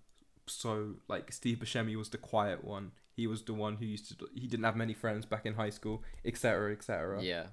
so 0.46 0.96
like 1.08 1.32
Steve 1.32 1.58
Buscemi 1.60 1.96
was 1.96 2.10
the 2.10 2.18
quiet 2.18 2.64
one. 2.64 2.92
He 3.16 3.28
was 3.28 3.44
the 3.44 3.54
one 3.54 3.76
who 3.78 3.86
used 3.86 4.18
to. 4.20 4.28
He 4.34 4.48
didn't 4.48 4.66
have 4.66 4.76
many 4.76 4.94
friends 4.94 5.26
back 5.26 5.46
in 5.46 5.54
high 5.54 5.70
school, 5.70 6.04
etc., 6.26 6.72
etc. 6.74 7.22
Yeah. 7.24 7.48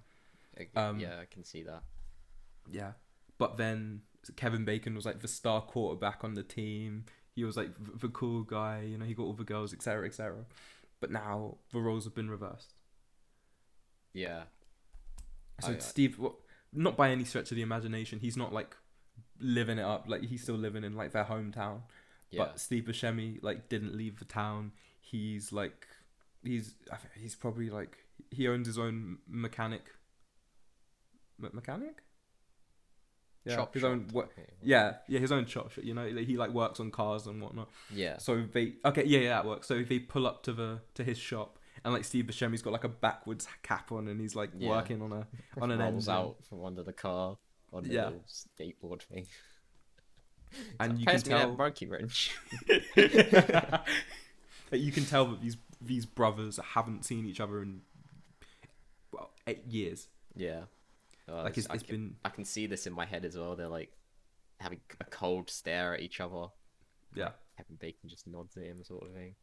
I- 0.59 0.81
Um, 0.81 0.99
yeah, 0.99 1.21
I 1.21 1.27
can 1.27 1.45
see 1.45 1.63
that. 1.65 1.83
Yeah. 2.71 2.93
But 3.39 3.57
then 3.57 4.03
Kevin 4.37 4.65
Bacon 4.65 4.95
was 4.95 5.07
like 5.07 5.21
the 5.21 5.29
star 5.29 5.61
quarterback 5.63 6.25
on 6.25 6.35
the 6.35 6.43
team. 6.43 7.05
He 7.35 7.45
was 7.45 7.57
like 7.57 7.75
the 7.79 7.93
the 7.99 8.09
cool 8.09 8.43
guy. 8.43 8.83
You 8.83 8.99
know, 8.99 9.05
he 9.07 9.15
got 9.15 9.23
all 9.25 9.33
the 9.35 9.45
girls, 9.45 9.73
etc., 9.73 10.07
etc. 10.07 10.45
But 11.01 11.11
now 11.11 11.59
the 11.73 11.81
roles 11.81 12.05
have 12.05 12.15
been 12.15 12.29
reversed. 12.31 12.75
Yeah. 14.13 14.43
So 15.61 15.73
I- 15.73 15.79
Steve, 15.79 16.19
well, 16.19 16.39
not 16.73 16.97
by 16.97 17.11
any 17.11 17.25
stretch 17.25 17.51
of 17.51 17.57
the 17.57 17.63
imagination, 17.63 18.19
he's 18.21 18.37
not 18.37 18.53
like 18.53 18.77
living 19.41 19.79
it 19.79 19.85
up. 19.85 20.05
Like 20.09 20.23
he's 20.25 20.43
still 20.43 20.55
living 20.57 20.85
in 20.85 20.95
like 20.95 21.13
their 21.13 21.25
hometown. 21.25 21.83
Yeah. 22.31 22.45
But 22.45 22.61
Steve 22.61 22.85
Buscemi 22.85 23.43
like 23.43 23.69
didn't 23.69 23.95
leave 23.97 24.19
the 24.19 24.25
town. 24.25 24.73
He's 25.01 25.53
like, 25.53 25.87
he's 26.45 26.75
I 26.93 26.97
think 26.97 27.13
he's 27.17 27.35
probably 27.35 27.71
like 27.71 27.99
he 28.31 28.47
owns 28.49 28.67
his 28.67 28.79
own 28.79 29.19
mechanic. 29.29 29.83
Me- 31.39 31.49
mechanic. 31.53 32.03
Yeah, 33.45 33.57
Chop 33.57 33.73
his 33.73 33.81
shop 33.81 33.91
own. 33.91 34.09
What? 34.13 34.37
type. 34.37 34.53
Yeah, 34.63 34.97
yeah, 35.09 35.19
his 35.19 35.33
own 35.33 35.47
chop 35.47 35.73
shop. 35.73 35.83
You 35.83 35.95
know, 35.95 36.07
like, 36.07 36.27
he 36.27 36.37
like 36.37 36.51
works 36.51 36.79
on 36.79 36.91
cars 36.91 37.27
and 37.27 37.41
whatnot. 37.43 37.71
Yeah. 37.93 38.19
So 38.19 38.45
they 38.53 38.75
okay, 38.85 39.05
yeah, 39.07 39.21
yeah, 39.21 39.29
that 39.31 39.47
works. 39.47 39.67
So 39.67 39.83
they 39.83 39.99
pull 39.99 40.27
up 40.27 40.43
to 40.45 40.53
the 40.53 40.81
to 40.95 41.03
his 41.03 41.17
shop, 41.19 41.59
and 41.85 41.95
like 41.95 42.05
Steve 42.05 42.27
Buscemi's 42.27 42.63
got 42.63 42.73
like 42.73 42.85
a 42.85 42.89
backwards 42.89 43.47
cap 43.63 43.91
on, 43.93 44.09
and 44.09 44.21
he's 44.21 44.35
like 44.37 44.51
Yeah. 44.57 44.71
working 44.71 45.01
on 45.03 45.13
a 45.13 45.27
on 45.61 45.71
an 45.71 45.79
rolls 45.79 46.09
engine. 46.09 46.15
out 46.27 46.37
from 46.49 46.65
under 46.65 46.83
the 46.83 46.93
car 46.93 47.39
on 47.73 47.85
the 47.85 47.91
Yeah. 47.95 48.05
little 48.07 48.25
skateboard 48.29 49.03
thing. 49.03 49.27
and 50.81 50.99
you 50.99 51.07
Pass 51.07 51.23
can 51.23 51.33
me 51.33 51.39
that 51.39 51.45
tell 51.45 51.57
monkey 51.57 51.87
wrench. 51.87 52.37
that 52.67 53.85
you 54.73 54.93
can 54.93 55.05
tell 55.05 55.27
that 55.27 55.41
these 55.41 55.57
these 55.81 56.05
brothers 56.07 56.59
haven't 56.75 57.05
seen 57.05 57.27
each 57.27 57.41
other 57.41 57.63
in 57.63 57.81
well 59.13 59.31
eight 59.47 59.65
years. 59.67 60.09
yeah. 60.35 60.65
Oh, 61.29 61.43
Like 61.45 61.57
it's- 61.57 61.67
it's, 61.67 61.71
I 61.71 61.77
can, 61.79 61.87
been 61.87 62.17
I 62.25 62.29
can 62.31 62.45
see 62.45 62.67
this 62.67 62.87
in 62.89 62.93
my 62.93 63.07
head 63.07 63.25
as 63.25 63.39
well. 63.39 63.55
They're 63.55 63.69
like 63.69 63.93
having 64.59 64.81
a 65.01 65.05
cold 65.05 65.49
stare 65.49 65.95
at 65.95 66.01
each 66.01 66.21
other. 66.21 66.47
yeah, 67.15 67.31
Kevin 67.57 67.77
Bacon 67.77 68.09
just 68.09 68.27
nods 68.27 68.57
at 68.57 68.65
him, 68.65 68.83
sort 68.85 69.07
of 69.07 69.15
thing. 69.15 69.35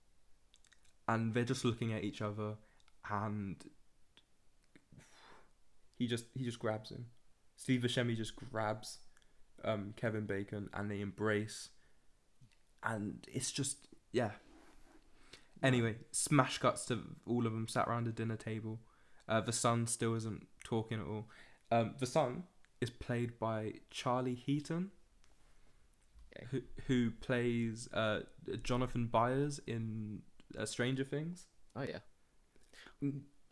And 1.08 1.34
they're 1.34 1.44
just 1.44 1.64
looking 1.66 1.94
at 1.94 2.04
each 2.04 2.22
other, 2.22 2.56
and 3.10 3.56
he 5.98 6.08
just 6.08 6.26
he 6.36 6.44
just 6.44 6.60
grabs 6.60 6.92
him. 6.92 7.08
Steve 7.56 7.82
Buscemi 7.82 8.16
just 8.16 8.36
grabs 8.36 9.00
um, 9.66 9.94
Kevin 9.96 10.26
Bacon, 10.26 10.70
and 10.74 10.90
they 10.92 11.02
embrace, 11.02 11.70
and 12.84 13.26
it's 13.32 13.52
just 13.52 13.88
yeah. 14.12 14.32
Anyway, 15.64 15.96
smash 16.12 16.60
cuts 16.60 16.86
to 16.86 17.00
all 17.26 17.48
of 17.48 17.54
them 17.54 17.68
sat 17.68 17.88
around 17.88 18.08
a 18.08 18.12
dinner 18.12 18.36
table. 18.36 18.80
Uh, 19.28 19.42
the 19.42 19.52
son 19.52 19.88
still 19.88 20.14
isn't 20.14 20.46
talking 20.64 21.00
at 21.00 21.08
all. 21.08 21.28
Um, 21.72 21.96
the 22.00 22.06
son 22.06 22.44
is 22.80 22.92
played 22.92 23.40
by 23.40 23.74
Charlie 23.90 24.36
Heaton, 24.36 24.92
Okay. 26.38 26.46
who 26.52 26.62
who 26.88 27.12
plays 27.12 27.92
uh, 27.92 28.22
Jonathan 28.62 29.08
Byers 29.08 29.60
in 29.66 30.22
uh, 30.58 30.66
Stranger 30.66 31.04
Things. 31.04 31.48
Oh 31.76 31.84
yeah, 31.84 32.00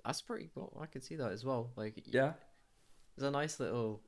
that's 0.04 0.22
pretty 0.22 0.50
cool. 0.54 0.78
I 0.82 0.86
can 0.86 1.02
see 1.02 1.16
that 1.16 1.32
as 1.32 1.44
well. 1.46 1.72
Like, 1.76 2.02
Yeah. 2.06 2.34
there's 3.16 3.28
a 3.28 3.32
nice 3.32 3.60
little 3.60 4.02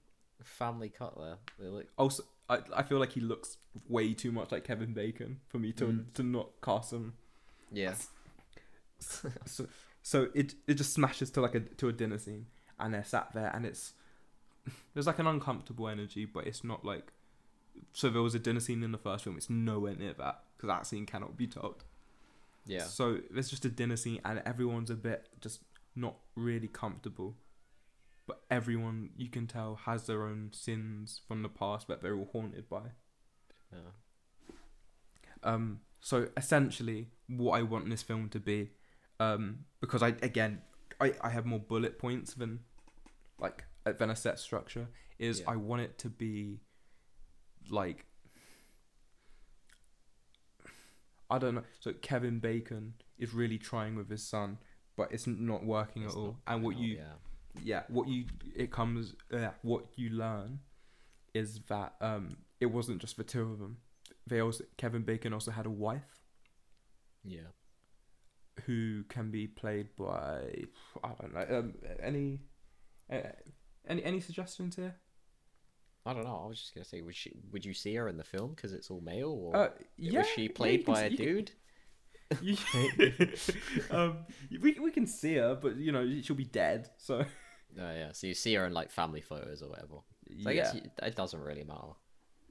family 0.44 0.90
cut 0.90 1.16
there. 1.18 1.38
They 1.60 1.68
look. 1.68 1.88
Also, 1.98 2.24
I, 2.50 2.60
I 2.76 2.84
feel 2.84 3.00
like 3.00 3.12
he 3.14 3.22
looks 3.22 3.58
way 3.88 4.14
too 4.14 4.32
much 4.32 4.52
like 4.52 4.64
Kevin 4.64 4.94
Bacon 4.94 5.40
for 5.50 5.60
me 5.60 5.72
to 5.74 5.86
Mm. 5.86 6.14
to 6.14 6.24
not 6.24 6.50
cast 6.62 6.94
him. 6.94 7.14
Yeah. 7.72 7.96
So 9.46 9.68
so 10.02 10.30
it 10.34 10.56
it 10.68 10.76
just 10.76 10.94
smashes 10.94 11.30
to 11.32 11.42
like 11.42 11.56
a 11.56 11.60
to 11.60 11.90
a 11.90 11.94
dinner 11.94 12.18
scene, 12.18 12.48
and 12.80 12.94
they're 12.94 13.04
sat 13.04 13.32
there, 13.34 13.52
and 13.54 13.66
it's 13.66 13.94
there's 14.94 15.08
like 15.08 15.20
an 15.20 15.28
uncomfortable 15.28 15.88
energy, 15.88 16.26
but 16.26 16.48
it's 16.48 16.64
not 16.64 16.84
like. 16.86 17.12
So 17.94 18.10
there 18.10 18.24
was 18.24 18.34
a 18.34 18.40
dinner 18.40 18.60
scene 18.60 18.82
in 18.82 18.92
the 18.92 18.98
first 18.98 19.24
film. 19.24 19.38
It's 19.38 19.52
nowhere 19.52 19.96
near 19.96 20.14
that 20.14 20.44
because 20.56 20.68
that 20.68 20.88
scene 20.88 21.06
cannot 21.06 21.38
be 21.38 21.46
told. 21.46 21.84
Yeah. 22.68 22.84
So 22.84 23.20
there's 23.32 23.50
just 23.50 23.66
a 23.66 23.70
dinner 23.70 23.98
scene, 23.98 24.22
and 24.26 24.42
everyone's 24.46 24.90
a 24.90 24.96
bit 24.96 25.30
just 25.42 25.62
not 25.96 26.18
really 26.36 26.68
comfortable. 26.68 27.38
But 28.28 28.42
everyone, 28.52 29.12
you 29.16 29.30
can 29.30 29.48
tell, 29.48 29.76
has 29.86 30.06
their 30.06 30.24
own 30.24 30.50
sins 30.52 31.22
from 31.28 31.44
the 31.44 31.50
past 31.50 31.88
that 31.88 32.02
they're 32.02 32.16
all 32.16 32.30
haunted 32.32 32.68
by. 32.70 32.82
yeah. 33.72 33.80
Um, 35.44 35.80
so 36.02 36.28
essentially, 36.36 37.08
what 37.28 37.58
I 37.58 37.62
want 37.62 37.90
this 37.90 38.02
film 38.02 38.30
to 38.30 38.40
be, 38.40 38.72
um, 39.20 39.60
because 39.80 40.04
I 40.04 40.10
again, 40.22 40.62
I, 41.00 41.14
I 41.22 41.30
have 41.30 41.46
more 41.46 41.60
bullet 41.60 42.00
points 42.00 42.34
than 42.34 42.60
like 43.40 43.64
than 43.86 44.10
a 44.10 44.16
set 44.16 44.40
structure. 44.40 44.90
Is 45.20 45.40
Yeah. 45.40 45.52
I 45.52 45.56
want 45.56 45.82
it 45.84 45.98
to 46.00 46.10
be 46.10 46.60
like 47.70 48.06
I 51.30 51.38
don't 51.40 51.56
know. 51.56 51.64
So 51.80 51.94
Kevin 51.94 52.40
Bacon 52.40 52.94
is 53.18 53.34
really 53.34 53.58
trying 53.58 53.96
with 53.96 54.10
his 54.10 54.24
son, 54.28 54.58
but 54.96 55.12
it's 55.12 55.28
not 55.28 55.66
working 55.66 56.04
It's 56.04 56.14
at 56.14 56.18
all. 56.20 56.38
and 56.48 56.64
what 56.64 56.76
out, 56.76 56.82
you 56.82 56.96
Yeah. 56.98 57.14
yeah 57.64 57.84
what 57.90 58.08
you 58.08 58.26
it 58.56 58.72
comes 58.72 59.16
uh, 59.34 59.50
what 59.64 59.86
you 59.96 60.10
learn 60.12 60.60
is 61.34 61.60
that 61.68 61.94
um 62.02 62.38
it 62.60 62.68
wasn't 62.68 63.00
just 63.02 63.18
the 63.18 63.24
two 63.24 63.42
of 63.52 63.58
them 63.60 63.78
they 64.28 64.40
also 64.42 64.64
kevin 64.78 65.02
bacon 65.04 65.34
also 65.34 65.50
had 65.52 65.66
a 65.66 65.70
wife 65.70 66.22
Yeah. 67.24 67.50
who 68.66 69.04
can 69.10 69.32
be 69.32 69.48
played 69.48 69.88
by 69.96 70.66
i 71.04 71.10
don't 71.20 71.34
know 71.34 71.58
um, 71.60 71.74
any 72.02 72.42
uh, 73.12 73.32
any 73.88 74.04
any 74.04 74.20
suggestions 74.20 74.76
here 74.76 74.96
I 76.08 76.14
don't 76.14 76.24
know. 76.24 76.42
I 76.44 76.48
was 76.48 76.60
just 76.60 76.74
gonna 76.74 76.86
say, 76.86 77.02
would 77.02 77.16
she? 77.16 77.34
Would 77.52 77.66
you 77.66 77.74
see 77.74 77.94
her 77.96 78.08
in 78.08 78.18
the 78.18 78.24
film 78.24 78.54
because 78.56 78.74
it's 78.74 78.90
all 78.90 79.02
male, 79.02 79.32
or 79.32 79.56
uh 79.56 79.70
yeah 79.98 80.20
was 80.20 80.28
she 80.30 80.48
played 80.50 80.86
can 80.86 80.94
by 80.94 81.02
a 81.04 81.10
dude? 81.10 81.52
you- 82.42 82.58
um 83.92 84.26
we, 84.62 84.78
we 84.80 84.92
can 84.92 85.08
see 85.08 85.36
her 85.36 85.56
but 85.56 85.78
you 85.78 85.92
know 85.92 86.06
she'll 86.22 86.36
be 86.36 86.44
dead 86.44 86.90
so 86.98 87.24
Oh 87.80 87.92
yeah. 87.94 88.12
So 88.14 88.28
you 88.28 88.34
see 88.34 88.54
her 88.56 88.66
in 88.66 88.74
like 88.74 88.90
family 88.92 89.22
photos 89.22 89.62
or 89.62 89.70
whatever. 89.70 89.98
So 90.44 90.50
yeah 90.50 90.50
I 90.50 90.54
guess 90.54 90.74
you, 90.76 90.82
it 91.04 91.16
doesn't 91.16 91.40
really 91.40 91.64
matter. 91.64 91.94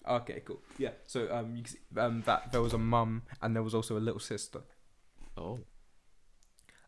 okay 0.09 0.40
cool 0.46 0.61
yeah 0.78 0.90
so 1.07 1.28
um 1.32 1.57
you 1.57 1.62
can 1.64 1.72
see, 1.72 1.78
um 1.96 2.22
that 2.26 2.52
there 2.52 2.62
was 2.62 2.74
a 2.74 2.78
mum 2.78 3.22
and 3.42 3.54
there 3.57 3.62
was 3.62 3.74
also 3.74 3.98
a 3.98 4.04
little 4.09 4.20
sister 4.20 4.61
Oh. 5.38 5.59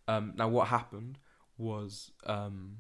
Um, 0.07 0.33
now 0.37 0.49
what 0.49 0.69
happened 0.69 1.19
was 1.59 2.13
um, 2.27 2.79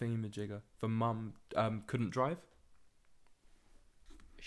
thingamajigger. 0.00 0.62
The 0.80 0.88
mum 0.88 1.34
um, 1.54 1.82
couldn't 1.86 2.10
drive, 2.10 2.38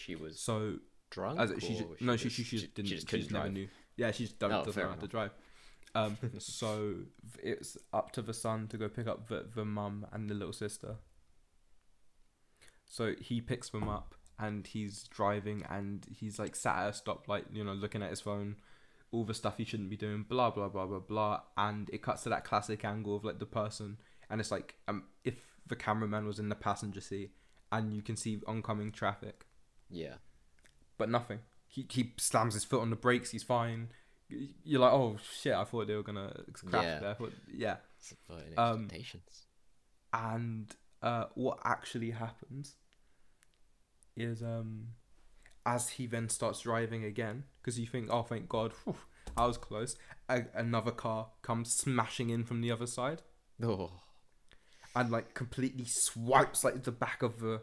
She 0.05 0.15
was 0.15 0.39
so 0.39 0.75
drunk. 1.09 1.39
as 1.39 1.51
she, 1.63 1.75
or 1.75 1.95
ju- 1.95 1.97
no, 2.01 2.15
she, 2.15 2.29
she, 2.29 2.43
she 2.43 2.57
just- 2.57 2.63
just 2.65 2.73
didn't. 2.75 2.87
She 2.89 2.95
She 2.95 2.95
just 3.01 3.07
just, 3.07 3.29
couldn't 3.29 3.33
never 3.43 3.49
knew. 3.53 3.67
Yeah, 3.97 4.11
she 4.11 4.23
just 4.23 4.39
don't, 4.39 4.51
Oh, 4.51 4.63
doesn't 4.63 4.81
know 4.81 4.89
how 4.89 4.95
to 4.95 5.07
drive. 5.07 5.31
Um, 5.95 6.17
so 6.37 6.95
it's 7.43 7.77
up 7.91 8.11
to 8.13 8.21
the 8.21 8.33
son 8.33 8.67
to 8.69 8.77
go 8.77 8.87
pick 8.89 9.07
up 9.07 9.27
the 9.27 9.45
the 9.55 9.65
mum 9.65 10.05
and 10.13 10.29
the 10.29 10.35
little 10.35 10.53
sister. 10.53 10.95
So 12.85 13.13
he 13.19 13.41
picks 13.41 13.69
them 13.69 13.87
up 13.87 14.15
and 14.39 14.65
he's 14.65 15.03
driving 15.09 15.63
and 15.69 16.05
he's 16.09 16.39
like 16.39 16.55
sat 16.55 16.77
at 16.77 16.87
a 16.89 16.91
stoplight, 17.01 17.45
you 17.51 17.63
know, 17.63 17.73
looking 17.73 18.01
at 18.01 18.09
his 18.09 18.21
phone, 18.21 18.55
all 19.11 19.23
the 19.25 19.33
stuff 19.33 19.57
he 19.57 19.65
shouldn't 19.65 19.89
be 19.89 19.97
doing, 19.97 20.23
blah 20.27 20.49
blah 20.49 20.69
blah 20.69 20.85
blah 20.85 20.99
blah, 20.99 21.41
and 21.57 21.89
it 21.91 22.01
cuts 22.01 22.23
to 22.23 22.29
that 22.29 22.45
classic 22.45 22.83
angle 22.85 23.15
of 23.15 23.23
like 23.25 23.39
the 23.39 23.45
person, 23.45 23.97
and 24.29 24.39
it's 24.39 24.51
like 24.51 24.75
um 24.87 25.03
if 25.23 25.35
the 25.67 25.75
cameraman 25.75 26.25
was 26.25 26.39
in 26.39 26.49
the 26.49 26.55
passenger 26.55 27.01
seat 27.01 27.31
and 27.71 27.93
you 27.93 28.01
can 28.01 28.15
see 28.15 28.41
oncoming 28.47 28.91
traffic, 28.91 29.45
Yeah. 29.89 30.15
but 30.97 31.09
nothing. 31.09 31.39
He 31.67 31.85
he 31.89 32.13
slams 32.17 32.53
his 32.55 32.65
foot 32.65 32.81
on 32.81 32.89
the 32.89 32.95
brakes. 32.95 33.31
He's 33.31 33.43
fine. 33.43 33.89
You're 34.63 34.81
like, 34.81 34.93
oh 34.93 35.17
shit! 35.41 35.53
I 35.53 35.63
thought 35.63 35.87
they 35.87 35.95
were 35.95 36.03
gonna 36.03 36.43
crash 36.53 36.83
Yeah. 36.83 36.99
there. 36.99 37.15
Thought- 37.15 37.33
yeah. 37.53 37.77
Um, 38.57 38.83
expectations. 38.85 39.45
And 40.13 40.75
uh, 41.01 41.25
what 41.35 41.59
actually 41.63 42.11
happens 42.11 42.75
is 44.15 44.41
um, 44.43 44.89
as 45.65 45.89
he 45.89 46.05
then 46.07 46.29
starts 46.29 46.61
driving 46.61 47.03
again, 47.03 47.43
because 47.61 47.79
you 47.79 47.85
think, 47.87 48.09
oh, 48.11 48.23
thank 48.23 48.49
God, 48.49 48.73
whew, 48.83 48.95
I 49.37 49.45
was 49.47 49.57
close. 49.57 49.95
A- 50.27 50.47
another 50.53 50.91
car 50.91 51.29
comes 51.41 51.73
smashing 51.75 52.29
in 52.29 52.43
from 52.43 52.61
the 52.61 52.71
other 52.71 52.87
side 52.87 53.21
Oh. 53.61 53.91
and 54.95 55.09
like 55.11 55.33
completely 55.33 55.85
swipes 55.87 56.63
like 56.63 56.83
the 56.83 56.91
back 56.91 57.21
of 57.21 57.39
the 57.39 57.61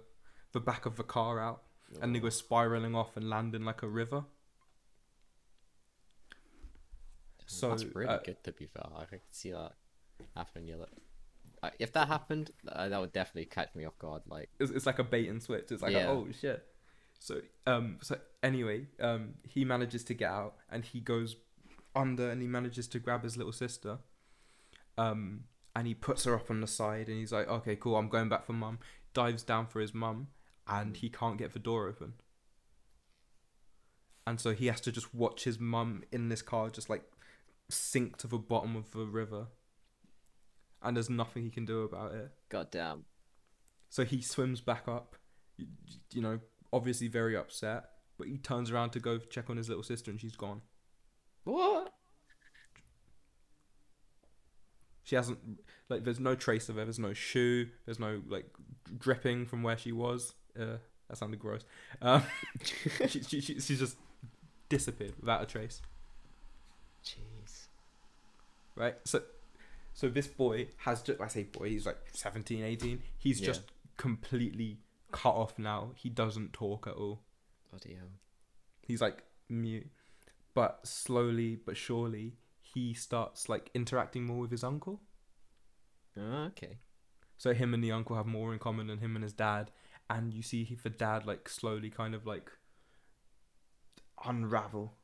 the 0.52 0.60
back 0.60 0.86
of 0.86 0.96
the 0.96 1.02
car 1.04 1.38
out, 1.40 1.62
and 2.00 2.14
they 2.14 2.18
go 2.18 2.28
spiraling 2.28 2.94
off 2.94 3.16
and 3.16 3.28
land 3.28 3.54
in 3.54 3.64
like 3.64 3.82
a 3.82 3.88
river. 3.88 4.24
So 7.46 7.70
That's 7.70 7.84
really 7.94 8.08
uh, 8.08 8.18
good 8.18 8.42
to 8.44 8.52
be 8.52 8.66
fair. 8.66 8.86
I 8.96 9.04
can 9.04 9.20
see 9.30 9.52
that 9.52 9.72
happening. 10.34 10.68
Yeah. 10.68 10.76
Like, 10.76 10.88
uh, 11.62 11.70
if 11.78 11.92
that 11.92 12.08
happened, 12.08 12.50
uh, 12.68 12.88
that 12.88 13.00
would 13.00 13.12
definitely 13.12 13.46
catch 13.46 13.74
me 13.74 13.84
off 13.84 13.98
guard. 13.98 14.22
Like, 14.26 14.50
It's, 14.58 14.70
it's 14.70 14.86
like 14.86 14.98
a 14.98 15.04
bait 15.04 15.28
and 15.28 15.42
switch. 15.42 15.70
It's 15.70 15.82
like 15.82 15.94
a, 15.94 16.08
oh 16.08 16.26
shit. 16.38 16.64
So 17.18 17.40
um 17.66 17.98
so 18.02 18.18
anyway 18.42 18.88
um 19.00 19.34
he 19.42 19.64
manages 19.64 20.04
to 20.04 20.14
get 20.14 20.30
out 20.30 20.54
and 20.70 20.84
he 20.84 21.00
goes 21.00 21.36
under 21.94 22.30
and 22.30 22.42
he 22.42 22.48
manages 22.48 22.86
to 22.88 22.98
grab 22.98 23.22
his 23.22 23.36
little 23.38 23.52
sister. 23.52 23.98
Um 24.98 25.44
and 25.74 25.86
he 25.86 25.94
puts 25.94 26.24
her 26.24 26.34
up 26.34 26.50
on 26.50 26.60
the 26.60 26.66
side 26.66 27.08
and 27.08 27.18
he's 27.18 27.32
like 27.32 27.48
okay 27.48 27.74
cool 27.74 27.96
I'm 27.96 28.08
going 28.08 28.28
back 28.28 28.44
for 28.44 28.52
mum. 28.52 28.80
Dives 29.14 29.42
down 29.42 29.66
for 29.66 29.80
his 29.80 29.94
mum 29.94 30.28
and 30.68 30.96
he 30.96 31.08
can't 31.08 31.38
get 31.38 31.52
the 31.52 31.58
door 31.58 31.88
open. 31.88 32.14
And 34.26 34.40
so 34.40 34.52
he 34.52 34.66
has 34.66 34.80
to 34.82 34.92
just 34.92 35.14
watch 35.14 35.44
his 35.44 35.60
mum 35.60 36.02
in 36.10 36.28
this 36.28 36.42
car 36.42 36.68
just 36.68 36.90
like 36.90 37.04
sink 37.70 38.16
to 38.18 38.26
the 38.26 38.38
bottom 38.38 38.74
of 38.74 38.90
the 38.90 39.06
river. 39.06 39.46
And 40.82 40.96
there's 40.96 41.10
nothing 41.10 41.44
he 41.44 41.50
can 41.50 41.64
do 41.64 41.82
about 41.82 42.14
it. 42.14 42.30
goddamn. 42.48 43.04
So 43.88 44.04
he 44.04 44.20
swims 44.20 44.60
back 44.60 44.88
up, 44.88 45.16
you, 45.56 45.66
you 46.12 46.20
know, 46.20 46.40
obviously 46.72 47.08
very 47.08 47.36
upset, 47.36 47.84
but 48.18 48.26
he 48.26 48.36
turns 48.36 48.70
around 48.70 48.90
to 48.90 49.00
go 49.00 49.18
check 49.18 49.48
on 49.48 49.56
his 49.56 49.68
little 49.68 49.84
sister 49.84 50.10
and 50.10 50.20
she's 50.20 50.36
gone. 50.36 50.62
What? 51.44 51.92
She 55.04 55.14
hasn't, 55.14 55.38
like, 55.88 56.02
there's 56.02 56.18
no 56.18 56.34
trace 56.34 56.68
of 56.68 56.74
her, 56.74 56.84
there's 56.84 56.98
no 56.98 57.12
shoe, 57.12 57.68
there's 57.84 58.00
no, 58.00 58.22
like, 58.28 58.46
dripping 58.98 59.46
from 59.46 59.62
where 59.62 59.78
she 59.78 59.92
was. 59.92 60.34
Uh, 60.58 60.76
that 61.08 61.16
sounded 61.18 61.38
gross. 61.38 61.62
Um, 62.02 62.22
she, 63.08 63.22
she, 63.22 63.40
she, 63.40 63.60
she's 63.60 63.78
just 63.78 63.96
disappeared 64.68 65.14
without 65.20 65.42
a 65.42 65.46
trace, 65.46 65.80
Jeez. 67.04 67.66
right? 68.74 68.96
So, 69.04 69.22
so 69.94 70.08
this 70.08 70.26
boy 70.26 70.68
has 70.78 71.02
just, 71.02 71.20
I 71.20 71.28
say 71.28 71.44
boy, 71.44 71.68
he's 71.70 71.86
like 71.86 71.98
17, 72.12 72.62
18. 72.64 73.02
He's 73.18 73.40
Yeah. 73.40 73.46
just 73.46 73.62
completely 73.96 74.78
cut 75.12 75.34
off 75.34 75.58
now. 75.58 75.92
He 75.94 76.08
doesn't 76.08 76.52
talk 76.52 76.86
at 76.86 76.94
all. 76.94 77.20
Bloody 77.70 77.94
hell. 77.94 78.08
he's 78.86 79.00
like 79.00 79.22
mute 79.48 79.86
but 80.54 80.80
slowly 80.84 81.56
but 81.56 81.76
surely 81.76 82.32
he 82.62 82.94
starts 82.94 83.48
like 83.48 83.70
interacting 83.74 84.24
more 84.24 84.38
with 84.38 84.50
his 84.50 84.64
uncle 84.64 85.00
Oh, 86.18 86.44
okay. 86.46 86.78
so 87.36 87.52
him 87.52 87.74
and 87.74 87.84
the 87.84 87.92
uncle 87.92 88.16
have 88.16 88.26
more 88.26 88.52
in 88.54 88.58
common 88.58 88.86
than 88.86 88.98
him 88.98 89.14
and 89.14 89.22
his 89.22 89.34
dad 89.34 89.70
and 90.08 90.32
you 90.34 90.42
see 90.42 90.76
the 90.82 90.90
dad 90.90 91.26
like 91.26 91.48
slowly 91.48 91.90
kind 91.90 92.14
of 92.14 92.26
like 92.26 92.50
unravel 94.24 94.94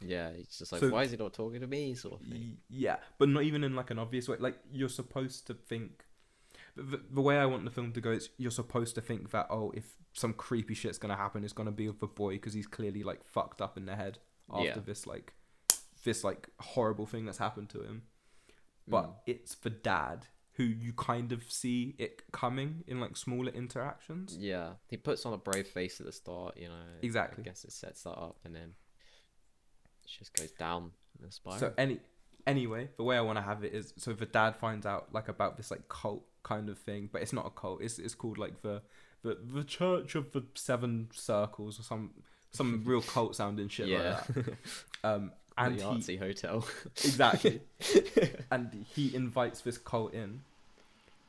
Yeah, 0.00 0.28
it's 0.30 0.58
just 0.58 0.72
like, 0.72 0.80
So- 0.80 0.90
why 0.90 1.02
is 1.04 1.10
he 1.12 1.16
not 1.16 1.32
talking 1.32 1.60
to 1.60 1.66
me? 1.66 1.94
Sort 1.94 2.20
of 2.20 2.26
thing. 2.26 2.58
Yeah 2.68 2.96
but 3.18 3.28
not 3.28 3.44
even 3.44 3.62
in 3.64 3.74
like 3.76 3.90
an 3.90 3.98
obvious 3.98 4.28
way 4.28 4.36
like 4.38 4.58
you're 4.72 4.88
supposed 4.88 5.46
to 5.46 5.54
think 5.54 6.04
the, 6.74 7.00
the 7.10 7.20
way 7.20 7.36
i 7.38 7.44
want 7.46 7.64
the 7.64 7.70
film 7.70 7.92
to 7.92 8.00
go 8.00 8.10
is 8.10 8.30
you're 8.38 8.50
supposed 8.50 8.94
to 8.94 9.00
think 9.02 9.30
that 9.30 9.46
oh 9.50 9.70
if 9.74 9.94
some 10.14 10.32
creepy 10.32 10.74
shit's 10.74 10.98
gonna 10.98 11.16
happen 11.16 11.44
it's 11.44 11.52
gonna 11.52 11.70
be 11.70 11.86
with 11.86 12.00
the 12.00 12.06
boy 12.06 12.32
because 12.32 12.54
he's 12.54 12.66
clearly 12.66 13.02
like 13.02 13.22
fucked 13.24 13.60
up 13.60 13.76
in 13.76 13.84
the 13.86 13.94
head 13.94 14.18
after 14.50 14.64
Yeah. 14.64 14.78
this 14.84 15.06
like 15.06 15.34
this 16.04 16.24
like 16.24 16.48
horrible 16.60 17.06
thing 17.06 17.26
that's 17.26 17.38
happened 17.38 17.68
to 17.70 17.82
him 17.82 18.02
but 18.88 19.04
Mm. 19.06 19.14
it's 19.26 19.54
the 19.56 19.70
dad 19.70 20.26
who 20.56 20.64
you 20.64 20.92
kind 20.92 21.32
of 21.32 21.42
see 21.50 21.94
it 21.98 22.22
coming 22.32 22.84
in 22.86 23.00
like 23.00 23.16
smaller 23.16 23.50
interactions 23.52 24.36
Yeah, 24.38 24.70
he 24.88 24.96
puts 24.96 25.24
on 25.26 25.32
a 25.32 25.38
brave 25.38 25.66
face 25.68 25.98
at 26.00 26.06
the 26.06 26.12
start, 26.12 26.56
you 26.58 26.68
know. 26.68 26.74
Exactly. 27.02 27.42
I 27.42 27.44
guess 27.48 27.64
it 27.64 27.72
sets 27.72 28.02
that 28.02 28.10
up, 28.10 28.36
and 28.44 28.54
then 28.54 28.74
it 30.04 30.08
just 30.18 30.34
goes 30.34 30.50
down 30.52 30.90
in 31.18 31.26
a 31.26 31.30
spiral. 31.32 31.58
so 31.58 31.72
any 31.78 31.98
anyway 32.46 32.88
the 32.96 33.04
way 33.04 33.16
i 33.16 33.20
want 33.20 33.38
to 33.38 33.42
have 33.42 33.62
it 33.62 33.72
is 33.72 33.94
so 33.96 34.12
the 34.12 34.26
dad 34.26 34.56
finds 34.56 34.84
out 34.84 35.06
like 35.12 35.28
about 35.28 35.56
this 35.56 35.70
like 35.70 35.86
cult 35.88 36.24
kind 36.42 36.68
of 36.68 36.76
thing 36.76 37.08
but 37.12 37.22
it's 37.22 37.32
not 37.32 37.46
a 37.46 37.50
cult 37.50 37.80
it's, 37.80 38.00
it's 38.00 38.16
called 38.16 38.36
like 38.36 38.62
the 38.62 38.82
the 39.22 39.38
the 39.54 39.62
church 39.62 40.16
of 40.16 40.32
the 40.32 40.42
seven 40.56 41.08
circles 41.14 41.78
or 41.78 41.84
some 41.84 42.10
some 42.50 42.82
real 42.84 43.00
cult 43.14 43.36
sounding 43.36 43.68
shit 43.68 43.86
Yeah. 43.86 44.20
like 44.36 44.44
that 44.46 44.54
um 45.04 45.30
and 45.58 45.78
the 45.78 45.82
he 45.82 45.88
artsy 45.88 46.18
hotel. 46.18 46.66
exactly 46.96 47.60
and 48.50 48.84
he 48.94 49.14
invites 49.14 49.60
this 49.60 49.78
cult 49.78 50.12
in 50.14 50.42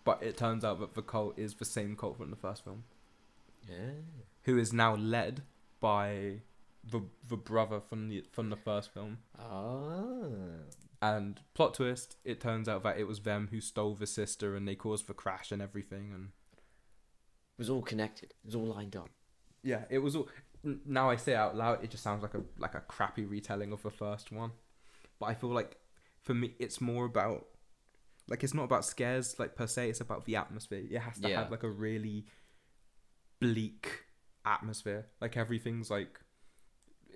but 0.03 0.21
it 0.21 0.36
turns 0.38 0.63
out 0.65 0.80
that 0.80 0.93
the 0.95 1.01
cult 1.01 1.38
is 1.38 1.55
the 1.55 1.65
same 1.65 1.95
cult 1.95 2.17
from 2.17 2.30
the 2.30 2.36
first 2.36 2.63
film 2.63 2.84
yeah. 3.69 3.76
who 4.43 4.57
is 4.57 4.71
now 4.74 4.95
led 4.95 5.41
by 5.80 6.39
the 6.84 7.01
the 7.28 7.38
brother 7.38 7.80
from 7.80 8.09
the 8.09 8.24
from 8.32 8.49
the 8.49 8.57
first 8.57 8.93
film 8.93 9.17
Ah. 9.39 10.26
And 11.01 11.41
plot 11.53 11.74
twist, 11.74 12.15
it 12.24 12.39
turns 12.39 12.69
out 12.69 12.84
that 12.84 12.97
it 12.97 13.03
was 13.03 13.19
them 13.19 13.49
who 13.51 13.59
stole 13.59 13.93
the 13.93 14.07
sister 14.07 14.55
and 14.55 14.65
they 14.65 14.76
caused 14.76 15.07
the 15.07 15.13
crash 15.13 15.51
and 15.51 15.61
everything. 15.61 16.11
And 16.13 16.30
It 17.57 17.59
was 17.59 17.69
all 17.69 17.82
connected. 17.82 18.32
It 18.41 18.45
was 18.45 18.55
all 18.55 18.67
lined 18.67 18.95
up. 18.95 19.09
yeah, 19.63 19.82
it 19.89 19.99
was 19.99 20.15
all. 20.15 20.30
Now 20.64 21.09
I 21.09 21.18
say 21.18 21.34
it 21.34 21.36
out 21.36 21.55
loud, 21.55 21.84
it 21.84 21.89
just 21.91 22.03
sounds 22.03 22.22
like 22.24 22.34
a 22.36 22.41
like 22.57 22.76
a 22.76 22.80
crappy 22.82 23.26
retelling 23.26 23.72
of 23.74 23.84
the 23.84 23.91
first 23.91 24.32
one. 24.32 24.51
But 25.20 25.26
I 25.28 25.34
feel 25.34 25.49
like 25.49 25.78
for 26.22 26.34
me, 26.34 26.53
it's 26.59 26.80
more 26.80 27.05
about 27.05 27.45
like 28.30 28.43
it's 28.43 28.53
not 28.53 28.64
about 28.64 28.86
scares 28.86 29.38
like 29.39 29.55
per 29.55 29.68
se. 29.68 29.89
It's 29.89 29.99
about 30.01 30.26
the 30.26 30.38
atmosphere. 30.38 30.84
It 30.89 30.99
has 30.99 31.20
to 31.20 31.30
Yeah. 31.30 31.39
have 31.41 31.51
like 31.51 31.64
a 31.64 31.70
really 31.70 32.26
bleak 33.39 33.88
atmosphere. 34.45 35.07
Like 35.22 35.38
everything's 35.38 35.89
like 35.89 36.20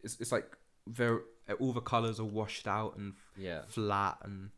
it's 0.04 0.20
it's 0.20 0.32
like 0.32 0.56
very 0.88 1.20
all 1.60 1.74
the 1.74 1.82
colors 1.82 2.20
are 2.20 2.26
washed 2.26 2.68
out 2.68 2.98
and 2.98 3.14
Yeah. 3.38 3.62
flat 3.68 4.18
and 4.24 4.52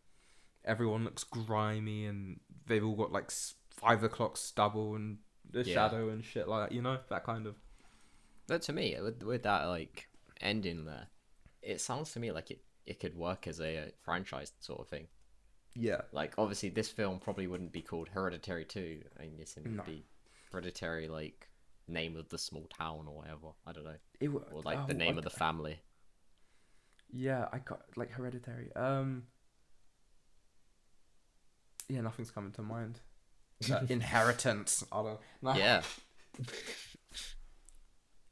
everyone 0.66 1.04
looks 1.04 1.24
grimy 1.24 2.06
and 2.06 2.40
they've 2.66 2.84
all 2.84 2.96
got 2.96 3.12
like 3.12 3.32
five 3.72 4.04
o'clock 4.04 4.38
stubble 4.38 4.96
and 4.96 5.20
the 5.50 5.64
Yeah. 5.64 5.74
shadow 5.76 6.10
and 6.10 6.24
shit 6.24 6.48
like 6.48 6.70
that 6.70 6.76
you 6.76 6.82
know 6.82 7.00
that 7.10 7.24
kind 7.24 7.46
of 7.48 7.56
But 8.50 8.62
to 8.64 8.74
me, 8.74 8.98
with, 9.02 9.24
with 9.24 9.44
that 9.44 9.66
like 9.66 10.10
ending 10.42 10.86
there, 10.86 11.08
it 11.62 11.80
sounds 11.80 12.12
to 12.14 12.20
me 12.20 12.32
like 12.32 12.52
it, 12.52 12.62
it 12.86 13.00
could 13.00 13.16
work 13.16 13.48
as 13.48 13.60
a, 13.62 13.78
uh 13.78 13.86
franchise 14.04 14.52
sort 14.60 14.80
of 14.82 14.88
thing. 14.90 15.08
yeah 15.76 16.02
Like 16.12 16.34
obviously, 16.38 16.70
this 16.70 16.90
film 16.90 17.20
probably 17.20 17.48
wouldn't 17.48 17.72
be 17.72 17.82
called 17.82 18.10
Hereditary 18.10 18.66
Two. 18.66 19.04
I 19.20 19.26
guess 19.28 19.56
it 19.58 19.64
would 19.64 19.76
No. 19.78 19.84
be 19.84 20.06
Hereditary, 20.52 21.08
like 21.08 21.48
name 21.88 22.16
of 22.18 22.30
the 22.30 22.38
small 22.38 22.68
town 22.78 23.06
or 23.08 23.16
whatever. 23.18 23.50
I 23.68 23.72
don't 23.72 23.84
know, 23.86 23.96
it, 24.20 24.28
wa- 24.30 24.42
or 24.52 24.62
like 24.64 24.88
the 24.88 24.94
oh, 24.96 24.98
name 24.98 25.16
I- 25.16 25.18
of 25.20 25.24
the 25.24 25.30
family. 25.46 25.80
yeah 27.12 27.48
i 27.52 27.58
got 27.58 27.82
like 27.98 28.12
hereditary 28.12 28.72
um 28.76 29.24
yeah 31.88 32.02
nothing's 32.02 32.30
coming 32.32 32.52
to 32.52 32.62
mind 32.62 33.00
uh, 33.72 33.80
inheritance 33.90 34.84
i 34.92 35.02
don't 35.02 35.20
no. 35.42 35.54
Yeah. 35.56 35.82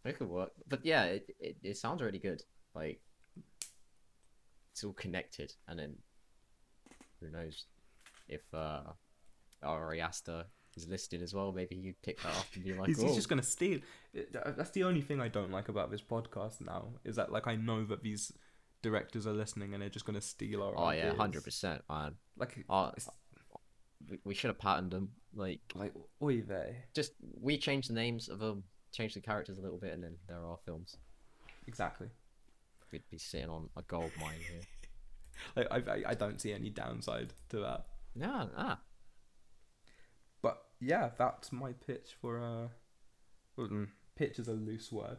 it 0.07 0.17
could 0.17 0.29
work, 0.29 0.51
but 0.67 0.85
yeah, 0.85 1.03
it, 1.05 1.35
it 1.39 1.57
it 1.63 1.77
sounds 1.77 2.01
really 2.01 2.19
good. 2.19 2.41
Like 2.75 3.01
it's 4.71 4.83
all 4.83 4.93
connected, 4.93 5.53
and 5.67 5.79
then 5.79 5.95
who 7.19 7.29
knows 7.29 7.65
if 8.27 8.41
uh 8.53 8.81
Ari 9.63 10.01
Aster 10.01 10.45
is 10.75 10.87
listed 10.87 11.21
as 11.23 11.33
well. 11.33 11.51
Maybe 11.51 11.75
you'd 11.75 12.01
pick 12.03 12.21
that 12.21 12.35
up 12.35 12.45
and 12.53 12.63
be 12.63 12.73
like, 12.73 12.87
he's, 12.87 13.01
he's 13.01 13.11
"Oh, 13.11 13.15
just 13.15 13.29
gonna 13.29 13.41
steal 13.43 13.79
that's 14.55 14.71
the 14.71 14.83
only 14.83 15.01
thing 15.01 15.21
i 15.21 15.27
don't 15.27 15.51
like 15.51 15.69
about 15.69 15.91
this 15.91 16.01
podcast 16.01 16.59
now 16.65 16.87
is 17.03 17.15
that 17.17 17.31
like 17.31 17.45
i 17.45 17.55
know 17.55 17.83
that 17.85 18.01
these 18.01 18.31
directors 18.81 19.27
are 19.27 19.33
listening 19.33 19.73
and 19.73 19.81
they're 19.81 19.89
just 19.89 20.05
gonna 20.05 20.21
steal 20.21 20.63
our 20.63 20.73
oh 20.75 20.89
yeah, 20.91 21.13
hundred 21.13 21.43
percent, 21.43 21.81
man. 21.89 22.15
like 22.37 22.63
Uh, 22.69 22.91
it's- 22.95 23.09
we, 24.09 24.19
we 24.23 24.33
should 24.35 24.49
have 24.49 24.59
patterned 24.59 24.91
them. 24.91 25.09
Like, 25.35 25.59
like 25.75 25.93
oy 26.21 26.41
vey. 26.41 26.75
just 26.93 27.13
we 27.41 27.57
change 27.57 27.87
the 27.87 27.93
names 27.93 28.29
of 28.29 28.39
them, 28.39 28.63
changed 28.97 29.15
the 29.15 29.21
characters 29.21 29.57
a 29.59 29.61
little 29.61 29.77
bit, 29.77 29.93
and 29.93 30.03
then 30.03 30.15
there 30.27 30.43
are 30.43 30.57
films. 30.65 30.97
Exactly. 31.67 32.07
We'd 32.91 33.03
be 33.11 33.17
sitting 33.19 33.49
on 33.49 33.69
a 33.77 33.83
gold 33.83 34.11
mine 34.19 34.39
here. 34.49 34.61
Like 35.55 35.67
I, 35.69 35.75
I, 35.75 36.03
I 36.07 36.13
don't 36.15 36.41
see 36.41 36.51
any 36.51 36.71
downside 36.71 37.31
to 37.49 37.59
that. 37.59 37.85
Yeah, 38.15 38.45
ah, 38.57 38.79
But 40.41 40.63
yeah, 40.81 41.11
that's 41.15 41.51
my 41.51 41.73
pitch 41.73 42.15
for 42.19 42.39
uh, 42.39 42.67
well, 43.55 43.67
mm, 43.67 43.87
pitch 44.15 44.39
is 44.39 44.47
a 44.47 44.53
loose 44.53 44.91
word. 44.91 45.17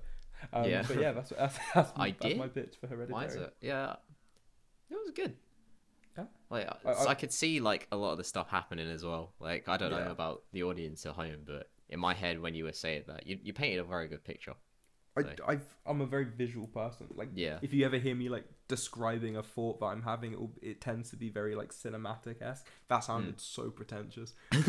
Um, 0.53 0.64
Yeah. 0.64 0.83
But 0.89 1.01
yeah, 1.01 1.12
that's 1.12 1.31
that's 1.39 1.57
that's 1.72 1.97
my, 1.97 2.16
that's 2.20 2.35
my 2.35 2.49
pitch 2.49 2.74
for 2.81 2.89
Hereditary. 2.89 3.12
why 3.14 3.24
is 3.26 3.37
it? 3.37 3.55
Yeah, 3.61 3.93
it 4.91 4.95
was 4.95 5.12
good. 5.14 5.35
Yeah. 6.16 6.24
Like 6.51 6.68
I- 6.85 6.95
so 6.95 7.07
I- 7.07 7.11
I, 7.11 7.14
could 7.14 7.33
see 7.33 7.61
like 7.61 7.87
a 7.93 7.97
lot 7.97 8.11
of 8.11 8.18
the 8.18 8.24
stuff 8.24 8.49
happening 8.49 8.91
as 8.91 9.05
well. 9.05 9.35
Like 9.39 9.68
I 9.68 9.76
don't 9.76 9.93
Yeah. 9.93 10.07
know 10.07 10.11
about 10.11 10.43
the 10.53 10.64
audience 10.64 11.07
at 11.07 11.12
home, 11.12 11.43
but 11.47 11.68
in 11.89 12.01
my 12.01 12.14
head 12.14 12.41
when 12.41 12.55
you 12.55 12.64
were 12.64 12.72
saying 12.72 13.05
that, 13.07 13.26
you 13.26 13.39
you 13.43 13.53
painted 13.53 13.78
a 13.80 13.84
very 13.84 14.09
good 14.09 14.24
picture. 14.24 14.55
I, 15.16 15.22
So- 15.22 15.61
I'm 15.84 16.01
a 16.01 16.07
very 16.07 16.24
visual 16.26 16.68
person. 16.68 17.09
Like, 17.16 17.30
Yeah. 17.34 17.59
if 17.61 17.74
you 17.74 17.84
ever 17.84 17.99
hear 17.99 18.14
me 18.14 18.28
like 18.28 18.45
describing 18.68 19.36
a 19.36 19.43
thought 19.43 19.80
that 19.80 19.86
I'm 19.86 20.03
having, 20.03 20.32
it, 20.32 20.39
will, 20.41 20.53
it 20.62 20.80
tends 20.80 21.11
to 21.11 21.16
be 21.16 21.28
very 21.28 21.57
like 21.57 21.72
cinematic 21.72 22.41
esque. 22.41 22.66
That 22.89 23.01
sounded 23.01 23.34
Hmm. 23.34 23.39
so 23.39 23.70
pretentious. 23.70 24.32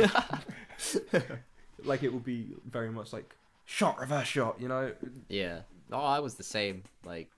like 1.84 2.04
it 2.04 2.12
will 2.12 2.20
be 2.20 2.54
very 2.66 2.92
much 2.92 3.14
like 3.14 3.36
shot, 3.66 4.00
reverse 4.00 4.28
shot. 4.28 4.60
You 4.60 4.68
know? 4.68 4.94
Yeah. 5.28 5.62
Oh, 5.92 6.00
I 6.00 6.20
was 6.20 6.36
the 6.36 6.44
same. 6.44 6.84
Like 7.06 7.30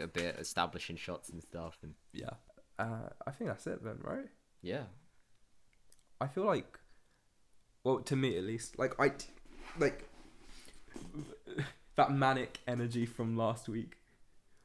a 0.00 0.06
bit 0.06 0.36
establishing 0.38 0.96
shots 0.96 1.28
and 1.30 1.42
stuff, 1.42 1.78
and 1.82 1.94
Yeah. 2.12 2.30
Uh, 2.78 3.08
I 3.26 3.30
think 3.32 3.50
that's 3.50 3.66
it 3.66 3.82
then, 3.84 3.98
right? 4.02 4.26
yeah. 4.62 4.84
I 6.20 6.28
feel 6.28 6.44
like, 6.44 6.78
well, 7.84 7.98
to 8.00 8.16
me 8.16 8.36
at 8.36 8.44
least, 8.44 8.78
like 8.78 8.94
I, 9.00 9.12
like 9.78 10.08
that 11.96 12.12
manic 12.12 12.60
energy 12.66 13.06
from 13.06 13.36
last 13.36 13.68
week. 13.68 13.96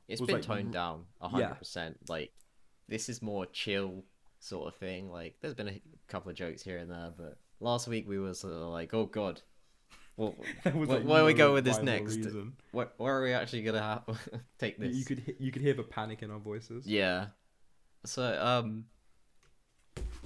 It's 0.07 0.21
was 0.21 0.27
been 0.27 0.35
like 0.37 0.45
toned 0.45 0.73
down 0.73 1.05
a 1.21 1.27
hundred 1.27 1.57
percent. 1.57 1.97
Like 2.07 2.31
this 2.87 3.09
is 3.09 3.21
more 3.21 3.45
chill 3.47 4.03
sort 4.39 4.67
of 4.67 4.75
thing. 4.75 5.11
Like 5.11 5.35
there's 5.41 5.53
been 5.55 5.67
a 5.69 5.81
couple 6.07 6.29
of 6.29 6.37
jokes 6.37 6.61
here 6.61 6.77
and 6.77 6.91
there, 6.91 7.11
but 7.17 7.37
last 7.59 7.87
week 7.87 8.07
we 8.07 8.19
were 8.19 8.33
sort 8.33 8.53
of 8.53 8.69
like, 8.69 8.93
oh 8.93 9.05
god, 9.05 9.41
well, 10.17 10.35
There 10.63 10.73
was, 10.73 10.87
where, 10.87 10.99
like, 10.99 11.07
where 11.07 11.25
we 11.25 11.33
no 11.33 11.37
go 11.37 11.53
with 11.53 11.65
this 11.65 11.77
rhyme 11.77 11.87
or 11.87 11.91
next? 11.91 12.15
reason. 12.17 12.53
Where, 12.71 12.89
where 12.97 13.17
are 13.17 13.23
we 13.23 13.33
actually 13.33 13.63
gonna 13.63 13.81
ha- 13.81 14.03
take 14.59 14.77
this? 14.77 14.95
You 14.95 15.05
could 15.05 15.19
he- 15.19 15.35
you 15.39 15.51
could 15.51 15.61
hear 15.61 15.73
the 15.73 15.83
panic 15.83 16.21
in 16.23 16.31
our 16.31 16.39
voices. 16.39 16.85
Yeah. 16.85 17.27
So 18.05 18.39
um, 18.39 18.85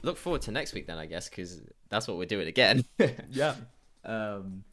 look 0.02 0.18
forward 0.18 0.42
to 0.44 0.52
next 0.52 0.74
week 0.74 0.88
then, 0.88 0.98
I 0.98 1.06
guess, 1.06 1.30
because 1.30 1.62
that's 1.90 2.08
what 2.08 2.18
we're 2.18 2.26
doing 2.26 2.48
again. 2.48 2.86
Yeah. 3.30 3.56
um, 4.06 4.64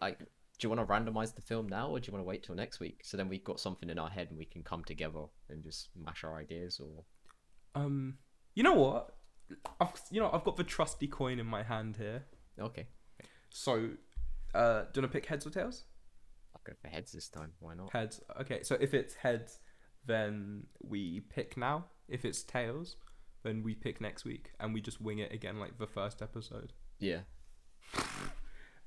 I 0.00 0.10
do 0.12 0.68
you 0.68 0.70
want 0.70 0.80
to 0.80 0.92
randomize 0.94 1.34
the 1.34 1.42
film 1.42 1.68
now, 1.68 1.88
or 1.88 1.98
do 1.98 2.06
you 2.06 2.12
want 2.12 2.24
to 2.24 2.28
wait 2.28 2.44
till 2.44 2.54
next 2.54 2.78
week? 2.78 3.00
So 3.02 3.16
then 3.16 3.28
we've 3.28 3.42
got 3.42 3.58
something 3.58 3.90
in 3.90 3.98
our 3.98 4.08
head 4.10 4.28
and 4.30 4.38
we 4.38 4.44
can 4.44 4.62
come 4.62 4.84
together 4.84 5.24
and 5.50 5.62
just 5.62 5.88
mash 6.00 6.22
our 6.22 6.36
ideas. 6.36 6.78
Or 6.80 7.04
Um, 7.74 8.18
you 8.54 8.62
know 8.62 8.74
what? 8.74 9.16
I've 9.80 9.92
you 10.10 10.20
know 10.20 10.30
I've 10.32 10.44
got 10.44 10.56
the 10.56 10.64
trusty 10.64 11.08
coin 11.08 11.38
in 11.40 11.46
my 11.46 11.62
hand 11.64 11.96
here. 11.96 12.24
okay, 12.60 12.86
So, 13.50 13.90
uh, 14.54 14.82
do 14.82 15.00
you 15.00 15.02
want 15.02 15.12
to 15.12 15.18
pick 15.18 15.26
heads 15.26 15.46
or 15.46 15.50
tails? 15.50 15.84
I'll 16.54 16.62
go 16.64 16.74
for 16.80 16.88
heads 16.88 17.10
this 17.12 17.28
time. 17.28 17.52
Why 17.58 17.74
not? 17.74 17.92
Heads. 17.92 18.20
Okay. 18.42 18.62
So 18.62 18.76
if 18.80 18.94
it's 18.94 19.14
heads, 19.14 19.58
then 20.06 20.64
we 20.80 21.20
pick 21.20 21.56
now. 21.56 21.86
If 22.08 22.24
it's 22.24 22.42
tails, 22.42 22.96
then 23.42 23.62
we 23.62 23.74
pick 23.74 24.00
next 24.00 24.24
week, 24.24 24.52
and 24.60 24.72
we 24.74 24.80
just 24.80 25.00
wing 25.00 25.18
it 25.18 25.32
again 25.32 25.58
like 25.58 25.78
the 25.78 25.86
first 25.86 26.22
episode. 26.22 26.72
Yeah. 26.98 27.20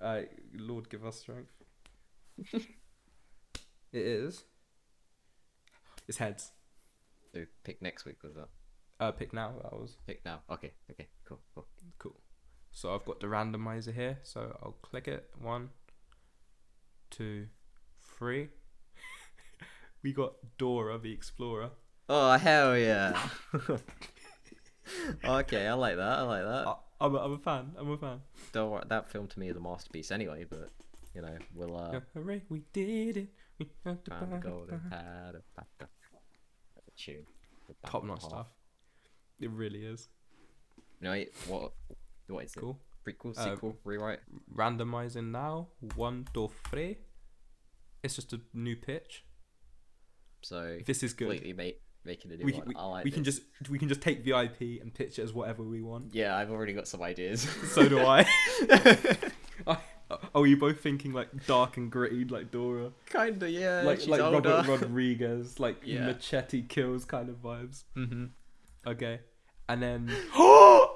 Uh, 0.02 0.24
Lord, 0.54 0.90
give 0.90 1.06
us 1.06 1.20
strength. 1.22 1.54
it 2.54 2.66
is. 3.94 4.44
It's 6.06 6.18
heads. 6.18 6.52
So 7.34 7.46
pick 7.64 7.82
next 7.82 8.04
week 8.06 8.18
with 8.22 8.36
that. 8.36 8.50
Uh, 9.00 9.12
pick 9.12 9.34
now. 9.34 9.54
That 9.64 9.74
was 9.74 9.98
Pick 10.08 10.24
now. 10.26 10.42
Okay. 10.50 10.74
Okay. 10.92 11.08
Cool. 11.28 11.40
Cool. 11.54 11.66
cool. 11.98 12.20
So 12.72 12.94
I've 12.94 13.06
got 13.06 13.20
the 13.20 13.28
randomizer 13.28 13.94
here. 13.94 14.20
So 14.24 14.58
I'll 14.62 14.78
click 14.82 15.08
it. 15.08 15.30
One, 15.42 15.70
two, 17.10 17.48
three. 18.18 18.50
we 20.04 20.14
got 20.14 20.34
Dora 20.58 20.98
the 20.98 21.12
Explorer. 21.12 21.72
Oh 22.08 22.34
hell 22.34 22.78
yeah! 22.78 23.18
Okay, 25.24 25.68
I 25.68 25.74
like 25.74 25.98
that. 25.98 26.20
I 26.20 26.22
like 26.24 26.44
that. 26.44 26.68
I, 26.68 26.76
I'm, 27.02 27.16
a, 27.16 27.18
I'm 27.20 27.32
a 27.34 27.38
fan. 27.40 27.72
I'm 27.78 27.92
a 27.92 27.98
fan. 27.98 28.22
Don't 28.52 28.72
worry, 28.72 28.84
that 28.90 29.10
film 29.12 29.28
to 29.28 29.40
me 29.40 29.50
is 29.50 29.58
a 29.58 29.60
masterpiece 29.60 30.12
anyway. 30.12 30.46
But 30.50 30.70
you 31.14 31.22
know, 31.22 31.38
we'll 31.54 31.78
uh, 31.78 31.92
Yeah, 31.94 32.00
hooray, 32.14 32.42
we 32.50 32.62
did 32.74 33.18
it. 33.18 33.30
We 33.60 33.70
had 33.86 34.04
to 34.06 34.12
buy 34.12 34.38
golden 34.42 34.76
of 34.76 34.82
pata. 35.56 35.90
Tune. 36.98 37.26
Top 37.86 38.04
notch 38.04 38.24
stuff. 38.24 38.48
It 39.40 39.50
really 39.50 39.86
is. 39.86 40.08
You 41.02 41.10
know 41.10 41.24
what? 41.48 41.72
What 42.28 42.46
is 42.46 42.56
it? 42.56 42.60
Cool. 42.60 42.80
Prequel, 43.08 43.38
Uh, 43.38 43.44
sequel, 43.56 43.78
rewrite. 43.84 44.20
Randomizing 44.54 45.32
now. 45.32 45.68
One, 45.96 46.28
two, 46.34 46.50
three. 46.70 46.98
It's 48.04 48.16
just 48.16 48.34
a 48.34 48.42
new 48.54 48.76
pitch. 48.76 49.24
So 50.42 50.80
This 50.86 51.04
is 51.04 51.14
good. 51.14 51.30
completely 51.30 51.54
make, 51.54 51.82
making 52.06 52.32
a 52.32 52.38
new 52.38 52.46
We, 52.46 52.54
one. 52.54 52.68
we, 52.68 52.76
I 52.76 52.86
like 52.86 53.06
we 53.06 53.12
can 53.12 53.24
just 53.24 53.42
we 53.70 53.80
can 53.80 53.90
just 53.90 54.02
take 54.02 54.24
the 54.24 54.32
IP 54.40 54.82
and 54.82 54.94
pitch 54.94 55.20
it 55.20 55.24
as 55.24 55.34
whatever 55.34 55.64
we 55.64 55.82
want. 55.82 56.14
Yeah, 56.14 56.36
I've 56.38 56.52
already 56.52 56.74
got 56.74 56.88
some 56.88 57.02
ideas. 57.02 57.46
So 57.70 57.88
do 57.90 58.00
I. 58.00 58.26
I. 59.68 59.78
Oh, 60.36 60.44
you 60.44 60.56
both 60.56 60.82
thinking 60.82 61.14
like 61.14 61.48
dark 61.48 61.78
and 61.78 61.92
gritty, 61.92 62.26
like 62.26 62.52
Dora, 62.52 62.92
Kinda, 63.10 63.50
yeah. 63.50 63.82
like 63.82 64.00
she's 64.00 64.08
like 64.10 64.22
older. 64.22 64.50
Robert 64.50 64.68
Rodriguez, 64.82 65.60
like 65.60 65.78
Yeah. 65.84 66.06
machete 66.06 66.62
kills 66.62 67.06
kind 67.06 67.28
of 67.28 67.42
vibes. 67.42 67.84
mm-hmm. 67.98 68.26
Okay, 68.86 69.20
and 69.68 69.82
then 69.82 70.12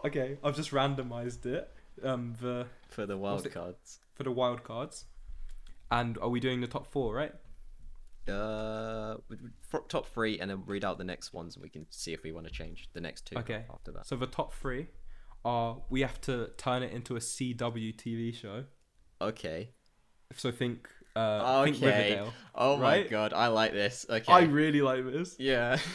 okay, 0.06 0.38
I've 0.44 0.56
just 0.56 0.70
randomized 0.72 1.46
it. 1.48 1.70
Um, 2.04 2.36
the 2.40 2.68
For 2.90 3.08
the 3.08 3.18
What's 3.18 3.44
wild 3.44 3.52
cards. 3.54 4.00
for 4.14 4.24
the 4.24 4.32
wild 4.32 4.64
cards, 4.64 5.06
and 5.90 6.18
are 6.20 6.30
we 6.30 6.40
doing 6.40 6.62
the 6.62 6.68
top 6.68 6.86
four, 6.86 7.16
right? 7.16 7.34
Uh, 8.30 9.18
top 9.88 10.08
three, 10.08 10.40
and 10.40 10.50
then 10.50 10.64
read 10.66 10.86
out 10.86 10.98
the 10.98 11.04
next 11.04 11.34
ones, 11.34 11.56
and 11.56 11.64
we 11.64 11.70
can 11.70 11.86
see 11.90 12.14
if 12.14 12.24
we 12.24 12.32
want 12.32 12.48
to 12.48 12.54
change 12.54 12.90
the 12.94 13.02
next 13.02 13.26
two. 13.26 13.38
Okay. 13.38 13.64
After 13.72 13.92
that. 13.92 14.06
So 14.08 14.16
the 14.16 14.28
top 14.28 14.54
three 14.54 14.88
are 15.46 15.78
we 15.90 16.02
have 16.02 16.20
to 16.22 16.50
turn 16.58 16.84
it 16.84 16.92
into 16.92 17.16
a 17.16 17.20
CW 17.20 17.96
TV 17.96 18.34
show. 18.34 18.66
Okay. 19.22 19.70
So 20.36 20.52
think, 20.52 20.88
uh, 21.16 21.64
think 21.64 21.78
Okay. 21.78 21.86
Riverdale. 21.88 22.34
Oh 22.56 22.78
my 22.78 23.04
god, 23.04 23.34
I 23.34 23.48
like 23.48 23.72
this. 23.74 24.06
Okay. 24.10 24.32
I 24.32 24.42
really 24.42 24.82
like 24.82 25.06
this. 25.06 25.36
yeah. 25.40 25.78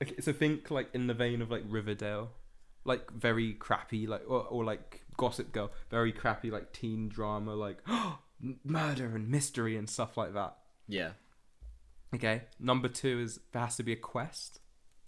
Okay, 0.00 0.20
so 0.20 0.32
think 0.32 0.70
like 0.70 0.90
in 0.94 1.08
the 1.08 1.14
vein 1.14 1.42
of 1.42 1.50
like 1.50 1.64
Riverdale, 1.66 2.30
like 2.84 3.10
very 3.10 3.54
crappy, 3.54 4.06
like 4.06 4.22
or, 4.28 4.44
or 4.44 4.64
like 4.64 5.02
Gossip 5.16 5.50
Girl, 5.50 5.72
very 5.90 6.12
crappy 6.12 6.52
like 6.52 6.72
teen 6.72 7.08
drama, 7.08 7.56
like 7.56 7.78
murder 8.64 9.06
and 9.16 9.28
mystery 9.28 9.76
and 9.76 9.90
stuff 9.90 10.16
like 10.16 10.34
that. 10.34 10.56
Yeah. 10.86 11.10
Okay, 12.14 12.42
number 12.58 12.88
two 12.88 13.20
is 13.20 13.38
there 13.52 13.62
has 13.62 13.76
to 13.76 13.82
be 13.82 13.92
a 13.92 13.96
quest. 13.96 14.60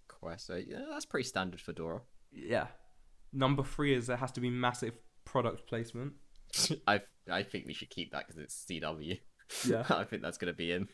Quest. 0.09 0.47
So, 0.47 0.57
yeah, 0.57 0.85
that's 0.91 1.07
pretty 1.07 1.27
standard 1.27 1.61
for 1.61 1.73
Dora. 1.73 2.03
Yeah. 2.33 2.67
Number 3.33 3.63
three 3.63 3.95
is 3.95 4.07
there 4.07 4.17
has 4.17 4.33
to 4.33 4.41
be 4.41 4.51
massive 4.51 4.95
product 5.25 5.67
placement. 5.67 6.15
I 6.87 7.01
I 7.31 7.43
think 7.43 7.67
we 7.67 7.75
should 7.75 7.91
keep 7.91 8.13
that 8.13 8.27
because 8.27 8.43
it's 8.43 8.67
CW. 8.69 9.19
Yeah. 9.67 9.85
I 9.91 10.05
think 10.05 10.23
that's 10.23 10.39
gonna 10.39 10.53
be 10.53 10.73
in. 10.73 10.89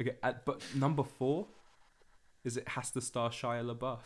Okay, 0.00 0.16
uh, 0.22 0.34
but 0.46 0.62
number 0.74 1.02
four 1.02 1.48
is 2.44 2.56
it 2.56 2.68
has 2.68 2.90
to 2.92 3.00
star 3.00 3.30
Shia 3.30 3.64
LaBeouf. 3.64 3.98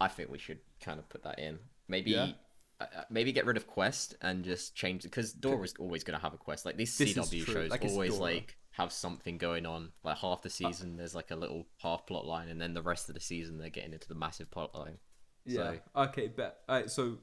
I 0.00 0.08
think 0.08 0.30
we 0.30 0.38
should 0.38 0.60
kind 0.80 0.98
of 0.98 1.08
put 1.08 1.24
that 1.24 1.38
in. 1.38 1.58
Maybe. 1.88 2.12
Yeah. 2.12 2.32
Uh, 2.78 2.84
uh, 2.94 3.04
maybe 3.10 3.32
get 3.32 3.46
rid 3.46 3.56
of 3.56 3.66
quest 3.66 4.16
and 4.20 4.44
just 4.44 4.76
change 4.76 5.04
it 5.04 5.08
because 5.08 5.32
Dora's 5.32 5.74
always 5.78 6.04
gonna 6.04 6.18
have 6.18 6.34
a 6.34 6.38
quest. 6.38 6.64
Like 6.64 6.76
these 6.76 6.96
This 6.96 7.14
CW 7.14 7.46
shows 7.46 7.70
like, 7.70 7.84
always 7.84 8.18
like 8.18 8.56
have 8.76 8.92
something 8.92 9.38
going 9.38 9.64
on. 9.66 9.92
Like 10.04 10.18
half 10.18 10.42
the 10.42 10.50
season 10.50 10.96
there's 10.96 11.14
like 11.14 11.30
a 11.30 11.36
little 11.36 11.66
half 11.78 12.06
plot 12.06 12.26
line, 12.26 12.48
and 12.48 12.60
then 12.60 12.74
the 12.74 12.82
rest 12.82 13.08
of 13.08 13.14
the 13.14 13.20
season 13.20 13.58
they're 13.58 13.70
getting 13.70 13.92
into 13.92 14.08
the 14.08 14.14
massive 14.14 14.50
plot 14.50 14.74
line. 14.74 14.98
Yeah. 15.44 15.74
Okay, 15.94 16.28
bet. 16.28 16.58
Alright, 16.68 16.90
so 16.90 17.18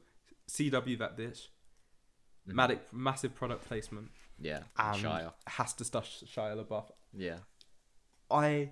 CW 0.50 0.98
that 1.00 1.18
bitch. 1.18 1.48
Mhm. 2.50 2.54
Matic, 2.56 2.80
massive 2.92 3.36
product 3.36 3.66
placement. 3.66 4.10
Yeah, 4.40 4.64
And 4.78 5.00
Shire. 5.00 5.32
has 5.48 5.74
to 5.76 5.86
star 5.86 6.02
Shia 6.02 6.62
LaBeouf. 6.62 6.90
Yeah, 7.16 7.38
I 8.32 8.72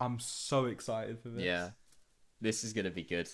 am 0.00 0.18
so 0.20 0.66
excited 0.66 1.18
for 1.20 1.28
this. 1.30 1.42
yeah. 1.44 1.70
This 2.40 2.62
is 2.64 2.72
gonna 2.72 2.90
be 2.90 3.02
good. 3.02 3.28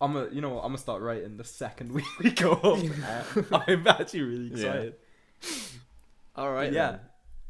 I'm 0.00 0.16
a, 0.16 0.28
you 0.30 0.40
know 0.40 0.50
what? 0.50 0.60
I'm 0.62 0.68
gonna 0.68 0.78
start 0.78 1.02
writing 1.02 1.36
the 1.36 1.44
second 1.44 1.92
we, 1.96 2.02
we 2.22 2.30
go 2.32 2.52
off. 2.52 2.82
air. 2.82 3.24
I'm 3.52 3.86
actually 3.86 4.22
really 4.22 4.50
Yeah. 4.62 4.90
All 6.36 6.52
right. 6.52 6.72
yeah. 6.72 6.98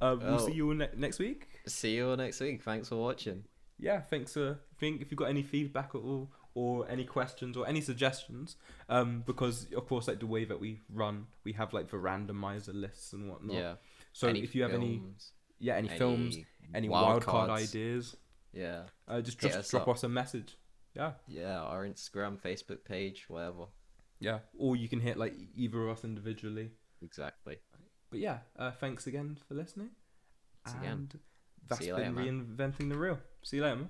Uh, 0.00 0.16
we'll 0.20 0.34
Oh. 0.34 0.46
see 0.46 0.52
you 0.52 0.68
all 0.68 0.74
ne- 0.74 0.90
next 0.96 1.18
week. 1.18 1.48
See 1.66 1.96
you 1.96 2.10
all 2.10 2.16
next 2.16 2.40
week. 2.40 2.62
Thanks 2.62 2.88
for 2.88 2.96
watching. 2.96 3.44
Yeah, 3.78 4.00
thanks 4.00 4.32
for 4.34 4.60
think 4.78 5.00
if 5.00 5.10
you've 5.10 5.18
got 5.18 5.28
any 5.30 5.42
feedback 5.42 5.94
at 5.94 6.00
all 6.00 6.30
or 6.54 6.88
any 6.90 7.04
questions 7.04 7.56
or 7.56 7.66
any 7.66 7.80
suggestions, 7.80 8.56
um, 8.88 9.22
because 9.26 9.72
of 9.72 9.86
course 9.86 10.06
like 10.08 10.20
the 10.20 10.26
way 10.26 10.44
that 10.44 10.60
we 10.60 10.80
run, 10.92 11.26
we 11.44 11.52
have 11.52 11.72
like 11.72 11.90
the 11.90 11.96
randomizer 11.96 12.74
lists 12.74 13.12
and 13.12 13.28
whatnot. 13.30 13.56
Yeah. 13.56 13.74
So 14.12 14.28
Any 14.28 14.42
if 14.42 14.54
you 14.54 14.62
have 14.62 14.72
any 14.72 15.02
yeah 15.58 15.74
any, 15.76 15.88
any 15.88 15.98
films, 15.98 16.36
any 16.74 16.88
wild 16.88 17.22
card 17.24 17.50
ideas, 17.50 18.16
Yeah. 18.52 18.84
uh, 19.08 19.20
just 19.22 19.38
just 19.40 19.56
us 19.58 19.70
drop 19.70 19.82
up. 19.88 19.96
us 19.96 20.04
a 20.04 20.08
message. 20.08 20.56
Yeah, 20.94 21.12
Yeah. 21.28 21.60
Our 21.60 21.86
Instagram, 21.86 22.40
Facebook 22.40 22.84
page, 22.84 23.26
whatever. 23.28 23.66
yeah. 24.20 24.38
Or 24.58 24.76
you 24.76 24.88
can 24.88 25.00
hit 25.00 25.16
like 25.18 25.34
either 25.54 25.82
of 25.88 25.98
us 25.98 26.04
individually. 26.04 26.70
Exactly. 27.02 27.58
But 28.10 28.20
yeah, 28.20 28.38
uh, 28.58 28.70
thanks 28.72 29.06
again 29.06 29.38
for 29.48 29.54
listening. 29.54 29.90
Thanks 30.64 30.78
again. 30.80 30.92
and 30.92 31.18
that's 31.68 31.80
See 31.80 31.88
you 31.88 31.96
been 31.96 32.14
later, 32.16 32.32
man. 32.32 32.56
reinventing 32.56 32.88
the 32.88 32.96
Reel. 32.98 33.18
See 33.42 33.56
you 33.56 33.62
later, 33.62 33.76
man. 33.76 33.88